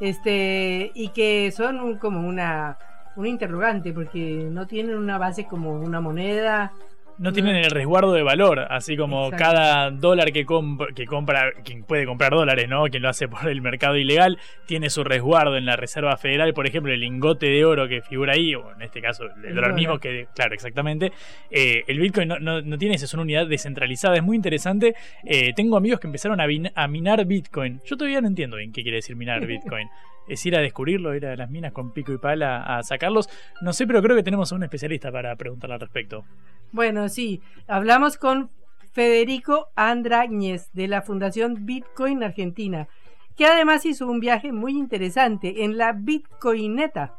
Este, 0.00 0.90
y 0.94 1.08
que 1.10 1.52
son 1.52 1.96
como 1.98 2.26
una, 2.26 2.76
un 3.14 3.26
interrogante, 3.26 3.92
porque 3.92 4.48
no 4.50 4.66
tienen 4.66 4.98
una 4.98 5.16
base 5.16 5.46
como 5.46 5.80
una 5.80 6.00
moneda, 6.00 6.72
no 7.18 7.32
tienen 7.32 7.56
el 7.56 7.70
resguardo 7.70 8.12
de 8.12 8.22
valor, 8.22 8.66
así 8.70 8.96
como 8.96 9.30
cada 9.30 9.90
dólar 9.90 10.32
que, 10.32 10.46
que 10.94 11.06
compra, 11.06 11.52
quien 11.64 11.82
puede 11.82 12.04
comprar 12.04 12.32
dólares, 12.32 12.68
¿no? 12.68 12.84
Quien 12.84 13.02
lo 13.02 13.08
hace 13.08 13.28
por 13.28 13.48
el 13.48 13.60
mercado 13.60 13.96
ilegal, 13.96 14.38
tiene 14.66 14.90
su 14.90 15.04
resguardo 15.04 15.56
en 15.56 15.64
la 15.64 15.76
Reserva 15.76 16.16
Federal, 16.16 16.52
por 16.54 16.66
ejemplo, 16.66 16.92
el 16.92 17.00
lingote 17.00 17.46
de 17.46 17.64
oro 17.64 17.88
que 17.88 18.02
figura 18.02 18.34
ahí, 18.34 18.54
o 18.54 18.72
en 18.72 18.82
este 18.82 19.00
caso 19.00 19.24
el, 19.44 19.54
dólar 19.54 19.72
mismo, 19.74 19.98
que, 19.98 20.28
claro, 20.34 20.54
exactamente. 20.54 21.12
Eh, 21.50 21.84
el 21.86 21.98
Bitcoin 21.98 22.28
no, 22.28 22.38
no, 22.38 22.78
tiene 22.78 22.96
eso, 22.96 23.06
es 23.06 23.14
una 23.14 23.22
unidad 23.22 23.46
descentralizada, 23.46 24.16
es 24.16 24.22
muy 24.22 24.36
interesante. 24.36 24.94
Eh, 25.24 25.52
tengo 25.54 25.76
amigos 25.76 26.00
que 26.00 26.06
empezaron 26.06 26.40
a, 26.40 26.46
a 26.74 26.88
minar 26.88 27.24
Bitcoin. 27.24 27.80
Yo 27.84 27.96
todavía 27.96 28.20
no 28.20 28.28
entiendo 28.28 28.56
bien 28.56 28.72
qué 28.72 28.82
quiere 28.82 28.96
decir 28.96 29.16
minar 29.16 29.46
Bitcoin 29.46 29.88
es 30.28 30.44
ir 30.46 30.56
a 30.56 30.60
descubrirlo, 30.60 31.14
ir 31.14 31.26
a 31.26 31.36
las 31.36 31.50
minas 31.50 31.72
con 31.72 31.92
pico 31.92 32.12
y 32.12 32.18
pala 32.18 32.62
a 32.62 32.82
sacarlos. 32.82 33.28
No 33.60 33.72
sé, 33.72 33.86
pero 33.86 34.02
creo 34.02 34.16
que 34.16 34.22
tenemos 34.22 34.52
a 34.52 34.56
un 34.56 34.62
especialista 34.62 35.12
para 35.12 35.34
preguntarle 35.36 35.74
al 35.74 35.80
respecto. 35.80 36.24
Bueno, 36.72 37.08
sí, 37.08 37.40
hablamos 37.68 38.18
con 38.18 38.50
Federico 38.92 39.68
Andrañez 39.76 40.70
de 40.72 40.88
la 40.88 41.02
Fundación 41.02 41.66
Bitcoin 41.66 42.22
Argentina, 42.22 42.88
que 43.36 43.46
además 43.46 43.84
hizo 43.84 44.06
un 44.06 44.20
viaje 44.20 44.52
muy 44.52 44.72
interesante 44.72 45.64
en 45.64 45.76
la 45.76 45.92
Bitcoineta, 45.92 47.14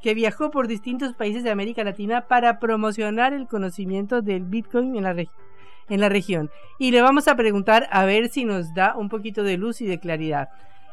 que 0.00 0.14
viajó 0.14 0.50
por 0.50 0.68
distintos 0.68 1.12
países 1.14 1.44
de 1.44 1.50
América 1.50 1.84
Latina 1.84 2.26
para 2.28 2.58
promocionar 2.58 3.34
el 3.34 3.46
conocimiento 3.46 4.22
del 4.22 4.44
Bitcoin 4.44 4.96
en 4.96 5.02
la, 5.02 5.10
en 5.10 6.00
la 6.00 6.08
región. 6.08 6.50
Y 6.78 6.92
le 6.92 7.02
vamos 7.02 7.28
a 7.28 7.36
preguntar 7.36 7.88
a 7.90 8.04
ver 8.04 8.28
si 8.28 8.44
nos 8.44 8.72
da 8.74 8.96
un 8.96 9.08
poquito 9.08 9.42
de 9.42 9.58
luz 9.58 9.80
y 9.80 9.86
de 9.86 10.00
claridad. 10.00 10.48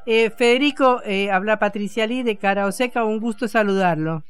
Eh, 0.05 0.29
Federico, 0.29 1.01
eh, 1.03 1.31
habla 1.31 1.57
Patricia 1.57 2.05
Lee 2.05 2.21
de 2.21 2.37
Cara 2.37 2.67
Oseca, 2.67 3.03
un 3.03 3.19
gusto 3.19 3.47
saludarlo. 3.47 4.23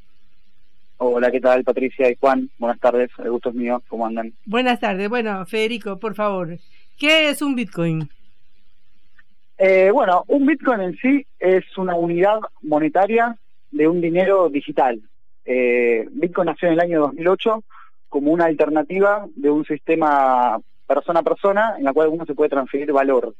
Hola, 0.97 1.29
¿qué 1.29 1.41
tal 1.41 1.65
Patricia 1.65 2.09
y 2.09 2.15
Juan? 2.15 2.49
Buenas 2.57 2.79
tardes, 2.79 3.11
el 3.17 3.29
gusto 3.29 3.49
es 3.49 3.55
mío, 3.55 3.83
¿cómo 3.89 4.05
andan? 4.05 4.31
Buenas 4.45 4.79
tardes, 4.79 5.09
bueno, 5.09 5.45
Federico, 5.45 5.99
por 5.99 6.15
favor, 6.15 6.57
¿qué 6.97 7.29
es 7.29 7.41
un 7.41 7.55
Bitcoin? 7.55 8.09
Eh, 9.57 9.91
bueno, 9.91 10.23
un 10.27 10.45
Bitcoin 10.45 10.79
en 10.79 10.95
sí 10.97 11.25
es 11.39 11.65
una 11.77 11.95
unidad 11.95 12.39
monetaria 12.61 13.35
de 13.71 13.87
un 13.89 13.99
dinero 13.99 14.47
digital. 14.49 15.01
Bitcoin 15.45 16.45
nació 16.45 16.69
en 16.69 16.75
el 16.75 16.79
año 16.79 17.01
2008 17.01 17.63
como 18.07 18.31
una 18.31 18.45
alternativa 18.45 19.27
de 19.35 19.49
un 19.49 19.65
sistema 19.65 20.57
persona 20.87 21.19
a 21.19 21.23
persona 21.23 21.75
en 21.77 21.83
la 21.83 21.91
cual 21.91 22.07
uno 22.07 22.25
se 22.25 22.33
puede 22.33 22.49
transferir 22.49 22.91
valor 22.93 23.35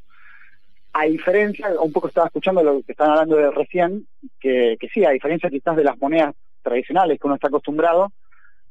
a 0.98 1.04
diferencia, 1.04 1.68
un 1.82 1.91
poco 1.91 2.08
estaba 2.08 2.28
escuchando 2.28 2.64
lo 2.64 2.82
que 2.82 2.93
están 2.93 3.10
hablando 3.10 3.36
de 3.36 3.52
recién, 3.52 4.08
que, 4.39 4.78
sí, 4.93 5.04
a 5.04 5.10
diferencia 5.10 5.50
quizás 5.50 5.76
de 5.76 5.84
las 5.84 6.00
monedas 6.00 6.34
tradicionales 6.62 7.20
que 7.20 7.28
uno 7.28 7.36
está 7.36 7.50
acostumbrado, 7.50 8.14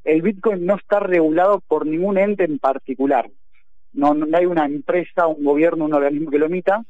el 0.05 0.23
Bitcoin 0.23 0.65
no 0.65 0.77
está 0.77 1.01
regulado 1.01 1.61
por 1.61 1.87
ningún 1.87 2.17
ente 2.17 2.45
en 2.45 2.59
particular. 2.59 3.29
No, 3.93 4.15
no 4.15 4.39
hay 4.39 4.47
una 4.47 4.65
empresa, 4.65 5.27
un 5.27 5.45
gobierno, 5.45 5.85
un 5.85 5.93
organismo 5.93 6.31
que 6.31 6.39
lo 6.39 6.47
emita, 6.47 6.83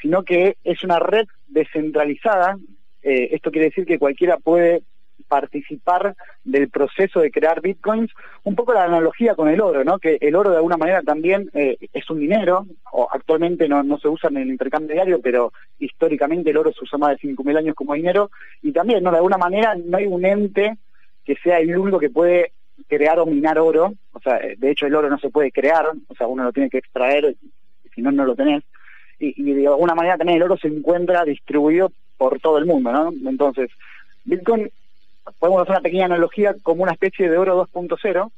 sino 0.00 0.22
que 0.22 0.56
es 0.62 0.84
una 0.84 1.00
red 1.00 1.26
descentralizada. 1.48 2.56
Eh, 3.02 3.30
esto 3.32 3.50
quiere 3.50 3.70
decir 3.70 3.86
que 3.86 3.98
cualquiera 3.98 4.36
puede 4.36 4.84
participar 5.28 6.14
del 6.44 6.68
proceso 6.68 7.20
de 7.20 7.30
crear 7.30 7.60
bitcoins, 7.60 8.10
un 8.44 8.54
poco 8.54 8.72
la 8.72 8.84
analogía 8.84 9.34
con 9.34 9.48
el 9.48 9.60
oro, 9.60 9.84
¿no? 9.84 9.98
Que 9.98 10.18
el 10.20 10.34
oro 10.36 10.50
de 10.50 10.56
alguna 10.56 10.76
manera 10.76 11.02
también 11.02 11.50
eh, 11.54 11.76
es 11.92 12.08
un 12.10 12.20
dinero, 12.20 12.66
o 12.92 13.08
actualmente 13.10 13.68
no, 13.68 13.82
no 13.82 13.98
se 13.98 14.08
usa 14.08 14.30
en 14.30 14.38
el 14.38 14.48
intercambio 14.48 14.94
diario, 14.94 15.20
pero 15.20 15.52
históricamente 15.78 16.50
el 16.50 16.56
oro 16.56 16.72
se 16.72 16.84
usa 16.84 16.98
más 16.98 17.10
de 17.10 17.28
5.000 17.28 17.58
años 17.58 17.74
como 17.74 17.94
dinero, 17.94 18.30
y 18.62 18.72
también, 18.72 19.02
¿no? 19.02 19.10
De 19.10 19.16
alguna 19.16 19.38
manera 19.38 19.74
no 19.74 19.96
hay 19.96 20.06
un 20.06 20.24
ente 20.24 20.76
que 21.24 21.36
sea 21.42 21.58
el 21.58 21.76
único 21.76 21.98
que 21.98 22.10
puede 22.10 22.52
crear 22.88 23.18
o 23.18 23.26
minar 23.26 23.58
oro, 23.58 23.94
o 24.12 24.20
sea, 24.20 24.36
eh, 24.38 24.54
de 24.56 24.70
hecho 24.70 24.86
el 24.86 24.94
oro 24.94 25.08
no 25.10 25.18
se 25.18 25.30
puede 25.30 25.50
crear, 25.50 25.86
o 25.86 26.14
sea, 26.14 26.26
uno 26.26 26.44
lo 26.44 26.52
tiene 26.52 26.70
que 26.70 26.78
extraer, 26.78 27.36
si 27.94 28.02
no, 28.02 28.12
no 28.12 28.24
lo 28.24 28.36
tenés, 28.36 28.62
y, 29.18 29.34
y 29.36 29.54
de 29.54 29.66
alguna 29.66 29.94
manera 29.94 30.18
también 30.18 30.36
el 30.36 30.44
oro 30.44 30.56
se 30.56 30.68
encuentra 30.68 31.24
distribuido 31.24 31.90
por 32.16 32.38
todo 32.40 32.58
el 32.58 32.66
mundo, 32.66 32.92
¿no? 32.92 33.12
Entonces, 33.28 33.70
Bitcoin 34.24 34.70
podemos 35.38 35.62
hacer 35.62 35.72
una 35.72 35.80
pequeña 35.80 36.06
analogía 36.06 36.54
como 36.62 36.82
una 36.82 36.92
especie 36.92 37.28
de 37.28 37.38
oro 37.38 37.66
2.0 37.66 38.30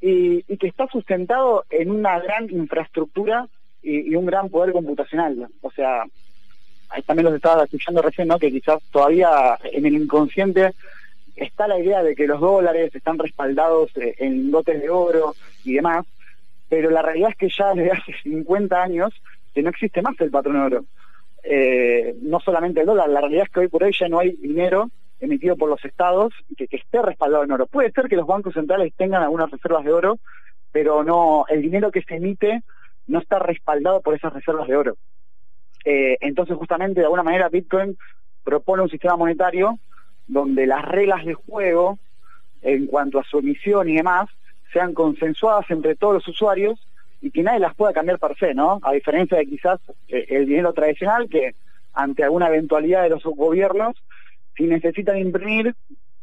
y, 0.00 0.42
que 0.56 0.66
está 0.66 0.86
sustentado 0.88 1.64
en 1.70 1.90
una 1.90 2.18
gran 2.20 2.50
infraestructura 2.50 3.48
y, 3.82 4.14
un 4.14 4.26
gran 4.26 4.48
poder 4.48 4.72
computacional. 4.72 5.48
O 5.60 5.70
sea, 5.70 6.04
ahí 6.90 7.02
también 7.02 7.26
los 7.26 7.34
estaba 7.34 7.64
escuchando 7.64 8.02
recién, 8.02 8.28
¿no? 8.28 8.38
Que 8.38 8.50
quizás 8.50 8.82
todavía 8.90 9.58
en 9.64 9.86
el 9.86 9.94
inconsciente 9.94 10.72
está 11.36 11.66
la 11.66 11.78
idea 11.78 12.02
de 12.02 12.14
que 12.14 12.26
los 12.26 12.40
dólares 12.40 12.94
están 12.94 13.18
respaldados 13.18 13.90
eh, 13.96 14.14
en 14.18 14.50
lotes 14.50 14.80
de 14.80 14.88
oro 14.88 15.34
y 15.64 15.74
demás, 15.74 16.06
pero 16.68 16.90
la 16.90 17.02
realidad 17.02 17.30
es 17.30 17.36
que 17.36 17.48
ya 17.48 17.74
desde 17.74 17.92
hace 17.92 18.12
50 18.22 18.82
años 18.82 19.12
que 19.54 19.62
no 19.62 19.70
existe 19.70 20.02
más 20.02 20.20
el 20.20 20.30
patrón 20.30 20.56
oro. 20.56 20.84
Eh, 21.42 22.14
no 22.22 22.40
solamente 22.40 22.80
el 22.80 22.86
dólar, 22.86 23.08
la 23.08 23.20
realidad 23.20 23.44
es 23.44 23.50
que 23.50 23.60
hoy 23.60 23.68
por 23.68 23.84
hoy 23.84 23.94
ya 23.98 24.08
no 24.08 24.18
hay 24.18 24.32
dinero 24.32 24.90
emitido 25.24 25.56
por 25.56 25.68
los 25.68 25.84
estados 25.84 26.32
y 26.48 26.54
que, 26.54 26.76
esté 26.76 27.02
respaldado 27.02 27.44
en 27.44 27.52
oro. 27.52 27.66
Puede 27.66 27.90
ser 27.92 28.08
que 28.08 28.16
los 28.16 28.26
bancos 28.26 28.54
centrales 28.54 28.92
tengan 28.96 29.22
algunas 29.22 29.50
reservas 29.50 29.84
de 29.84 29.92
oro, 29.92 30.18
pero 30.72 31.04
no 31.04 31.44
el 31.48 31.62
dinero 31.62 31.90
que 31.90 32.02
se 32.02 32.16
emite 32.16 32.62
no 33.06 33.18
está 33.18 33.38
respaldado 33.38 34.00
por 34.00 34.14
esas 34.14 34.32
reservas 34.32 34.68
de 34.68 34.76
oro. 34.76 34.96
Eh, 35.84 36.16
entonces, 36.20 36.56
justamente, 36.56 37.00
de 37.00 37.06
alguna 37.06 37.22
manera, 37.22 37.48
Bitcoin 37.48 37.96
propone 38.42 38.82
un 38.82 38.90
sistema 38.90 39.16
monetario 39.16 39.78
donde 40.26 40.66
las 40.66 40.84
reglas 40.84 41.24
de 41.24 41.34
juego, 41.34 41.98
en 42.62 42.86
cuanto 42.86 43.18
a 43.18 43.24
su 43.24 43.38
emisión 43.38 43.88
y 43.88 43.96
demás, 43.96 44.28
sean 44.72 44.94
consensuadas 44.94 45.70
entre 45.70 45.94
todos 45.94 46.14
los 46.14 46.28
usuarios 46.28 46.80
y 47.20 47.30
que 47.30 47.42
nadie 47.42 47.60
las 47.60 47.74
pueda 47.74 47.92
cambiar 47.92 48.18
per 48.18 48.36
se, 48.36 48.54
¿no? 48.54 48.80
A 48.82 48.92
diferencia 48.92 49.38
de 49.38 49.46
quizás 49.46 49.80
eh, 50.08 50.26
el 50.28 50.46
dinero 50.46 50.72
tradicional 50.72 51.28
que 51.28 51.54
ante 51.94 52.24
alguna 52.24 52.48
eventualidad 52.48 53.02
de 53.02 53.10
los 53.10 53.22
gobiernos, 53.22 53.96
si 54.56 54.64
necesitan 54.64 55.18
imprimir, 55.18 55.74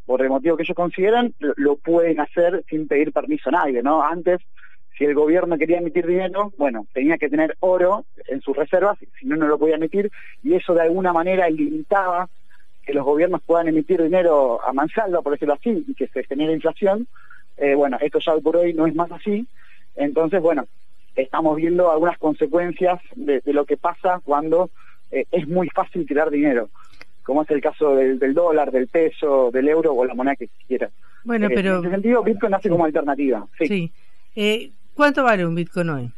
por 0.06 0.22
el 0.22 0.30
motivo 0.30 0.58
que 0.58 0.64
ellos 0.64 0.76
consideran, 0.76 1.34
lo, 1.40 1.76
pueden 1.78 2.20
hacer 2.20 2.64
sin 2.70 2.88
pedir 2.88 3.14
permiso 3.14 3.50
a 3.50 3.54
nadie, 3.54 3.82
¿no? 3.82 4.04
Antes 4.04 4.42
si 4.98 5.06
el 5.06 5.16
gobierno 5.16 5.58
quería 5.58 5.78
emitir 5.78 6.06
dinero, 6.06 6.52
bueno, 6.58 6.86
tenía 6.94 7.18
que 7.18 7.30
tener 7.30 7.56
oro 7.60 8.06
en 8.28 8.42
sus 8.42 8.56
reservas, 8.56 8.98
si 9.20 9.26
no, 9.26 9.36
no 9.36 9.48
lo 9.48 9.58
podía 9.58 9.76
emitir, 9.76 10.12
y 10.44 10.54
eso 10.54 10.74
de 10.74 10.82
alguna 10.82 11.14
manera 11.14 11.50
limitaba 11.50 12.30
que 12.84 12.94
los 12.94 13.06
gobiernos 13.06 13.42
puedan 13.42 13.68
emitir 13.68 14.02
dinero 14.02 14.64
a 14.64 14.74
mansalva, 14.74 15.22
por 15.22 15.34
decirlo 15.34 15.54
así, 15.54 15.86
y 15.88 15.94
que 15.94 16.08
se 16.08 16.24
genere 16.24 16.54
inflación. 16.54 17.08
Eh, 17.58 17.76
bueno, 17.76 17.98
esto 18.02 18.20
ya 18.20 18.36
por 18.38 18.58
hoy 18.58 18.74
no 18.74 18.88
es 18.88 18.96
más 18.96 19.12
así. 19.12 19.48
Entonces, 19.96 20.42
bueno, 20.42 20.66
estamos 21.16 21.56
viendo 21.56 21.92
algunas 21.92 22.18
consecuencias 22.18 23.00
de, 23.16 23.42
lo 23.46 23.66
que 23.66 23.78
pasa 23.78 24.22
cuando 24.24 24.70
eh, 25.12 25.26
es 25.32 25.48
muy 25.48 25.70
fácil 25.70 26.06
tirar 26.06 26.30
dinero, 26.30 26.70
como 27.24 27.44
es 27.44 27.50
el 27.52 27.62
caso 27.62 27.96
del, 27.96 28.34
dólar, 28.34 28.72
del 28.72 28.88
peso, 28.88 29.52
del 29.52 29.68
euro 29.70 29.94
o 29.94 30.06
la 30.06 30.14
moneda 30.14 30.36
que 30.36 30.50
quiera. 30.68 30.90
Bueno, 31.24 31.48
eh, 31.48 31.52
pero... 31.54 31.76
En 31.76 31.86
ese 31.86 31.92
sentido, 31.92 32.24
Bitcoin 32.24 32.52
nace 32.52 32.70
como 32.70 32.86
alternativa. 32.86 33.46
Sí. 33.60 33.92
¿Cuánto 34.94 35.24
vale 35.24 35.46
un 35.46 35.56
Bitcoin 35.56 35.90
hoy? 35.90 36.12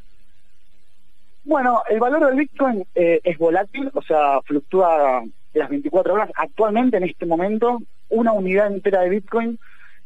Bueno, 1.46 1.82
el 1.90 2.00
valor 2.00 2.26
del 2.26 2.38
Bitcoin 2.38 2.86
es 2.96 3.38
volátil, 3.38 3.92
o 3.94 4.02
sea, 4.02 4.42
fluctúa 4.42 5.24
las 5.54 5.70
24 5.70 6.14
horas. 6.14 6.30
Actualmente, 6.36 6.98
en 6.98 7.04
este 7.04 7.26
momento, 7.26 7.80
una 8.10 8.32
unidad 8.32 8.68
entera 8.68 9.02
de 9.02 9.10
Bitcoin 9.10 9.60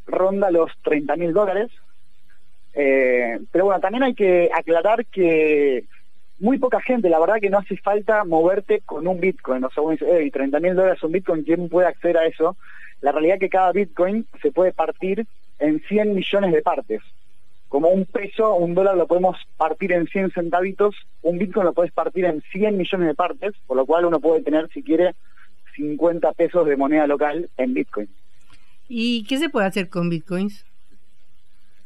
ronda 0.06 0.52
los 0.52 0.72
30 0.84 1.16
mil 1.16 1.34
dólares. 1.34 1.70
Eh, 2.74 3.40
pero 3.52 3.66
bueno, 3.66 3.80
también 3.80 4.04
hay 4.04 4.14
que 4.14 4.50
aclarar 4.54 5.06
que 5.08 5.86
muy 6.40 6.60
poca 6.60 6.80
gente, 6.82 7.10
la 7.10 7.20
verdad 7.20 7.40
que 7.42 7.50
no 7.50 7.58
hace 7.58 7.78
falta 7.78 8.24
moverte 8.24 8.82
con 8.82 9.08
un 9.08 9.20
Bitcoin. 9.20 9.64
O 9.64 9.70
sea, 9.72 9.84
uno 9.84 9.94
dice, 9.94 10.06
hey, 10.10 10.30
30 10.30 10.60
mil 10.60 10.76
dólares 10.76 11.04
un 11.04 11.12
Bitcoin, 11.12 11.44
¿quién 11.44 11.70
puede 11.70 11.88
acceder 11.88 12.18
a 12.18 12.26
eso? 12.26 12.56
La 13.02 13.12
realidad 13.12 13.36
es 13.36 13.40
que 13.42 13.50
cada 13.50 13.72
Bitcoin 13.72 14.28
se 14.42 14.52
puede 14.52 14.72
partir 14.72 15.26
en 15.60 15.82
100 15.88 16.14
millones 16.14 16.52
de 16.52 16.62
partes. 16.62 17.02
Como 17.70 17.90
un 17.90 18.06
peso, 18.06 18.56
un 18.56 18.76
dólar 18.76 18.96
lo 18.96 19.08
podemos 19.08 19.38
partir 19.58 19.92
en 19.92 20.08
100 20.08 20.32
centavitos, 20.32 20.96
un 21.22 21.38
Bitcoin 21.38 21.66
lo 21.66 21.74
puedes 21.74 21.92
partir 21.92 22.26
en 22.26 22.42
100 22.52 22.78
millones 22.78 23.08
de 23.08 23.16
partes, 23.16 23.54
por 23.66 23.76
lo 23.76 23.86
cual 23.86 24.06
uno 24.06 24.20
puede 24.20 24.42
tener, 24.42 24.70
si 24.74 24.84
quiere, 24.84 25.16
50 25.76 26.32
pesos 26.34 26.66
de 26.66 26.78
moneda 26.78 27.08
local 27.08 27.50
en 27.58 27.74
Bitcoin. 27.74 28.10
¿Y 28.88 29.26
qué 29.26 29.38
se 29.38 29.50
puede 29.50 29.68
hacer 29.68 29.90
con 29.90 30.10
Bitcoins? 30.10 30.66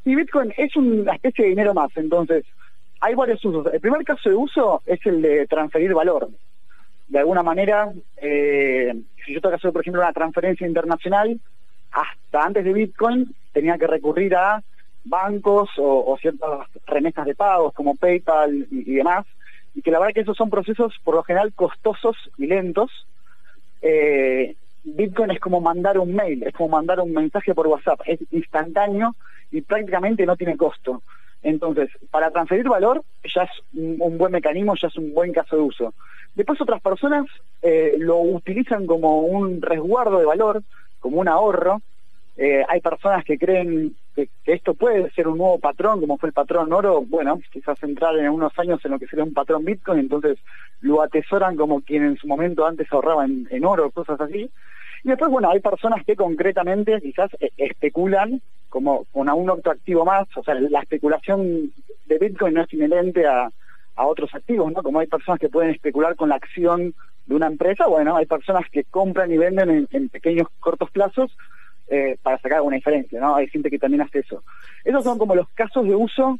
Y 0.06 0.16
Bitcoin 0.16 0.54
es 0.58 0.76
una 0.76 1.14
especie 1.14 1.46
de 1.46 1.50
dinero 1.50 1.74
más, 1.74 1.90
entonces 1.96 2.46
hay 3.02 3.16
varios 3.16 3.44
usos. 3.44 3.74
El 3.74 3.82
primer 3.82 4.04
caso 4.06 4.30
de 4.30 4.36
uso 4.36 4.82
es 4.86 5.04
el 5.06 5.22
de 5.22 5.48
transferir 5.48 5.94
valor. 5.94 6.30
De 7.08 7.20
alguna 7.20 7.44
manera, 7.44 7.92
eh, 8.22 8.94
si 9.26 9.34
yo 9.34 9.42
tengo 9.42 9.52
que 9.52 9.56
hacer, 9.58 9.74
por 9.74 9.82
ejemplo, 9.82 10.02
una 10.02 10.14
transferencia 10.14 10.68
internacional, 10.68 11.40
hasta 11.92 12.44
antes 12.44 12.64
de 12.64 12.74
Bitcoin 12.74 13.36
tenía 13.52 13.78
que 13.78 13.88
recurrir 13.88 14.36
a 14.36 14.64
bancos 15.04 15.70
o, 15.78 16.16
ciertas 16.22 16.68
remesas 16.86 17.26
de 17.26 17.36
pagos 17.36 17.74
como 17.74 17.96
PayPal 17.96 18.68
y, 18.70 18.94
demás, 18.94 19.26
y 19.74 19.82
que 19.82 19.90
la 19.90 20.00
verdad 20.00 20.14
que 20.14 20.22
esos 20.22 20.38
son 20.38 20.52
procesos 20.52 20.94
por 21.04 21.16
lo 21.16 21.24
general 21.24 21.54
costosos 21.54 22.16
y 22.38 22.46
lentos, 22.46 22.92
eh, 23.82 24.56
Bitcoin 24.84 25.32
es 25.32 25.40
como 25.40 25.60
mandar 25.60 25.98
un 25.98 26.14
mail, 26.14 26.44
es 26.44 26.54
como 26.54 26.70
mandar 26.70 27.00
un 27.00 27.14
mensaje 27.14 27.54
por 27.56 27.68
WhatsApp, 27.68 28.02
es 28.06 28.20
instantáneo 28.32 29.16
y 29.52 29.62
prácticamente 29.62 30.26
no 30.26 30.38
tiene 30.38 30.56
costo. 30.56 31.02
Entonces, 31.44 31.90
para 32.12 32.32
transferir 32.32 32.68
valor 32.68 33.04
ya 33.24 33.44
es 33.44 33.52
un, 33.74 34.18
buen 34.18 34.32
mecanismo, 34.32 34.76
ya 34.76 34.88
es 34.88 34.98
un 34.98 35.14
buen 35.14 35.34
caso 35.34 35.56
de 35.56 35.62
uso. 35.62 35.94
Después 36.36 36.62
otras 36.62 36.82
personas 36.82 37.26
eh, 37.62 37.96
lo 37.98 38.20
utilizan 38.20 38.86
como 38.86 39.22
un 39.22 39.62
resguardo 39.62 40.20
de 40.20 40.26
valor, 40.26 40.64
como 41.00 41.20
un 41.20 41.28
ahorro, 41.28 41.82
eh, 42.38 42.64
hay 42.68 42.80
personas 42.80 43.26
que 43.26 43.38
creen 43.38 43.96
que, 44.16 44.30
esto 44.46 44.74
puede 44.74 45.12
ser 45.12 45.28
un 45.28 45.38
nuevo 45.38 45.60
patrón, 45.60 46.00
como 46.00 46.18
fue 46.18 46.30
el 46.30 46.34
patrón 46.34 46.72
oro, 46.72 47.02
bueno, 47.02 47.40
quizás 47.52 47.82
entrar 47.84 48.18
en 48.18 48.30
unos 48.30 48.58
años 48.58 48.80
en 48.84 48.92
lo 48.92 49.00
que 49.00 49.08
sería 49.08 49.26
un 49.26 49.34
patrón 49.34 49.66
Bitcoin, 49.66 50.00
entonces 50.00 50.38
lo 50.80 51.02
atesoran 51.02 51.56
como 51.56 51.82
quien 51.82 52.04
en 52.04 52.18
su 52.18 52.28
momento 52.28 52.66
antes 52.66 52.92
ahorraba 52.92 53.26
en, 53.26 53.48
en 53.52 53.66
oro, 53.66 53.92
cosas 53.92 54.20
así. 54.22 54.50
Y 55.04 55.10
después, 55.10 55.32
bueno, 55.32 55.50
hay 55.50 55.60
personas 55.60 56.06
que 56.06 56.16
concretamente 56.16 57.00
quizás 57.02 57.30
eh, 57.40 57.52
especulan 57.58 58.42
como 58.70 59.06
con 59.12 59.30
un 59.30 59.50
otro 59.50 59.72
activo 59.72 60.06
más, 60.06 60.26
o 60.38 60.44
sea, 60.44 60.56
la 60.56 60.80
especulación 60.80 61.74
de 62.06 62.18
Bitcoin 62.18 62.54
no 62.54 62.64
es 62.64 62.74
inherente 62.74 63.28
a, 63.28 63.50
a 63.96 64.08
otros 64.08 64.34
activos, 64.34 64.72
¿no? 64.72 64.82
Como 64.82 65.00
hay 65.00 65.08
personas 65.08 65.40
que 65.40 65.50
pueden 65.50 65.72
especular 65.72 66.16
con 66.16 66.30
la 66.30 66.36
acción 66.36 66.94
de 67.26 67.36
una 67.36 67.48
empresa, 67.48 67.88
bueno, 67.88 68.16
hay 68.16 68.26
personas 68.26 68.64
que 68.72 68.86
compran 68.86 69.32
y 69.32 69.38
venden 69.38 69.88
en 69.92 70.10
pequeños 70.10 70.48
cortos 70.60 70.90
plazos 70.90 71.36
eh, 71.88 72.18
para 72.24 72.38
sacar 72.38 72.62
una 72.62 72.78
diferencia, 72.78 73.20
¿no? 73.20 73.36
Hay 73.36 73.48
gente 73.48 73.70
que 73.70 73.78
también 73.78 74.02
hace 74.02 74.20
eso. 74.20 74.44
Esos 74.86 75.04
son 75.04 75.18
como 75.18 75.36
los 75.36 75.50
casos 75.50 75.86
de 75.86 75.94
uso 75.94 76.40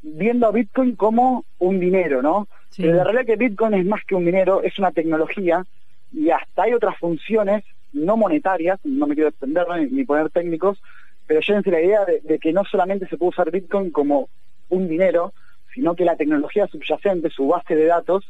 viendo 0.00 0.46
a 0.46 0.52
Bitcoin 0.52 0.96
como 0.96 1.44
un 1.58 1.78
dinero, 1.78 2.22
¿no? 2.22 2.48
Pero 2.76 2.94
la 2.94 3.04
realidad 3.04 3.26
que 3.26 3.36
Bitcoin 3.36 3.74
es 3.74 3.84
más 3.84 4.02
que 4.04 4.14
un 4.14 4.24
dinero, 4.24 4.62
es 4.62 4.78
una 4.78 4.92
tecnología 4.92 5.66
y 6.12 6.30
hasta 6.30 6.62
hay 6.62 6.72
otras 6.72 6.96
funciones 6.98 7.62
no 7.96 8.16
monetarias, 8.16 8.78
no 8.84 9.06
me 9.06 9.14
quiero 9.14 9.30
extender 9.30 9.66
ni, 9.90 10.04
poner 10.04 10.30
técnicos, 10.30 10.80
pero 11.26 11.40
llévense 11.40 11.70
la 11.70 11.80
idea 11.80 12.04
de, 12.04 12.38
que 12.38 12.52
no 12.52 12.64
solamente 12.64 13.08
se 13.08 13.16
puede 13.16 13.30
usar 13.30 13.50
Bitcoin 13.50 13.90
como 13.90 14.28
un 14.68 14.88
dinero, 14.88 15.32
sino 15.74 15.94
que 15.96 16.04
la 16.04 16.16
tecnología 16.16 16.66
subyacente, 16.66 17.30
su 17.30 17.48
base 17.48 17.74
de 17.74 17.86
datos, 17.86 18.24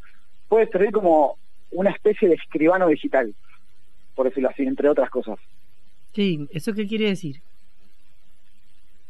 puede 0.48 0.68
servir 0.68 0.92
como 0.92 1.36
una 1.72 1.90
especie 1.90 2.28
de 2.28 2.34
escribano 2.34 2.88
digital, 2.88 3.34
por 4.14 4.26
decirlo 4.26 4.50
así, 4.50 4.62
entre 4.62 4.88
otras 4.88 5.10
cosas. 5.10 5.38
Sí, 6.12 6.48
¿eso 6.52 6.72
qué 6.72 6.86
quiere 6.86 7.06
decir? 7.06 7.40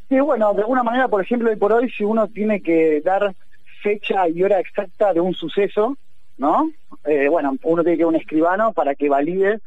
Sí, 0.08 0.18
bueno, 0.20 0.54
de 0.54 0.62
alguna 0.62 0.82
manera, 0.82 1.08
por 1.08 1.22
ejemplo, 1.22 1.50
hoy 1.50 1.56
por 1.56 1.72
hoy, 1.72 1.90
si 1.90 2.04
uno 2.04 2.28
tiene 2.28 2.62
que 2.62 3.00
dar 3.02 3.34
fecha 3.82 4.28
y 4.28 4.42
hora 4.42 4.58
exacta 4.58 5.12
de 5.12 5.20
un 5.20 5.34
suceso, 5.34 5.96
¿no? 6.38 6.70
Eh, 7.04 7.28
bueno, 7.28 7.56
uno 7.62 7.82
tiene 7.82 7.96
que 7.96 8.02
ir 8.02 8.06
a 8.06 8.08
un 8.08 8.16
escribano 8.16 8.72
para 8.72 8.94
que 8.94 9.08
valide 9.08 9.60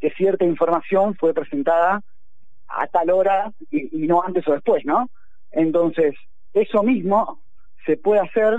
que 0.00 0.10
cierta 0.10 0.44
información 0.44 1.14
fue 1.14 1.34
presentada 1.34 2.02
a 2.68 2.86
tal 2.88 3.10
hora 3.10 3.52
y, 3.70 4.04
y 4.04 4.06
no 4.06 4.22
antes 4.22 4.46
o 4.48 4.52
después, 4.52 4.84
¿no? 4.84 5.08
Entonces, 5.52 6.14
eso 6.52 6.82
mismo 6.82 7.40
se 7.84 7.96
puede 7.96 8.20
hacer 8.20 8.58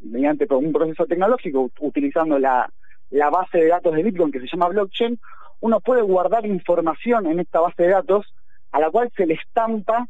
mediante 0.00 0.46
un 0.54 0.72
proceso 0.72 1.06
tecnológico 1.06 1.70
utilizando 1.80 2.38
la, 2.38 2.70
base 3.10 3.58
de 3.58 3.68
datos 3.68 3.94
de 3.94 4.02
Bitcoin 4.02 4.32
que 4.32 4.40
se 4.40 4.46
llama 4.46 4.68
blockchain 4.68 5.18
uno 5.60 5.80
puede 5.80 6.00
guardar 6.02 6.46
información 6.46 7.26
en 7.26 7.40
esta 7.40 7.60
base 7.60 7.82
de 7.82 7.90
datos 7.90 8.32
a 8.72 8.80
la 8.80 8.90
cual 8.90 9.10
se 9.14 9.26
le 9.26 9.34
estampa 9.34 10.08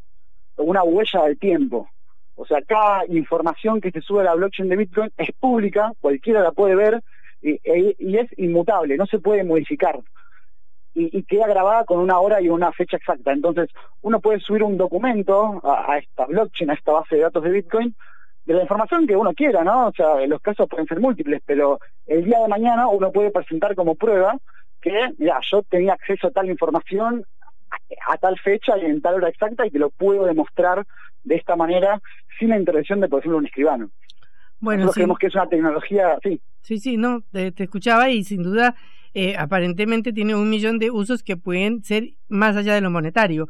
una 0.57 0.85
huella 0.85 1.25
del 1.25 1.39
tiempo. 1.39 1.89
O 2.37 2.47
sea, 2.47 2.63
cada 2.63 3.05
información 3.07 3.81
que 3.81 3.91
se 3.91 4.01
sube 4.01 4.21
a 4.21 4.25
la 4.25 4.35
blockchain 4.35 4.69
de 4.69 4.77
Bitcoin 4.77 5.11
es 5.17 5.31
pública, 5.33 5.93
cualquiera 6.01 6.41
la 6.41 6.53
puede 6.53 6.77
ver 6.77 7.03
y, 7.43 7.59
e, 7.65 7.97
es 7.99 8.39
inmutable, 8.39 8.97
no 8.97 9.07
se 9.07 9.19
puede 9.19 9.43
modificar. 9.43 9.99
Y, 10.93 11.23
queda 11.23 11.47
grabada 11.47 11.85
con 11.85 12.01
una 12.01 12.19
hora 12.19 12.41
y 12.41 12.49
una 12.49 12.73
fecha 12.73 12.97
exacta. 12.97 13.33
Entonces, 13.33 13.71
uno 14.03 14.21
puede 14.21 14.41
subir 14.41 14.63
un 14.65 14.77
documento 14.77 15.61
a, 15.65 15.93
a, 15.93 15.99
esta 15.99 16.27
blockchain, 16.27 16.71
a 16.71 16.75
esta 16.75 16.93
base 16.93 17.17
de 17.17 17.23
datos 17.23 17.45
de 17.45 17.51
Bitcoin, 17.51 17.95
de 18.45 18.55
la 18.55 18.63
información 18.63 19.07
que 19.07 19.17
uno 19.17 19.33
quiera, 19.33 19.63
¿no? 19.63 19.89
O 19.89 19.93
sea, 19.93 20.27
los 20.27 20.41
casos 20.41 20.69
pueden 20.69 20.87
ser 20.87 20.99
múltiples, 20.99 21.41
pero 21.47 21.79
el 22.07 22.25
día 22.25 22.41
de 22.41 22.49
mañana 22.49 22.89
uno 22.89 23.13
puede 23.13 23.31
presentar 23.31 23.75
como 23.77 23.95
prueba 23.95 24.37
que, 24.81 24.93
mira, 25.19 25.39
yo 25.51 25.63
tenía 25.63 25.93
acceso 25.93 26.27
a 26.27 26.31
tal 26.31 26.51
información 26.51 27.25
a, 28.09 28.17
tal 28.17 28.39
fecha 28.39 28.77
y 28.79 28.87
en 28.87 29.01
tal 29.01 29.15
hora 29.15 29.29
exacta 29.29 29.67
y 29.67 29.71
te 29.71 29.79
lo 29.79 29.91
puedo 29.91 30.25
demostrar 30.27 30.87
de 31.25 31.37
esta 31.37 31.57
manera 31.57 32.01
sin 32.39 32.49
la 32.51 32.59
intervención 32.59 33.01
de, 33.01 33.09
por 33.09 33.21
ejemplo, 33.21 33.39
un 33.39 33.47
escribano. 33.47 33.91
Bueno, 34.59 34.81
Nosotros 34.81 34.95
creemos 34.95 35.19
que 35.19 35.27
es 35.29 35.35
una 35.35 35.49
tecnología, 35.49 36.19
sí. 36.23 36.41
Sí, 36.63 36.79
sí, 36.79 36.97
no, 36.97 37.23
te, 37.33 37.53
escuchaba 37.57 38.11
y 38.11 38.25
sin 38.25 38.43
duda 38.43 38.75
eh, 39.15 39.37
aparentemente 39.37 40.13
tiene 40.13 40.35
un 40.35 40.49
millón 40.51 40.79
de 40.79 40.91
usos 40.91 41.23
que 41.23 41.37
pueden 41.37 41.83
ser 41.83 42.15
más 42.29 42.57
allá 42.57 42.75
de 42.75 42.81
lo 42.81 42.91
monetario. 42.91 43.49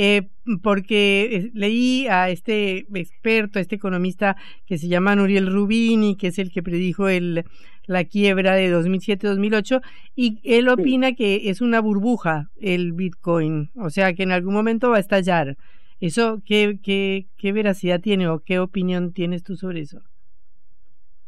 Eh, 0.00 0.28
porque 0.62 1.28
eh, 1.32 1.50
leí 1.54 2.06
a 2.06 2.30
este 2.30 2.86
experto, 2.94 3.58
a 3.58 3.62
este 3.62 3.74
economista 3.74 4.36
que 4.64 4.78
se 4.78 4.86
llama 4.86 5.16
Nuriel 5.16 5.52
Rubini, 5.52 6.16
que 6.16 6.28
es 6.28 6.38
el 6.38 6.52
que 6.52 6.62
predijo 6.62 7.08
el, 7.08 7.44
la 7.86 8.04
quiebra 8.04 8.54
de 8.54 8.72
2007-2008, 8.72 9.80
y 10.14 10.38
él 10.44 10.68
opina 10.68 11.14
que 11.14 11.50
es 11.50 11.60
una 11.60 11.80
burbuja 11.80 12.48
el 12.60 12.92
Bitcoin, 12.92 13.70
o 13.74 13.90
sea 13.90 14.12
que 14.12 14.22
en 14.22 14.30
algún 14.30 14.54
momento 14.54 14.90
va 14.90 14.98
a 14.98 15.00
estallar. 15.00 15.56
¿Eso 15.98 16.42
qué, 16.46 16.78
qué, 16.80 17.26
qué 17.36 17.50
veracidad 17.50 18.00
tiene 18.00 18.28
o 18.28 18.38
qué 18.38 18.60
opinión 18.60 19.12
tienes 19.12 19.42
tú 19.42 19.56
sobre 19.56 19.80
eso? 19.80 20.02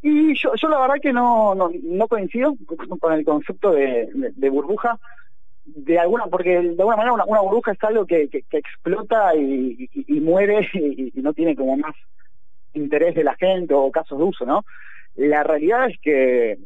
Y 0.02 0.34
yo, 0.34 0.52
yo 0.54 0.68
la 0.68 0.80
verdad 0.80 0.96
que 1.02 1.12
no, 1.12 1.54
no, 1.54 1.70
no 1.82 2.08
coincido 2.08 2.54
con 3.00 3.12
el 3.12 3.24
concepto 3.24 3.72
de, 3.72 4.08
de 4.14 4.50
burbuja 4.50 4.98
de 5.76 5.98
alguna, 5.98 6.26
porque 6.26 6.50
de 6.50 6.68
alguna 6.70 6.96
manera 6.96 7.12
una, 7.12 7.40
burbuja 7.40 7.72
es 7.72 7.84
algo 7.84 8.06
que, 8.06 8.28
que, 8.28 8.44
explota 8.50 9.34
y, 9.36 9.88
y, 9.92 10.20
muere 10.20 10.68
y, 10.74 11.12
no 11.16 11.32
tiene 11.32 11.54
como 11.54 11.76
más 11.76 11.94
interés 12.72 13.14
de 13.14 13.24
la 13.24 13.34
gente 13.36 13.74
o 13.74 13.90
casos 13.90 14.18
de 14.18 14.24
uso, 14.24 14.46
¿no? 14.46 14.64
La 15.16 15.42
realidad 15.42 15.90
es 15.90 15.98
que, 16.00 16.58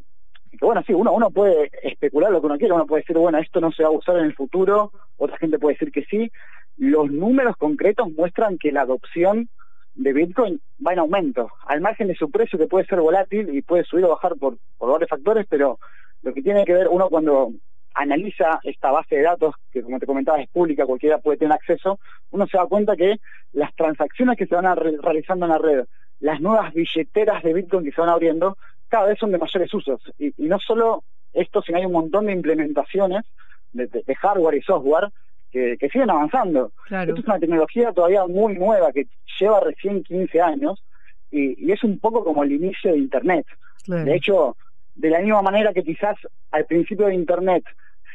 que, 0.51 0.65
bueno, 0.65 0.83
sí, 0.87 0.93
uno, 0.93 1.13
uno 1.13 1.31
puede 1.31 1.71
especular 1.83 2.31
lo 2.31 2.41
que 2.41 2.47
uno 2.47 2.59
quiera, 2.59 2.75
uno 2.75 2.87
puede 2.87 3.03
decir, 3.03 3.17
bueno, 3.17 3.39
esto 3.39 3.61
no 3.61 3.73
se 3.73 3.83
va 3.83 3.89
a 3.89 3.93
usar 3.93 4.19
en 4.19 4.27
el 4.27 4.35
futuro, 4.35 4.93
otra 5.17 5.39
gente 5.39 5.59
puede 5.59 5.75
decir 5.75 5.93
que 5.93 6.05
sí. 6.05 6.31
Los 6.77 7.11
números 7.11 7.57
concretos 7.57 8.11
muestran 8.13 8.59
que 8.59 8.73
la 8.73 8.83
adopción 8.83 9.49
de 9.95 10.13
Bitcoin 10.13 10.61
va 10.85 10.93
en 10.93 10.99
aumento, 10.99 11.51
al 11.67 11.81
margen 11.81 12.09
de 12.09 12.15
su 12.15 12.31
precio 12.31 12.59
que 12.59 12.67
puede 12.67 12.87
ser 12.87 13.01
volátil 13.01 13.55
y 13.55 13.63
puede 13.63 13.85
subir 13.85 14.05
o 14.05 14.11
bajar 14.11 14.35
por, 14.37 14.57
varios 14.79 15.09
factores, 15.09 15.47
pero 15.49 15.79
lo 16.23 16.35
que 16.35 16.43
tiene 16.43 16.65
que 16.65 16.75
ver 16.75 16.89
uno 16.89 17.09
cuando 17.09 17.53
analiza 17.95 18.59
esta 18.65 18.91
base 18.91 19.17
de 19.17 19.23
datos, 19.23 19.55
que 19.71 19.83
como 19.83 20.01
te 20.01 20.07
comentaba 20.07 20.41
es 20.41 20.49
pública, 20.51 20.85
cualquiera 20.85 21.19
puede 21.19 21.39
tener 21.39 21.53
acceso, 21.53 22.01
uno 22.31 22.47
se 22.47 22.57
da 22.57 22.67
cuenta 22.67 22.97
que 22.97 23.17
las 23.53 23.75
transacciones 23.75 24.37
que 24.37 24.47
se 24.47 24.55
van 24.57 24.77
realizando 24.77 25.47
en 25.47 25.53
la 25.53 25.59
red, 25.59 25.85
las 26.21 26.41
nuevas 26.41 26.73
billeteras 26.75 27.43
de 27.43 27.53
Bitcoin 27.53 27.85
que 27.85 27.93
se 27.93 28.01
van 28.01 28.11
abriendo, 28.11 28.57
cada 28.89 29.07
vez 29.09 29.19
son 29.19 29.31
de 29.31 29.39
mayores 29.39 29.73
usos. 29.73 30.01
Y, 30.19 30.33
no 30.39 30.59
solo 30.59 31.05
esto, 31.33 31.63
sino 31.63 31.79
hay 31.79 31.85
un 31.85 31.93
montón 31.93 32.27
de 32.27 32.33
implementaciones 32.33 33.25
de, 33.73 34.15
hardware 34.15 34.57
y 34.57 34.63
software 34.63 35.09
que, 35.55 35.89
siguen 35.91 36.11
avanzando. 36.11 36.73
Esto 36.91 37.15
es 37.15 37.25
una 37.25 37.39
tecnología 37.39 37.93
todavía 37.93 38.27
muy 38.27 38.55
nueva, 38.55 38.93
que 38.93 39.07
lleva 39.39 39.61
recién 39.61 40.03
15 40.03 40.41
años, 40.41 40.83
y, 41.31 41.71
es 41.71 41.83
un 41.85 41.99
poco 41.99 42.25
como 42.25 42.43
el 42.43 42.53
inicio 42.53 42.93
de 42.93 42.99
Internet. 42.99 43.47
De 43.87 44.15
hecho, 44.15 44.57
de 44.95 45.11
la 45.11 45.21
misma 45.21 45.43
manera 45.43 45.73
que 45.73 45.83
quizás 45.83 46.17
al 46.51 46.65
principio 46.67 47.07
de 47.07 47.15
Internet, 47.15 47.65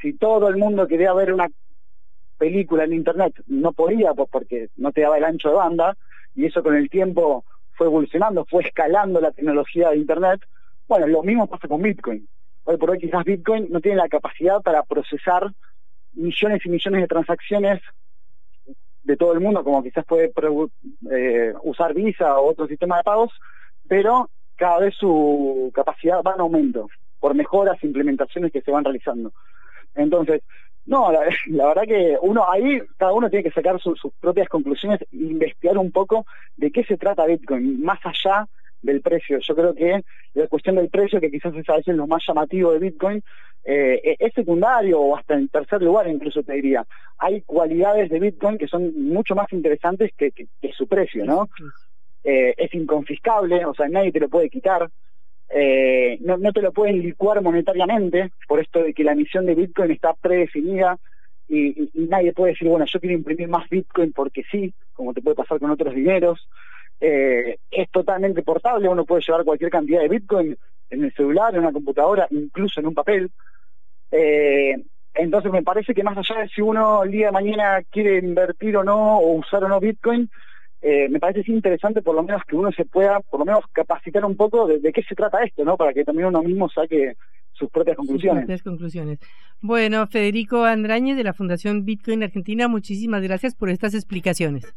si 0.02 0.14
todo 0.14 0.50
el 0.50 0.58
mundo 0.58 0.88
quería 0.88 1.14
ver 1.14 1.34
una 1.34 1.48
película 2.38 2.84
en 2.84 2.94
Internet, 2.94 3.34
no 3.48 3.72
podía 3.72 4.14
pues 4.14 4.30
porque 4.32 4.70
no 4.78 4.92
te 4.92 5.02
daba 5.02 5.18
el 5.18 5.24
ancho 5.24 5.50
de 5.50 5.56
banda, 5.56 5.96
y 6.36 6.46
eso 6.46 6.62
con 6.62 6.76
el 6.76 6.90
tiempo 6.90 7.46
fue 7.74 7.88
evolucionando, 7.88 8.46
fue 8.46 8.64
escalando 8.64 9.22
la 9.22 9.32
tecnología 9.32 9.90
de 9.90 9.98
Internet. 9.98 10.42
Bueno, 10.88 11.08
lo 11.08 11.24
mismo 11.24 11.48
pasa 11.48 11.68
con 11.68 11.82
Bitcoin. 11.82 12.28
Hoy 12.66 12.78
por 12.78 12.92
hoy 12.92 13.00
quizás 13.00 13.24
Bitcoin 13.24 13.68
no 13.70 13.80
tiene 13.80 13.98
la 13.98 14.10
capacidad 14.10 14.62
para 14.62 14.84
procesar 14.84 15.52
millones 16.14 16.66
y 16.66 16.70
millones 16.70 17.02
de 17.02 17.08
transacciones 17.08 17.82
de 19.04 19.18
todo 19.18 19.34
el 19.34 19.40
mundo, 19.40 19.64
como 19.64 19.84
quizás 19.84 20.06
puede 20.06 20.32
eh, 21.12 21.54
usar 21.64 21.94
Visa 21.94 22.38
o 22.40 22.50
otro 22.50 22.68
sistema 22.68 22.98
de 22.98 23.04
pagos, 23.04 23.32
pero 23.88 24.30
cada 24.56 24.80
vez 24.80 24.96
su 24.96 25.72
capacidad 25.74 26.22
va 26.22 26.36
en 26.36 26.42
aumento 26.42 26.88
por 27.20 27.34
mejoras, 27.34 27.84
implementaciones 27.84 28.52
que 28.52 28.62
se 28.62 28.72
van 28.72 28.84
realizando. 28.84 29.32
Entonces, 29.96 30.42
no, 30.86 31.12
la, 31.12 31.22
verdad 31.68 31.84
que 31.84 32.18
uno 32.22 32.50
ahí, 32.50 32.82
cada 32.98 33.14
uno 33.14 33.30
tiene 33.30 33.44
que 33.44 33.52
sacar 33.52 33.80
sus 33.80 34.00
propias 34.20 34.48
conclusiones 34.48 35.02
e 35.02 35.08
investigar 35.12 35.78
un 35.78 35.92
poco 35.92 36.26
de 36.58 36.72
qué 36.72 36.84
se 36.84 36.98
trata 36.98 37.26
Bitcoin, 37.26 37.82
más 37.84 38.00
allá 38.04 38.48
del 38.82 39.02
precio. 39.02 39.40
Yo 39.40 39.56
creo 39.56 39.74
que 39.74 40.04
la 40.34 40.48
cuestión 40.48 40.76
del 40.76 40.90
precio, 40.90 41.20
que 41.20 41.32
quizás 41.32 41.56
es 41.56 41.70
a 41.70 41.78
veces 41.78 41.96
lo 41.96 42.08
más 42.08 42.24
llamativo 42.28 42.72
de 42.72 42.80
Bitcoin, 42.80 43.24
eh, 43.66 44.16
es 44.20 44.34
secundario 44.34 45.00
o 45.00 45.18
hasta 45.18 45.34
en 45.36 45.50
tercer 45.50 45.82
lugar 45.82 46.08
incluso 46.08 46.44
te 46.44 46.54
diría. 46.54 46.86
Hay 47.18 47.42
cualidades 47.42 48.10
de 48.10 48.20
Bitcoin 48.20 48.58
que 48.58 48.68
son 48.68 48.94
mucho 49.08 49.36
más 49.36 49.52
interesantes 49.52 50.12
que 50.16 50.32
su 50.74 50.88
precio, 50.88 51.26
¿no? 51.26 51.50
Eh, 52.24 52.54
es 52.58 52.74
inconfiscable, 52.74 53.66
o 53.66 53.74
sea, 53.74 53.88
nadie 53.88 54.12
te 54.12 54.20
lo 54.20 54.28
puede 54.28 54.50
quitar, 54.50 54.90
eh, 55.50 56.18
no, 56.22 56.38
no, 56.38 56.52
te 56.52 56.62
lo 56.62 56.74
pueden 56.74 57.02
licuar 57.02 57.42
monetariamente, 57.42 58.32
por 58.48 58.60
esto 58.60 58.84
de 58.84 58.94
que 58.94 59.06
la 59.06 59.14
emisión 59.14 59.46
de 59.46 59.56
Bitcoin 59.56 59.92
está 59.92 60.14
predefinida 60.14 61.00
y, 61.48 61.90
nadie 61.94 62.34
puede 62.34 62.52
decir, 62.52 62.68
bueno, 62.68 62.86
yo 62.86 63.00
quiero 63.00 63.16
imprimir 63.16 63.48
más 63.48 63.70
Bitcoin 63.70 64.12
porque 64.12 64.44
sí, 64.52 64.74
como 64.94 65.14
te 65.14 65.22
puede 65.22 65.36
pasar 65.36 65.60
con 65.60 65.72
otros 65.72 65.96
dineros. 65.96 66.48
Eh, 67.02 67.58
es 67.72 67.90
totalmente 67.92 68.44
portable, 68.44 68.90
uno 68.90 69.06
puede 69.06 69.24
llevar 69.26 69.46
cualquier 69.46 69.72
cantidad 69.72 70.02
de 70.02 70.10
Bitcoin 70.10 70.58
en 70.90 71.04
el 71.04 71.14
celular, 71.14 71.54
en 71.54 71.62
una 71.62 71.72
computadora, 71.72 72.28
incluso 72.32 72.80
en 72.80 72.88
un 72.88 72.94
papel. 72.94 73.32
entonces 75.14 75.52
me 75.52 75.64
parece 75.64 75.94
que 75.94 76.04
más 76.04 76.18
allá 76.18 76.42
de 76.42 76.50
si 76.50 76.62
uno 76.62 77.04
el 77.04 77.12
día 77.12 77.28
de 77.28 77.32
mañana 77.32 77.82
quiere 77.90 78.18
invertir 78.18 78.76
o 78.78 78.84
no, 78.84 79.20
o 79.20 79.34
usar 79.34 79.64
o 79.64 79.70
no 79.70 79.80
Bitcoin, 79.80 80.30
eh, 80.82 81.10
me 81.10 81.20
parece 81.20 81.52
interesante 81.52 82.02
por 82.02 82.16
lo 82.16 82.24
menos 82.24 82.42
que 82.48 82.56
uno 82.56 82.72
se 82.72 82.86
pueda 82.86 83.20
por 83.20 83.42
lo 83.42 83.46
menos 83.46 83.66
capacitar 83.74 84.24
un 84.24 84.38
poco 84.38 84.66
de, 84.66 84.80
qué 84.94 85.04
se 85.04 85.14
trata 85.14 85.44
esto, 85.44 85.66
¿no? 85.66 85.76
Para 85.76 85.94
que 85.94 86.06
también 86.06 86.30
uno 86.30 86.42
mismo 86.42 86.70
saque 86.70 87.18
sus 87.52 87.70
propias 87.70 87.98
conclusiones. 87.98 88.42
Sus 88.42 88.46
propias 88.46 88.64
conclusiones. 88.64 89.20
Bueno, 89.60 90.08
Federico 90.08 90.64
Andrañez 90.64 91.18
de 91.18 91.26
la 91.26 91.34
Fundación 91.34 91.84
Bitcoin 91.84 92.24
Argentina, 92.24 92.70
muchísimas 92.70 93.22
gracias 93.22 93.56
por 93.56 93.70
estas 93.70 93.94
explicaciones. 93.94 94.74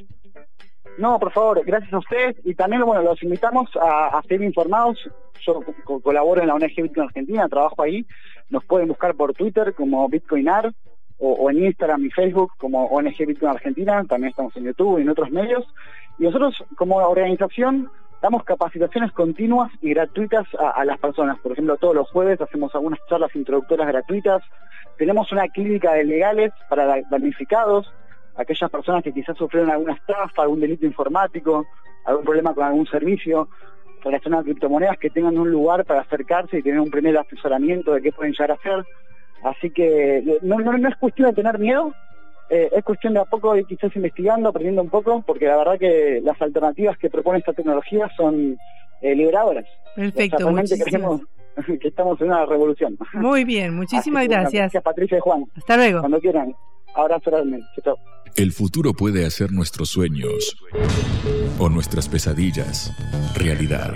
No, 0.99 1.18
por 1.18 1.32
favor, 1.32 1.62
gracias 1.64 1.93
a 1.93 1.99
ustedes 1.99 2.36
y 2.45 2.55
también, 2.55 2.84
bueno, 2.84 3.03
los 3.03 3.22
invitamos 3.22 3.70
a, 3.76 4.18
a 4.18 4.22
ser 4.22 4.43
informados. 4.43 4.99
Yo 5.45 5.61
colaboro 6.03 6.40
en 6.40 6.49
la 6.49 6.55
ONG 6.55 6.76
Bitcoin 6.76 7.07
Argentina, 7.07 7.49
trabajo 7.49 7.82
ahí. 7.82 8.07
Nos 8.51 8.64
pueden 8.64 8.88
buscar 8.88 9.14
por 9.14 9.32
Twitter 9.34 9.74
como 9.74 10.09
Bitcoinar 10.09 10.72
o, 11.24 11.51
en 11.51 11.64
Instagram 11.64 12.05
y 12.05 12.11
Facebook 12.11 12.53
como 12.59 12.86
ONG 12.86 13.16
Bitcoin 13.26 13.53
Argentina, 13.53 14.05
también 14.09 14.30
estamos 14.30 14.57
en 14.57 14.64
YouTube 14.64 14.99
y 14.99 15.03
en 15.03 15.09
otros 15.09 15.30
medios. 15.30 15.64
Y 16.18 16.24
nosotros 16.24 16.64
como 16.76 16.97
organización 16.97 17.90
damos 18.20 18.45
capacitaciones 18.45 19.12
continuas 19.12 19.70
y 19.80 19.90
gratuitas 19.90 20.47
a, 20.59 20.84
las 20.84 20.99
personas. 20.99 21.38
Por 21.38 21.53
ejemplo, 21.53 21.76
todos 21.76 21.95
los 21.95 22.11
jueves 22.11 22.40
hacemos 22.40 22.74
algunas 22.74 22.99
charlas 23.09 23.34
introductoras 23.34 23.86
gratuitas. 23.86 24.43
Tenemos 24.99 25.30
una 25.32 25.49
clínica 25.49 25.93
de 25.95 26.05
legales 26.05 26.53
para 26.68 27.03
damnificados, 27.11 27.93
aquellas 28.37 28.70
personas 28.70 29.03
que 29.03 29.12
quizás 29.12 29.37
sufrieron 29.37 29.70
alguna 29.70 29.95
estafa, 29.95 30.43
algún 30.43 30.61
delito 30.61 30.87
informático, 30.87 31.66
algún 32.05 32.24
problema 32.24 32.55
con 32.55 32.64
algún 32.64 32.87
servicio 32.87 33.49
relacionado 34.03 34.43
a 34.43 34.45
criptomonedas, 34.45 34.99
que 34.99 35.11
tengan 35.11 35.39
un 35.39 35.51
lugar 35.51 35.85
para 35.85 36.01
acercarse 36.01 36.59
y 36.59 36.62
tener 36.62 36.80
un 36.80 36.91
primer 36.91 37.16
asesoramiento 37.16 37.93
de 37.93 38.03
qué 38.03 38.12
pueden 38.12 38.33
llegar 38.33 38.53
a 38.53 38.55
hacer. 38.55 38.85
Así 39.45 39.70
que 39.70 40.39
no, 40.43 40.59
no, 40.59 40.89
es 40.89 40.97
cuestión 40.97 41.28
de 41.28 41.35
tener 41.35 41.59
miedo, 41.59 41.95
eh, 42.51 42.68
es 42.72 42.85
cuestión 42.85 43.14
de 43.14 43.20
a 43.20 43.24
poco 43.24 43.57
ir 43.57 43.64
quizás 43.66 43.95
investigando, 43.97 44.49
aprendiendo 44.49 44.83
un 44.83 44.91
poco, 44.91 45.22
porque 45.26 45.47
la 45.47 45.57
verdad 45.57 45.78
que 45.78 46.20
las 46.22 46.41
alternativas 46.41 46.99
que 46.99 47.11
propone 47.11 47.39
esta 47.39 47.53
tecnología 47.53 48.11
son 48.16 48.57
eh, 49.01 49.14
liberadoras. 49.14 49.64
Perfecto, 49.97 50.39
realmente 50.39 50.78
creemos 50.78 51.22
que 51.80 51.89
estamos 51.89 52.20
en 52.20 52.28
una 52.28 52.47
revolución. 52.47 52.97
Muy 53.14 53.45
bien, 53.45 53.74
muchísimas 53.76 54.26
gracias. 54.28 54.62
gracias 54.62 54.83
Patricia 54.83 55.18
y 55.18 55.20
Juan. 55.20 55.45
Hasta 55.57 55.76
luego. 55.76 56.01
Cuando 56.01 56.20
quieran. 56.20 56.55
Abrazo 56.95 57.30
realmente. 57.30 57.66
Chao. 57.82 57.97
El 58.34 58.53
futuro 58.53 58.95
puede 58.95 59.26
hacer 59.26 59.53
nuestros 59.53 59.90
sueños 59.90 60.57
o 61.59 61.68
nuestras 61.68 62.09
pesadillas 62.09 62.93
realidad. 63.34 63.95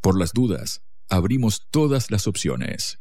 Por 0.00 0.18
las 0.18 0.32
dudas, 0.32 0.82
abrimos 1.08 1.68
todas 1.70 2.10
las 2.10 2.26
opciones. 2.26 3.00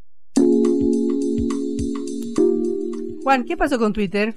Juan, 3.23 3.43
¿qué 3.45 3.55
pasó 3.55 3.77
con 3.77 3.93
Twitter? 3.93 4.33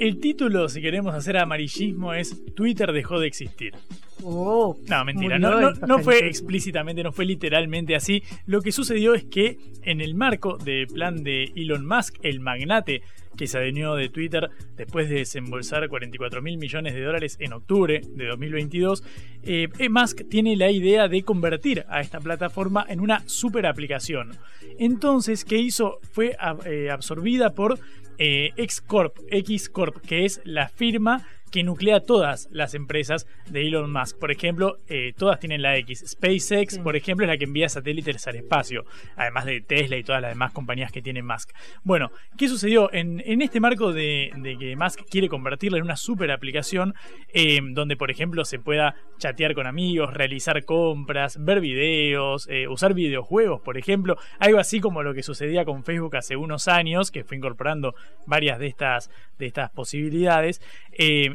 El 0.00 0.18
título, 0.20 0.68
si 0.68 0.80
queremos 0.80 1.14
hacer 1.14 1.36
amarillismo, 1.36 2.14
es 2.14 2.36
Twitter 2.54 2.92
dejó 2.92 3.20
de 3.20 3.26
existir. 3.26 3.74
Oh, 4.22 4.76
no, 4.86 5.04
mentira, 5.04 5.38
no, 5.38 5.72
no, 5.72 5.98
fue 6.00 6.26
explícitamente, 6.26 7.02
no 7.02 7.12
fue 7.12 7.24
literalmente 7.24 7.94
así. 7.94 8.22
Lo 8.46 8.60
que 8.60 8.72
sucedió 8.72 9.14
es 9.14 9.24
que 9.24 9.58
en 9.82 10.00
el 10.00 10.14
marco 10.14 10.58
del 10.58 10.86
plan 10.86 11.22
de 11.22 11.52
Elon 11.54 11.86
Musk, 11.86 12.16
el 12.22 12.40
magnate 12.40 13.02
que 13.36 13.46
se 13.46 13.56
adueñó 13.56 13.94
de 13.94 14.08
Twitter 14.08 14.50
después 14.76 15.08
de 15.08 15.16
desembolsar 15.16 15.88
44 15.88 16.42
mil 16.42 16.58
millones 16.58 16.92
de 16.92 17.02
dólares 17.02 17.36
en 17.40 17.52
octubre 17.52 18.02
de 18.04 18.26
2022, 18.26 19.04
eh, 19.44 19.68
Musk 19.88 20.28
tiene 20.28 20.56
la 20.56 20.70
idea 20.70 21.08
de 21.08 21.22
convertir 21.22 21.84
a 21.88 22.00
esta 22.00 22.18
plataforma 22.20 22.84
en 22.88 23.00
una 23.00 23.22
super 23.26 23.64
aplicación. 23.66 24.36
Entonces, 24.78 25.44
¿qué 25.44 25.58
hizo? 25.58 26.00
Fue 26.12 26.36
eh, 26.66 26.90
absorbida 26.90 27.54
por 27.54 27.78
eh, 28.18 28.50
Xcorp, 28.56 29.16
Xcorp, 29.30 30.00
que 30.00 30.24
es 30.24 30.40
la 30.44 30.68
firma 30.68 31.24
que 31.48 31.64
nuclea 31.64 32.00
todas 32.00 32.48
las 32.50 32.74
empresas 32.74 33.26
de 33.48 33.66
Elon 33.66 33.92
Musk. 33.92 34.18
Por 34.18 34.30
ejemplo, 34.30 34.78
eh, 34.88 35.12
todas 35.16 35.40
tienen 35.40 35.62
la 35.62 35.76
X. 35.78 36.04
SpaceX, 36.06 36.78
por 36.78 36.96
ejemplo, 36.96 37.24
es 37.24 37.28
la 37.28 37.38
que 37.38 37.44
envía 37.44 37.68
satélites 37.68 38.26
al 38.26 38.36
espacio, 38.36 38.84
además 39.16 39.44
de 39.44 39.60
Tesla 39.60 39.96
y 39.96 40.02
todas 40.02 40.22
las 40.22 40.32
demás 40.32 40.52
compañías 40.52 40.92
que 40.92 41.02
tiene 41.02 41.22
Musk. 41.22 41.50
Bueno, 41.82 42.10
¿qué 42.36 42.48
sucedió? 42.48 42.92
En, 42.92 43.20
este 43.42 43.60
marco 43.60 43.92
de, 43.92 44.30
que 44.58 44.76
Musk 44.76 45.00
quiere 45.10 45.28
convertirla 45.28 45.78
en 45.78 45.84
una 45.84 45.96
super 45.96 46.30
aplicación, 46.30 46.94
eh, 47.32 47.60
donde, 47.62 47.96
por 47.96 48.10
ejemplo, 48.10 48.44
se 48.44 48.58
pueda 48.58 48.94
chatear 49.18 49.54
con 49.54 49.66
amigos, 49.66 50.14
realizar 50.14 50.64
compras, 50.64 51.42
ver 51.42 51.60
videos, 51.60 52.48
eh, 52.48 52.68
usar 52.68 52.94
videojuegos, 52.94 53.60
por 53.60 53.78
ejemplo, 53.78 54.16
algo 54.38 54.58
así 54.58 54.80
como 54.80 55.02
lo 55.02 55.14
que 55.14 55.22
sucedía 55.22 55.64
con 55.64 55.84
Facebook 55.84 56.16
hace 56.16 56.36
unos 56.36 56.68
años, 56.68 57.10
que 57.10 57.24
fue 57.24 57.36
incorporando 57.36 57.94
varias 58.26 58.58
de 58.58 58.66
estas, 58.66 59.10
de 59.38 59.46
estas 59.46 59.70
posibilidades 59.70 60.60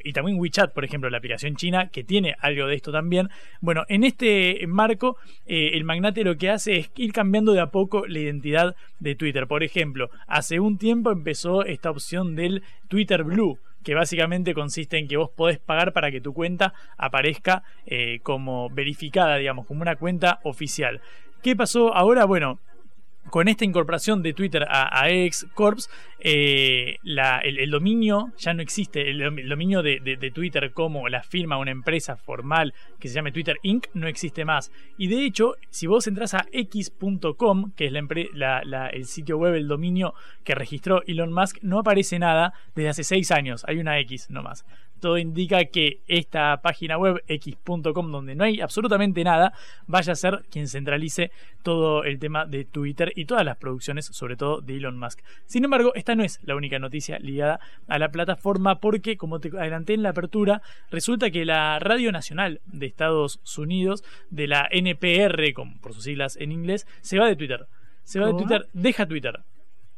y 0.03 0.13
también 0.13 0.39
WeChat, 0.39 0.73
por 0.73 0.85
ejemplo, 0.85 1.09
la 1.09 1.17
aplicación 1.17 1.55
china, 1.55 1.89
que 1.89 2.03
tiene 2.03 2.35
algo 2.39 2.67
de 2.67 2.75
esto 2.75 2.91
también. 2.91 3.29
Bueno, 3.61 3.85
en 3.87 4.03
este 4.03 4.65
marco, 4.67 5.17
eh, 5.45 5.71
el 5.73 5.83
magnate 5.83 6.23
lo 6.23 6.37
que 6.37 6.49
hace 6.49 6.77
es 6.77 6.91
ir 6.95 7.13
cambiando 7.13 7.53
de 7.53 7.61
a 7.61 7.67
poco 7.67 8.05
la 8.07 8.19
identidad 8.19 8.75
de 8.99 9.15
Twitter. 9.15 9.47
Por 9.47 9.63
ejemplo, 9.63 10.09
hace 10.27 10.59
un 10.59 10.77
tiempo 10.77 11.11
empezó 11.11 11.63
esta 11.65 11.89
opción 11.89 12.35
del 12.35 12.63
Twitter 12.87 13.23
Blue 13.23 13.59
que 13.83 13.95
básicamente 13.95 14.53
consiste 14.53 14.97
en 14.97 15.07
que 15.07 15.17
vos 15.17 15.29
podés 15.29 15.59
pagar 15.59 15.91
para 15.91 16.09
que 16.09 16.21
tu 16.21 16.33
cuenta 16.33 16.73
aparezca 16.97 17.63
eh, 17.85 18.19
como 18.23 18.69
verificada, 18.69 19.35
digamos, 19.35 19.65
como 19.65 19.81
una 19.81 19.97
cuenta 19.97 20.39
oficial. 20.43 21.01
¿Qué 21.41 21.55
pasó 21.55 21.93
ahora? 21.93 22.23
Bueno, 22.23 22.59
con 23.33 23.47
esta 23.47 23.65
incorporación 23.65 24.21
de 24.21 24.33
Twitter 24.33 24.63
a, 24.69 25.09
X 25.09 25.47
Corps, 25.55 25.89
eh, 26.19 26.97
el, 27.03 27.71
dominio 27.71 28.31
ya 28.37 28.53
no 28.53 28.61
existe. 28.61 29.09
El, 29.09 29.49
dominio 29.49 29.81
de, 29.81 30.31
Twitter 30.31 30.71
como 30.71 31.09
la 31.09 31.23
firma, 31.23 31.57
una 31.57 31.71
empresa 31.71 32.15
formal 32.15 32.75
que 32.99 33.07
se 33.07 33.15
llame 33.15 33.31
Twitter 33.31 33.57
Inc. 33.63 33.87
no 33.95 34.07
existe 34.07 34.45
más. 34.45 34.71
Y 34.99 35.07
de 35.07 35.25
hecho, 35.25 35.55
si 35.71 35.87
vos 35.87 36.05
entras 36.05 36.35
a 36.35 36.45
x.com, 36.51 37.71
que 37.75 37.87
es 37.87 37.93
el 37.93 39.05
sitio 39.05 39.39
web, 39.39 39.55
el 39.55 39.67
dominio 39.67 40.13
que 40.43 40.53
registró 40.53 41.01
Elon 41.07 41.33
Musk, 41.33 41.57
no 41.63 41.79
aparece 41.79 42.19
nada 42.19 42.53
desde 42.75 42.89
hace 42.89 43.03
seis 43.03 43.31
años. 43.31 43.65
Hay 43.67 43.79
una 43.79 43.97
X 43.97 44.29
nomás 44.29 44.63
todo 45.03 45.17
indica 45.17 45.65
que 45.65 45.99
esta 46.07 46.61
página 46.61 46.97
web 46.97 47.21
x.com, 47.27 48.09
donde 48.09 48.35
no 48.35 48.45
hay 48.45 48.61
absolutamente 48.61 49.21
nada, 49.25 49.51
vaya 49.85 50.13
a 50.13 50.15
ser 50.15 50.45
quien 50.49 50.69
centralice 50.69 51.29
todo 51.61 52.05
el 52.05 52.19
tema 52.19 52.45
de 52.45 52.63
Twitter 52.63 53.11
y 53.13 53.25
todas 53.25 53.43
las 53.43 53.57
producciones, 53.57 54.05
sobre 54.05 54.37
todo 54.37 54.61
de 54.61 54.77
Elon 54.77 54.97
Musk. 54.97 55.19
Sin 55.45 55.65
embargo, 55.65 55.91
esta 55.93 56.15
no 56.15 56.23
es 56.23 56.39
la 56.43 56.55
única 56.55 56.79
noticia 56.79 57.19
ligada 57.19 57.59
a 57.89 57.99
la 57.99 58.11
plataforma 58.11 58.79
porque, 58.79 59.17
como 59.17 59.41
te 59.41 59.49
adelanté 59.49 59.93
en 59.93 60.03
la 60.03 60.11
apertura, 60.11 60.61
resulta 60.89 61.31
que 61.31 61.43
la 61.43 61.79
Radio 61.79 62.13
Nacional 62.13 62.61
de 62.65 62.85
Estados 62.85 63.41
Unidos, 63.57 64.05
de 64.29 64.47
la 64.47 64.69
NPR, 64.71 65.53
por 65.81 65.93
sus 65.93 66.05
siglas 66.05 66.37
en 66.37 66.53
inglés, 66.53 66.87
se 67.01 67.19
va 67.19 67.27
de 67.27 67.35
Twitter. 67.35 67.67
Se 68.05 68.21
va 68.21 68.27
de 68.27 68.33
Twitter, 68.35 68.67
deja 68.71 69.05
Twitter 69.05 69.43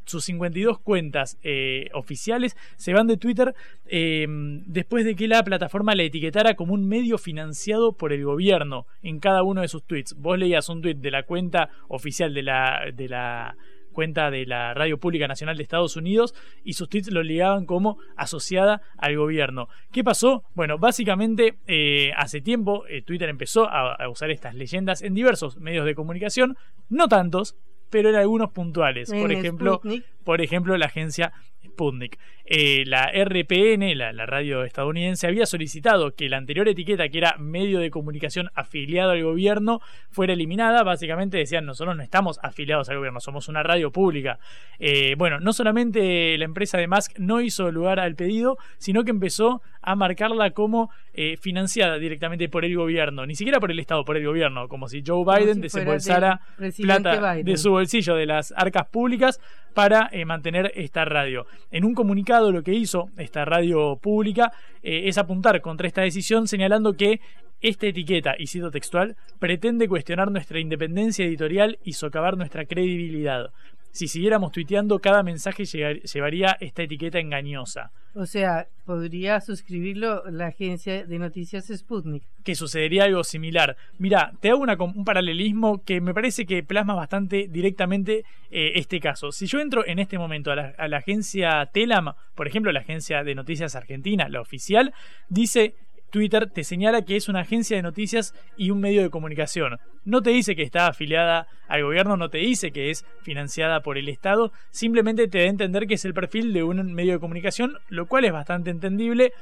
sus 0.05 0.25
52 0.25 0.79
cuentas 0.79 1.37
eh, 1.43 1.89
oficiales 1.93 2.55
se 2.75 2.93
van 2.93 3.07
de 3.07 3.17
Twitter 3.17 3.55
eh, 3.85 4.25
después 4.65 5.05
de 5.05 5.15
que 5.15 5.27
la 5.27 5.43
plataforma 5.43 5.95
la 5.95 6.03
etiquetara 6.03 6.55
como 6.55 6.73
un 6.73 6.87
medio 6.87 7.17
financiado 7.17 7.93
por 7.93 8.13
el 8.13 8.23
gobierno 8.23 8.85
en 9.01 9.19
cada 9.19 9.43
uno 9.43 9.61
de 9.61 9.67
sus 9.67 9.83
tweets. 9.83 10.15
Vos 10.17 10.37
leías 10.37 10.69
un 10.69 10.81
tweet 10.81 10.95
de 10.95 11.11
la 11.11 11.23
cuenta 11.23 11.69
oficial 11.87 12.33
de 12.33 12.43
la, 12.43 12.91
de 12.93 13.09
la 13.09 13.57
cuenta 13.91 14.29
de 14.29 14.45
la 14.45 14.73
Radio 14.73 14.99
Pública 14.99 15.27
Nacional 15.27 15.55
de 15.55 15.63
Estados 15.63 15.95
Unidos 15.95 16.35
y 16.63 16.73
sus 16.73 16.89
tweets 16.89 17.11
lo 17.11 17.23
ligaban 17.23 17.65
como 17.65 17.97
asociada 18.17 18.81
al 18.97 19.15
gobierno. 19.15 19.69
¿Qué 19.91 20.03
pasó? 20.03 20.43
Bueno, 20.53 20.77
básicamente 20.77 21.55
eh, 21.65 22.11
hace 22.17 22.41
tiempo 22.41 22.83
Twitter 23.05 23.29
empezó 23.29 23.69
a, 23.69 23.95
a 23.95 24.09
usar 24.09 24.31
estas 24.31 24.53
leyendas 24.53 25.01
en 25.01 25.13
diversos 25.13 25.57
medios 25.57 25.85
de 25.85 25.95
comunicación, 25.95 26.57
no 26.89 27.07
tantos, 27.07 27.55
pero 27.89 28.09
en 28.09 28.15
algunos 28.15 28.51
puntuales. 28.51 29.09
Por 29.11 29.31
ejemplo, 29.31 29.81
por 30.23 30.41
ejemplo, 30.41 30.77
la 30.77 30.87
agencia 30.87 31.33
Sputnik. 31.65 32.17
Eh, 32.47 32.83
la 32.85 33.11
RPN, 33.11 33.97
la, 33.97 34.25
radio 34.27 34.63
estadounidense, 34.65 35.25
había 35.25 35.47
solicitado 35.47 36.13
que 36.13 36.29
la 36.29 36.37
anterior 36.37 36.67
etiqueta, 36.67 37.09
que 37.09 37.17
era 37.17 37.37
medio 37.39 37.79
de 37.79 37.89
comunicación 37.89 38.51
afiliado 38.53 39.11
al 39.11 39.23
gobierno, 39.23 39.81
fuera 40.11 40.33
eliminada. 40.33 40.83
Básicamente 40.83 41.37
decían, 41.37 41.65
nosotros 41.65 41.97
no 41.97 42.03
estamos 42.03 42.39
afiliados 42.43 42.87
al 42.89 42.97
gobierno, 42.97 43.19
somos 43.19 43.47
una 43.47 43.63
radio 43.63 43.91
pública. 43.91 44.37
Eh, 44.77 45.15
bueno, 45.17 45.39
no 45.39 45.53
solamente 45.53 46.37
la 46.37 46.45
empresa 46.45 46.77
de 46.77 46.87
Musk 46.87 47.17
no 47.17 47.41
hizo 47.41 47.71
lugar 47.71 47.99
al 47.99 48.15
pedido, 48.15 48.59
sino 48.77 49.03
que 49.03 49.09
empezó 49.09 49.63
a 49.81 49.95
marcarla 49.95 50.51
como 50.51 50.91
eh, 51.15 51.37
financiada 51.37 51.97
directamente 51.97 52.47
por 52.47 52.63
el 52.63 52.75
gobierno, 52.75 53.25
ni 53.25 53.33
siquiera 53.33 53.59
por 53.59 53.71
el 53.71 53.79
Estado, 53.79 54.05
por 54.05 54.17
el 54.17 54.25
gobierno, 54.25 54.67
como 54.67 54.87
si 54.87 55.03
Joe 55.05 55.25
Biden 55.25 55.61
desembolsara 55.61 56.41
plata 56.77 57.35
de 57.35 57.57
su 57.57 57.71
bolsillo, 57.71 58.15
de 58.15 58.27
las 58.27 58.53
arcas 58.55 58.85
públicas, 58.85 59.39
para 59.73 60.09
mantener 60.25 60.71
esta 60.75 61.05
radio. 61.05 61.47
En 61.71 61.85
un 61.85 61.93
comunicado 61.93 62.51
lo 62.51 62.63
que 62.63 62.73
hizo 62.73 63.09
esta 63.17 63.45
radio 63.45 63.97
pública 63.97 64.51
eh, 64.83 65.03
es 65.05 65.17
apuntar 65.17 65.61
contra 65.61 65.87
esta 65.87 66.01
decisión 66.01 66.47
señalando 66.47 66.93
que 66.93 67.21
esta 67.61 67.87
etiqueta, 67.87 68.35
y 68.37 68.47
cito 68.47 68.69
textual, 68.69 69.15
pretende 69.39 69.87
cuestionar 69.87 70.31
nuestra 70.31 70.59
independencia 70.59 71.25
editorial 71.25 71.79
y 71.83 71.93
socavar 71.93 72.37
nuestra 72.37 72.65
credibilidad. 72.65 73.51
Si 73.95 74.09
siguiéramos 74.09 74.51
tuiteando, 74.51 74.99
cada 74.99 75.23
mensaje 75.23 75.63
llevaría 75.63 76.57
esta 76.59 76.83
etiqueta 76.83 77.17
engañosa. 77.17 77.93
O 78.13 78.25
sea, 78.25 78.67
podría 78.83 79.39
suscribirlo 79.39 80.29
la 80.29 80.47
agencia 80.47 81.05
de 81.05 81.17
noticias 81.17 81.71
Sputnik. 81.73 82.23
Que 82.43 82.55
sucedería 82.55 83.05
algo 83.05 83.23
similar. 83.23 83.77
Mira, 83.97 84.33
te 84.41 84.49
hago 84.49 84.65
un 84.83 85.05
paralelismo 85.05 85.81
que 85.85 86.01
me 86.01 86.13
parece 86.13 86.45
que 86.45 86.61
plasma 86.61 86.93
bastante 86.93 87.47
directamente 87.49 88.25
eh, 88.51 88.73
este 88.75 88.99
caso. 88.99 89.31
Si 89.31 89.47
yo 89.47 89.61
entro 89.61 89.87
en 89.87 89.99
este 89.99 90.17
momento 90.17 90.51
a 90.51 90.57
la, 90.57 90.73
a 90.77 90.89
la 90.89 90.97
agencia 90.97 91.65
Telam, 91.71 92.15
por 92.35 92.47
ejemplo, 92.49 92.73
la 92.73 92.81
agencia 92.81 93.23
de 93.23 93.33
noticias 93.33 93.75
argentina, 93.75 94.27
la 94.27 94.41
oficial, 94.41 94.93
dice 95.29 95.73
Twitter 96.15 96.49
te 96.49 96.63
señala 96.63 97.01
que 97.01 97.17
es 97.17 97.27
una 97.27 97.41
agencia 97.41 97.75
de 97.75 97.83
noticias 97.83 98.33
y 98.55 98.69
un 98.69 98.79
medio 98.79 99.01
de 99.01 99.09
comunicación. 99.09 99.79
No 100.05 100.21
te 100.21 100.29
dice 100.29 100.55
que 100.55 100.63
está 100.63 100.87
afiliada 100.87 101.47
al 101.67 101.83
gobierno, 101.83 102.15
no 102.15 102.29
te 102.29 102.37
dice 102.37 102.71
que 102.71 102.89
es 102.89 103.03
financiada 103.21 103.81
por 103.81 103.97
el 103.97 104.07
Estado, 104.07 104.53
simplemente 104.71 105.27
te 105.27 105.39
da 105.39 105.43
a 105.43 105.49
entender 105.49 105.87
que 105.87 105.95
es 105.95 106.05
el 106.05 106.13
perfil 106.13 106.53
de 106.53 106.63
un 106.63 106.93
medio 106.93 107.11
de 107.11 107.19
comunicación, 107.19 107.79
lo 107.89 108.05
cual 108.05 108.23
es 108.23 108.31
bastante 108.31 108.69
entendible 108.69 109.33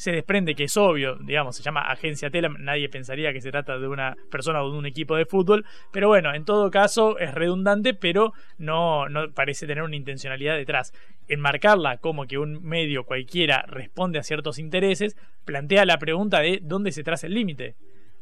se 0.00 0.12
desprende 0.12 0.54
que 0.54 0.64
es 0.64 0.78
obvio, 0.78 1.16
digamos, 1.16 1.56
se 1.56 1.62
llama 1.62 1.82
agencia 1.82 2.30
Telam, 2.30 2.56
nadie 2.60 2.88
pensaría 2.88 3.34
que 3.34 3.42
se 3.42 3.50
trata 3.50 3.78
de 3.78 3.86
una 3.86 4.16
persona 4.30 4.62
o 4.62 4.72
de 4.72 4.78
un 4.78 4.86
equipo 4.86 5.14
de 5.14 5.26
fútbol, 5.26 5.66
pero 5.92 6.08
bueno, 6.08 6.32
en 6.34 6.46
todo 6.46 6.70
caso 6.70 7.18
es 7.18 7.34
redundante, 7.34 7.92
pero 7.92 8.32
no, 8.56 9.10
no 9.10 9.30
parece 9.32 9.66
tener 9.66 9.84
una 9.84 9.96
intencionalidad 9.96 10.56
detrás. 10.56 10.94
Enmarcarla 11.28 11.98
como 11.98 12.26
que 12.26 12.38
un 12.38 12.62
medio 12.62 13.04
cualquiera 13.04 13.66
responde 13.68 14.18
a 14.18 14.22
ciertos 14.22 14.58
intereses, 14.58 15.18
plantea 15.44 15.84
la 15.84 15.98
pregunta 15.98 16.40
de 16.40 16.60
dónde 16.62 16.92
se 16.92 17.04
traza 17.04 17.26
el 17.26 17.34
límite. 17.34 17.74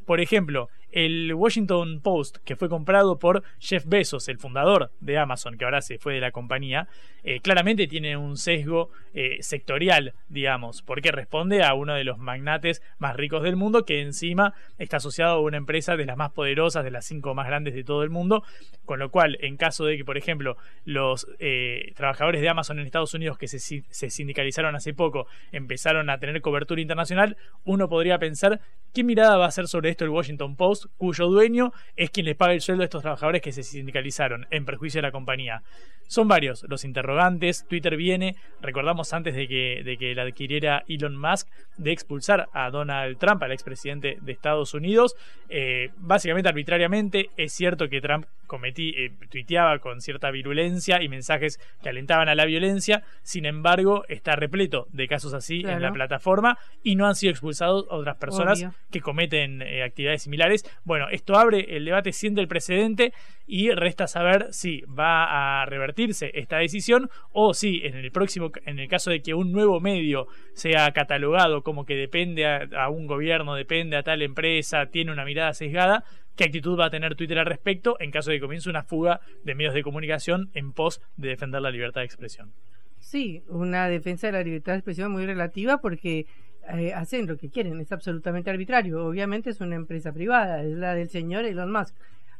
Por 0.05 0.21
ejemplo, 0.21 0.71
el 0.91 1.35
Washington 1.35 2.01
Post, 2.01 2.39
que 2.45 2.57
fue 2.57 2.69
comprado 2.69 3.19
por 3.19 3.43
Jeff 3.59 3.85
Bezos, 3.87 4.29
el 4.29 4.39
fundador 4.39 4.91
de 5.01 5.19
Amazon, 5.19 5.57
que 5.59 5.65
ahora 5.65 5.83
se 5.83 5.99
fue 5.99 6.15
de 6.15 6.21
la 6.21 6.31
compañía, 6.31 6.89
eh, 7.25 7.41
claramente 7.41 7.87
tiene 7.87 8.17
un 8.17 8.37
sesgo 8.37 8.91
eh, 9.13 9.39
sectorial, 9.41 10.15
digamos, 10.29 10.83
porque 10.83 11.13
responde 11.13 11.63
a 11.63 11.75
uno 11.75 11.95
de 11.95 12.05
los 12.05 12.19
magnates 12.19 12.83
más 12.99 13.17
ricos 13.17 13.43
del 13.43 13.57
mundo, 13.57 13.85
que 13.85 14.01
encima 14.01 14.55
está 14.79 14.99
asociado 14.99 15.37
a 15.37 15.41
una 15.41 15.57
empresa 15.57 15.97
de 15.97 16.07
las 16.07 16.17
más 16.17 16.31
poderosas, 16.31 16.85
de 16.85 16.91
las 16.91 17.05
cinco 17.05 17.35
más 17.35 17.47
grandes 17.47 17.75
de 17.75 17.85
todo 17.85 18.03
el 18.03 18.11
mundo, 18.11 18.45
con 18.85 18.99
lo 18.99 19.11
cual, 19.11 19.37
en 19.41 19.57
caso 19.57 19.85
de 19.85 19.97
que, 19.97 20.05
por 20.05 20.17
ejemplo, 20.17 20.57
los 20.85 21.27
eh, 21.39 21.93
trabajadores 21.97 22.41
de 22.41 22.49
Amazon 22.49 22.79
en 22.79 22.87
Estados 22.87 23.15
Unidos 23.15 23.37
que 23.37 23.49
se, 23.49 23.59
se 23.59 24.11
sindicalizaron 24.11 24.75
hace 24.75 24.95
poco 24.95 25.27
empezaron 25.53 26.11
a 26.11 26.19
tener 26.19 26.41
cobertura 26.41 26.81
internacional, 26.81 27.37
uno 27.65 27.89
podría 27.89 28.19
pensar 28.19 28.61
qué 28.95 29.05
mirada 29.05 29.37
va 29.37 29.45
a 29.47 29.49
hacer 29.49 29.69
sobre 29.69 29.91
esto 29.91 30.05
el 30.05 30.11
Washington 30.11 30.57
Post, 30.57 30.78
cuyo 30.97 31.27
dueño 31.27 31.73
es 31.97 32.11
quien 32.11 32.27
les 32.27 32.37
paga 32.37 32.53
el 32.53 32.61
sueldo 32.61 32.83
a 32.83 32.85
estos 32.85 33.03
trabajadores 33.03 33.43
que 33.43 33.53
se 33.53 33.63
sindicalizaron 33.63 34.47
en 34.51 34.65
perjuicio 34.65 34.99
de 34.99 35.09
la 35.09 35.13
compañía. 35.13 35.63
Son 36.07 36.27
varios 36.29 36.65
los 36.69 36.85
interrogantes. 36.85 37.67
Twitter 37.69 37.97
viene, 37.97 38.37
recordamos 38.63 39.13
antes 39.13 39.35
de 39.35 39.47
que, 39.47 39.83
de 39.85 39.99
que 39.99 40.15
la 40.15 40.23
adquiriera 40.23 40.85
Elon 40.89 41.17
Musk, 41.17 41.49
de 41.77 41.93
expulsar 41.93 42.49
a 42.53 42.71
Donald 42.71 43.19
Trump, 43.19 43.43
al 43.43 43.53
expresidente 43.53 44.19
de 44.21 44.33
Estados 44.33 44.73
Unidos, 44.75 45.17
eh, 45.49 45.91
básicamente 45.97 46.49
arbitrariamente. 46.49 47.31
Es 47.37 47.53
cierto 47.53 47.89
que 47.89 48.01
Trump 48.01 48.27
cometí, 48.49 48.91
eh, 48.97 49.13
tuiteaba 49.31 49.79
con 49.79 50.01
cierta 50.01 50.33
virulencia 50.33 51.01
y 51.01 51.09
mensajes 51.09 51.61
que 51.81 51.91
alentaban 51.91 52.29
a 52.29 52.35
la 52.35 52.45
violencia. 52.45 53.05
Sin 53.23 53.47
embargo, 53.47 54.05
está 54.09 54.35
repleto 54.35 54.89
de 54.91 55.07
casos 55.07 55.35
así 55.35 55.61
en 55.61 55.81
la 55.81 55.93
plataforma 55.93 56.59
y 56.83 56.97
no 56.97 57.07
han 57.07 57.15
sido 57.15 57.31
expulsados 57.31 57.87
otras 57.89 58.17
personas 58.17 58.67
que 58.91 59.01
cometen 59.01 59.63
eh, 59.63 59.85
actividades 59.85 60.23
similares. 60.23 60.65
Bueno, 60.83 61.09
esto 61.11 61.37
abre 61.37 61.77
el 61.77 61.85
debate, 61.85 62.13
siente 62.13 62.41
el 62.41 62.49
precedente 62.49 63.13
y 63.47 63.71
resta 63.71 64.07
saber 64.07 64.53
si 64.53 64.83
va 64.83 65.61
a 65.61 65.67
revertirse 65.67 66.31
esta 66.35 66.59
decisión 66.59 67.11
o 67.33 67.55
si 67.55 67.81
en 67.85 67.97
el 67.97 68.11
próximo, 68.11 68.51
en 68.67 68.79
el 68.79 68.89
caso 68.89 69.11
de 69.11 69.23
que 69.23 69.35
un 69.35 69.53
nuevo 69.53 69.81
medio 69.81 70.27
sea 70.53 70.91
catalogado 70.93 71.63
como 71.63 71.85
que 71.85 71.95
depende 71.95 72.47
a, 72.47 72.89
un 72.89 73.07
gobierno, 73.07 73.55
depende 73.55 73.97
a 73.97 74.03
tal 74.03 74.23
empresa, 74.23 74.87
tiene 74.87 75.13
una 75.13 75.25
mirada 75.25 75.55
sesgada, 75.55 76.05
qué 76.39 76.45
actitud 76.45 76.79
va 76.79 76.87
a 76.87 76.91
tener 76.91 77.17
Twitter 77.17 77.39
al 77.39 77.47
respecto 77.47 77.97
en 77.99 78.13
caso 78.13 78.31
de 78.31 78.37
que 78.37 78.43
comience 78.43 78.71
una 78.71 78.85
fuga 78.85 79.21
de 79.45 79.57
medios 79.57 79.75
de 79.75 79.83
comunicación 79.83 80.51
en 80.55 80.73
pos 80.73 81.03
de 81.17 81.31
defender 81.31 81.61
la 81.61 81.71
libertad 81.71 82.01
de 82.01 82.07
expresión. 82.07 82.53
Sí, 83.01 83.43
una 83.49 83.89
defensa 83.89 84.29
de 84.29 84.33
la 84.35 84.43
libertad 84.43 84.73
de 84.73 84.79
expresión 84.79 85.11
muy 85.11 85.27
relativa 85.27 85.79
porque 85.79 86.27
eh, 86.73 86.95
hacen 86.95 87.27
lo 87.27 87.37
que 87.37 87.51
quieren, 87.51 87.81
es 87.81 87.91
absolutamente 87.91 88.51
arbitrario. 88.51 89.05
Obviamente 89.05 89.51
es 89.51 89.61
una 89.61 89.75
empresa 89.75 90.13
privada, 90.13 90.63
es 90.63 90.77
la 90.77 90.95
del 90.95 91.09
señor 91.09 91.45
Elon 91.45 91.73
Musk, 91.73 91.95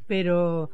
pero 0.07 0.69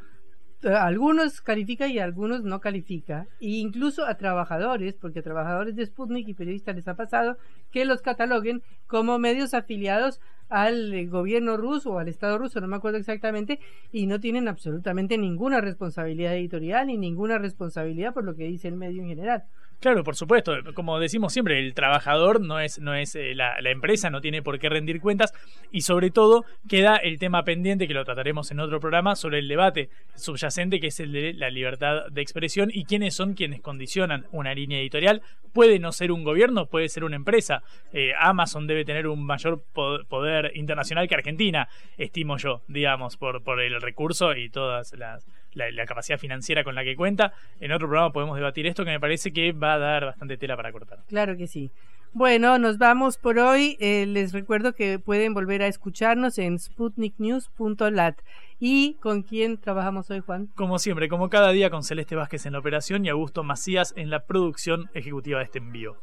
eh, 0.65 0.73
algunos 0.73 1.41
califica 1.41 1.87
y 1.87 1.99
algunos 1.99 2.43
no 2.43 2.59
califica, 2.59 3.27
e 3.39 3.49
incluso 3.57 4.05
a 4.05 4.15
trabajadores, 4.15 4.95
porque 4.95 5.19
a 5.19 5.23
trabajadores 5.23 5.75
de 5.75 5.85
Sputnik 5.85 6.27
y 6.27 6.33
periodistas 6.33 6.75
les 6.75 6.87
ha 6.87 6.95
pasado 6.95 7.37
que 7.71 7.85
los 7.85 8.01
cataloguen 8.01 8.63
como 8.87 9.19
medios 9.19 9.53
afiliados 9.53 10.19
al 10.49 11.07
gobierno 11.09 11.57
ruso 11.57 11.91
o 11.91 11.99
al 11.99 12.07
Estado 12.07 12.37
ruso, 12.37 12.61
no 12.61 12.67
me 12.67 12.75
acuerdo 12.75 12.97
exactamente, 12.97 13.59
y 13.91 14.07
no 14.07 14.19
tienen 14.19 14.47
absolutamente 14.47 15.17
ninguna 15.17 15.61
responsabilidad 15.61 16.35
editorial 16.35 16.87
ni 16.87 16.97
ninguna 16.97 17.37
responsabilidad 17.37 18.13
por 18.13 18.23
lo 18.23 18.35
que 18.35 18.45
dice 18.45 18.67
el 18.67 18.75
medio 18.75 19.01
en 19.01 19.09
general. 19.09 19.43
Claro, 19.79 20.03
por 20.03 20.15
supuesto. 20.15 20.53
Como 20.73 20.99
decimos 20.99 21.33
siempre, 21.33 21.59
el 21.59 21.73
trabajador 21.73 22.41
no 22.41 22.59
es, 22.59 22.79
no 22.79 22.95
es 22.95 23.15
eh, 23.15 23.35
la, 23.35 23.57
empresa, 23.69 24.09
no 24.09 24.21
tiene 24.21 24.41
por 24.41 24.57
qué 24.57 24.69
rendir 24.69 24.99
cuentas. 24.99 25.33
Y 25.71 25.81
sobre 25.81 26.09
todo 26.11 26.45
queda 26.67 26.97
el 26.97 27.19
tema 27.19 27.43
pendiente, 27.43 27.87
que 27.87 27.93
lo 27.93 28.05
trataremos 28.05 28.51
en 28.51 28.59
otro 28.59 28.79
programa, 28.79 29.15
sobre 29.15 29.39
el 29.39 29.47
debate 29.47 29.89
subyacente, 30.15 30.79
que 30.79 30.87
es 30.87 30.99
el 30.99 31.11
de 31.11 31.33
la 31.33 31.49
libertad 31.49 32.07
de 32.09 32.21
expresión 32.21 32.69
y 32.73 32.85
quiénes 32.85 33.15
son 33.15 33.33
quienes 33.33 33.61
condicionan 33.61 34.25
una 34.31 34.53
línea 34.53 34.79
editorial. 34.79 35.21
Puede 35.53 35.79
no 35.79 35.91
ser 35.91 36.11
un 36.11 36.23
gobierno, 36.23 36.65
puede 36.65 36.89
ser 36.89 37.03
una 37.03 37.15
empresa. 37.15 37.61
Eh, 37.93 38.13
Amazon 38.19 38.67
debe 38.67 38.85
tener 38.85 39.07
un 39.07 39.25
mayor 39.25 39.63
poder 39.73 40.51
internacional 40.55 41.07
que 41.07 41.15
Argentina, 41.15 41.67
estimo 41.97 42.37
yo, 42.37 42.61
digamos, 42.67 43.17
por, 43.17 43.43
por 43.43 43.61
el 43.61 43.79
recurso 43.81 44.35
y 44.35 44.49
todas 44.49 44.93
las 44.93 45.25
la, 45.55 45.85
capacidad 45.85 46.19
financiera 46.19 46.63
con 46.63 46.75
la 46.75 46.83
que 46.83 46.95
cuenta. 46.95 47.33
En 47.59 47.71
otro 47.71 47.87
programa 47.87 48.13
podemos 48.13 48.35
debatir 48.35 48.67
esto 48.67 48.85
que 48.85 48.91
me 48.91 48.99
parece 48.99 49.33
que 49.33 49.51
va 49.51 49.73
a 49.73 49.79
dar 49.79 50.05
bastante 50.05 50.37
tela 50.37 50.55
para 50.55 50.71
cortar. 50.71 50.99
Claro 51.07 51.35
que 51.35 51.47
sí. 51.47 51.71
Bueno, 52.13 52.57
nos 52.59 52.77
vamos 52.77 53.17
por 53.17 53.39
hoy. 53.39 53.75
Eh, 53.81 54.05
les 54.05 54.31
recuerdo 54.31 54.73
que 54.73 54.99
pueden 54.99 55.33
volver 55.33 55.61
a 55.61 55.67
escucharnos 55.67 56.37
en 56.37 56.59
sputniknews.lat. 56.59 58.17
¿Y 58.57 58.93
con 59.01 59.21
quién 59.21 59.57
trabajamos 59.57 60.09
hoy, 60.11 60.21
Juan? 60.21 60.47
Como 60.55 60.79
siempre, 60.79 61.09
como 61.09 61.29
cada 61.29 61.51
día, 61.51 61.69
con 61.69 61.83
Celeste 61.83 62.15
Vázquez 62.15 62.45
en 62.45 62.53
la 62.53 62.59
operación 62.59 63.03
y 63.03 63.09
Augusto 63.09 63.43
Macías 63.43 63.93
en 63.97 64.09
la 64.09 64.21
producción 64.21 64.89
ejecutiva 64.93 65.39
de 65.39 65.45
este 65.45 65.59
envío. 65.59 65.97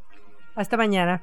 Hasta 0.54 0.76
mañana. 0.76 1.22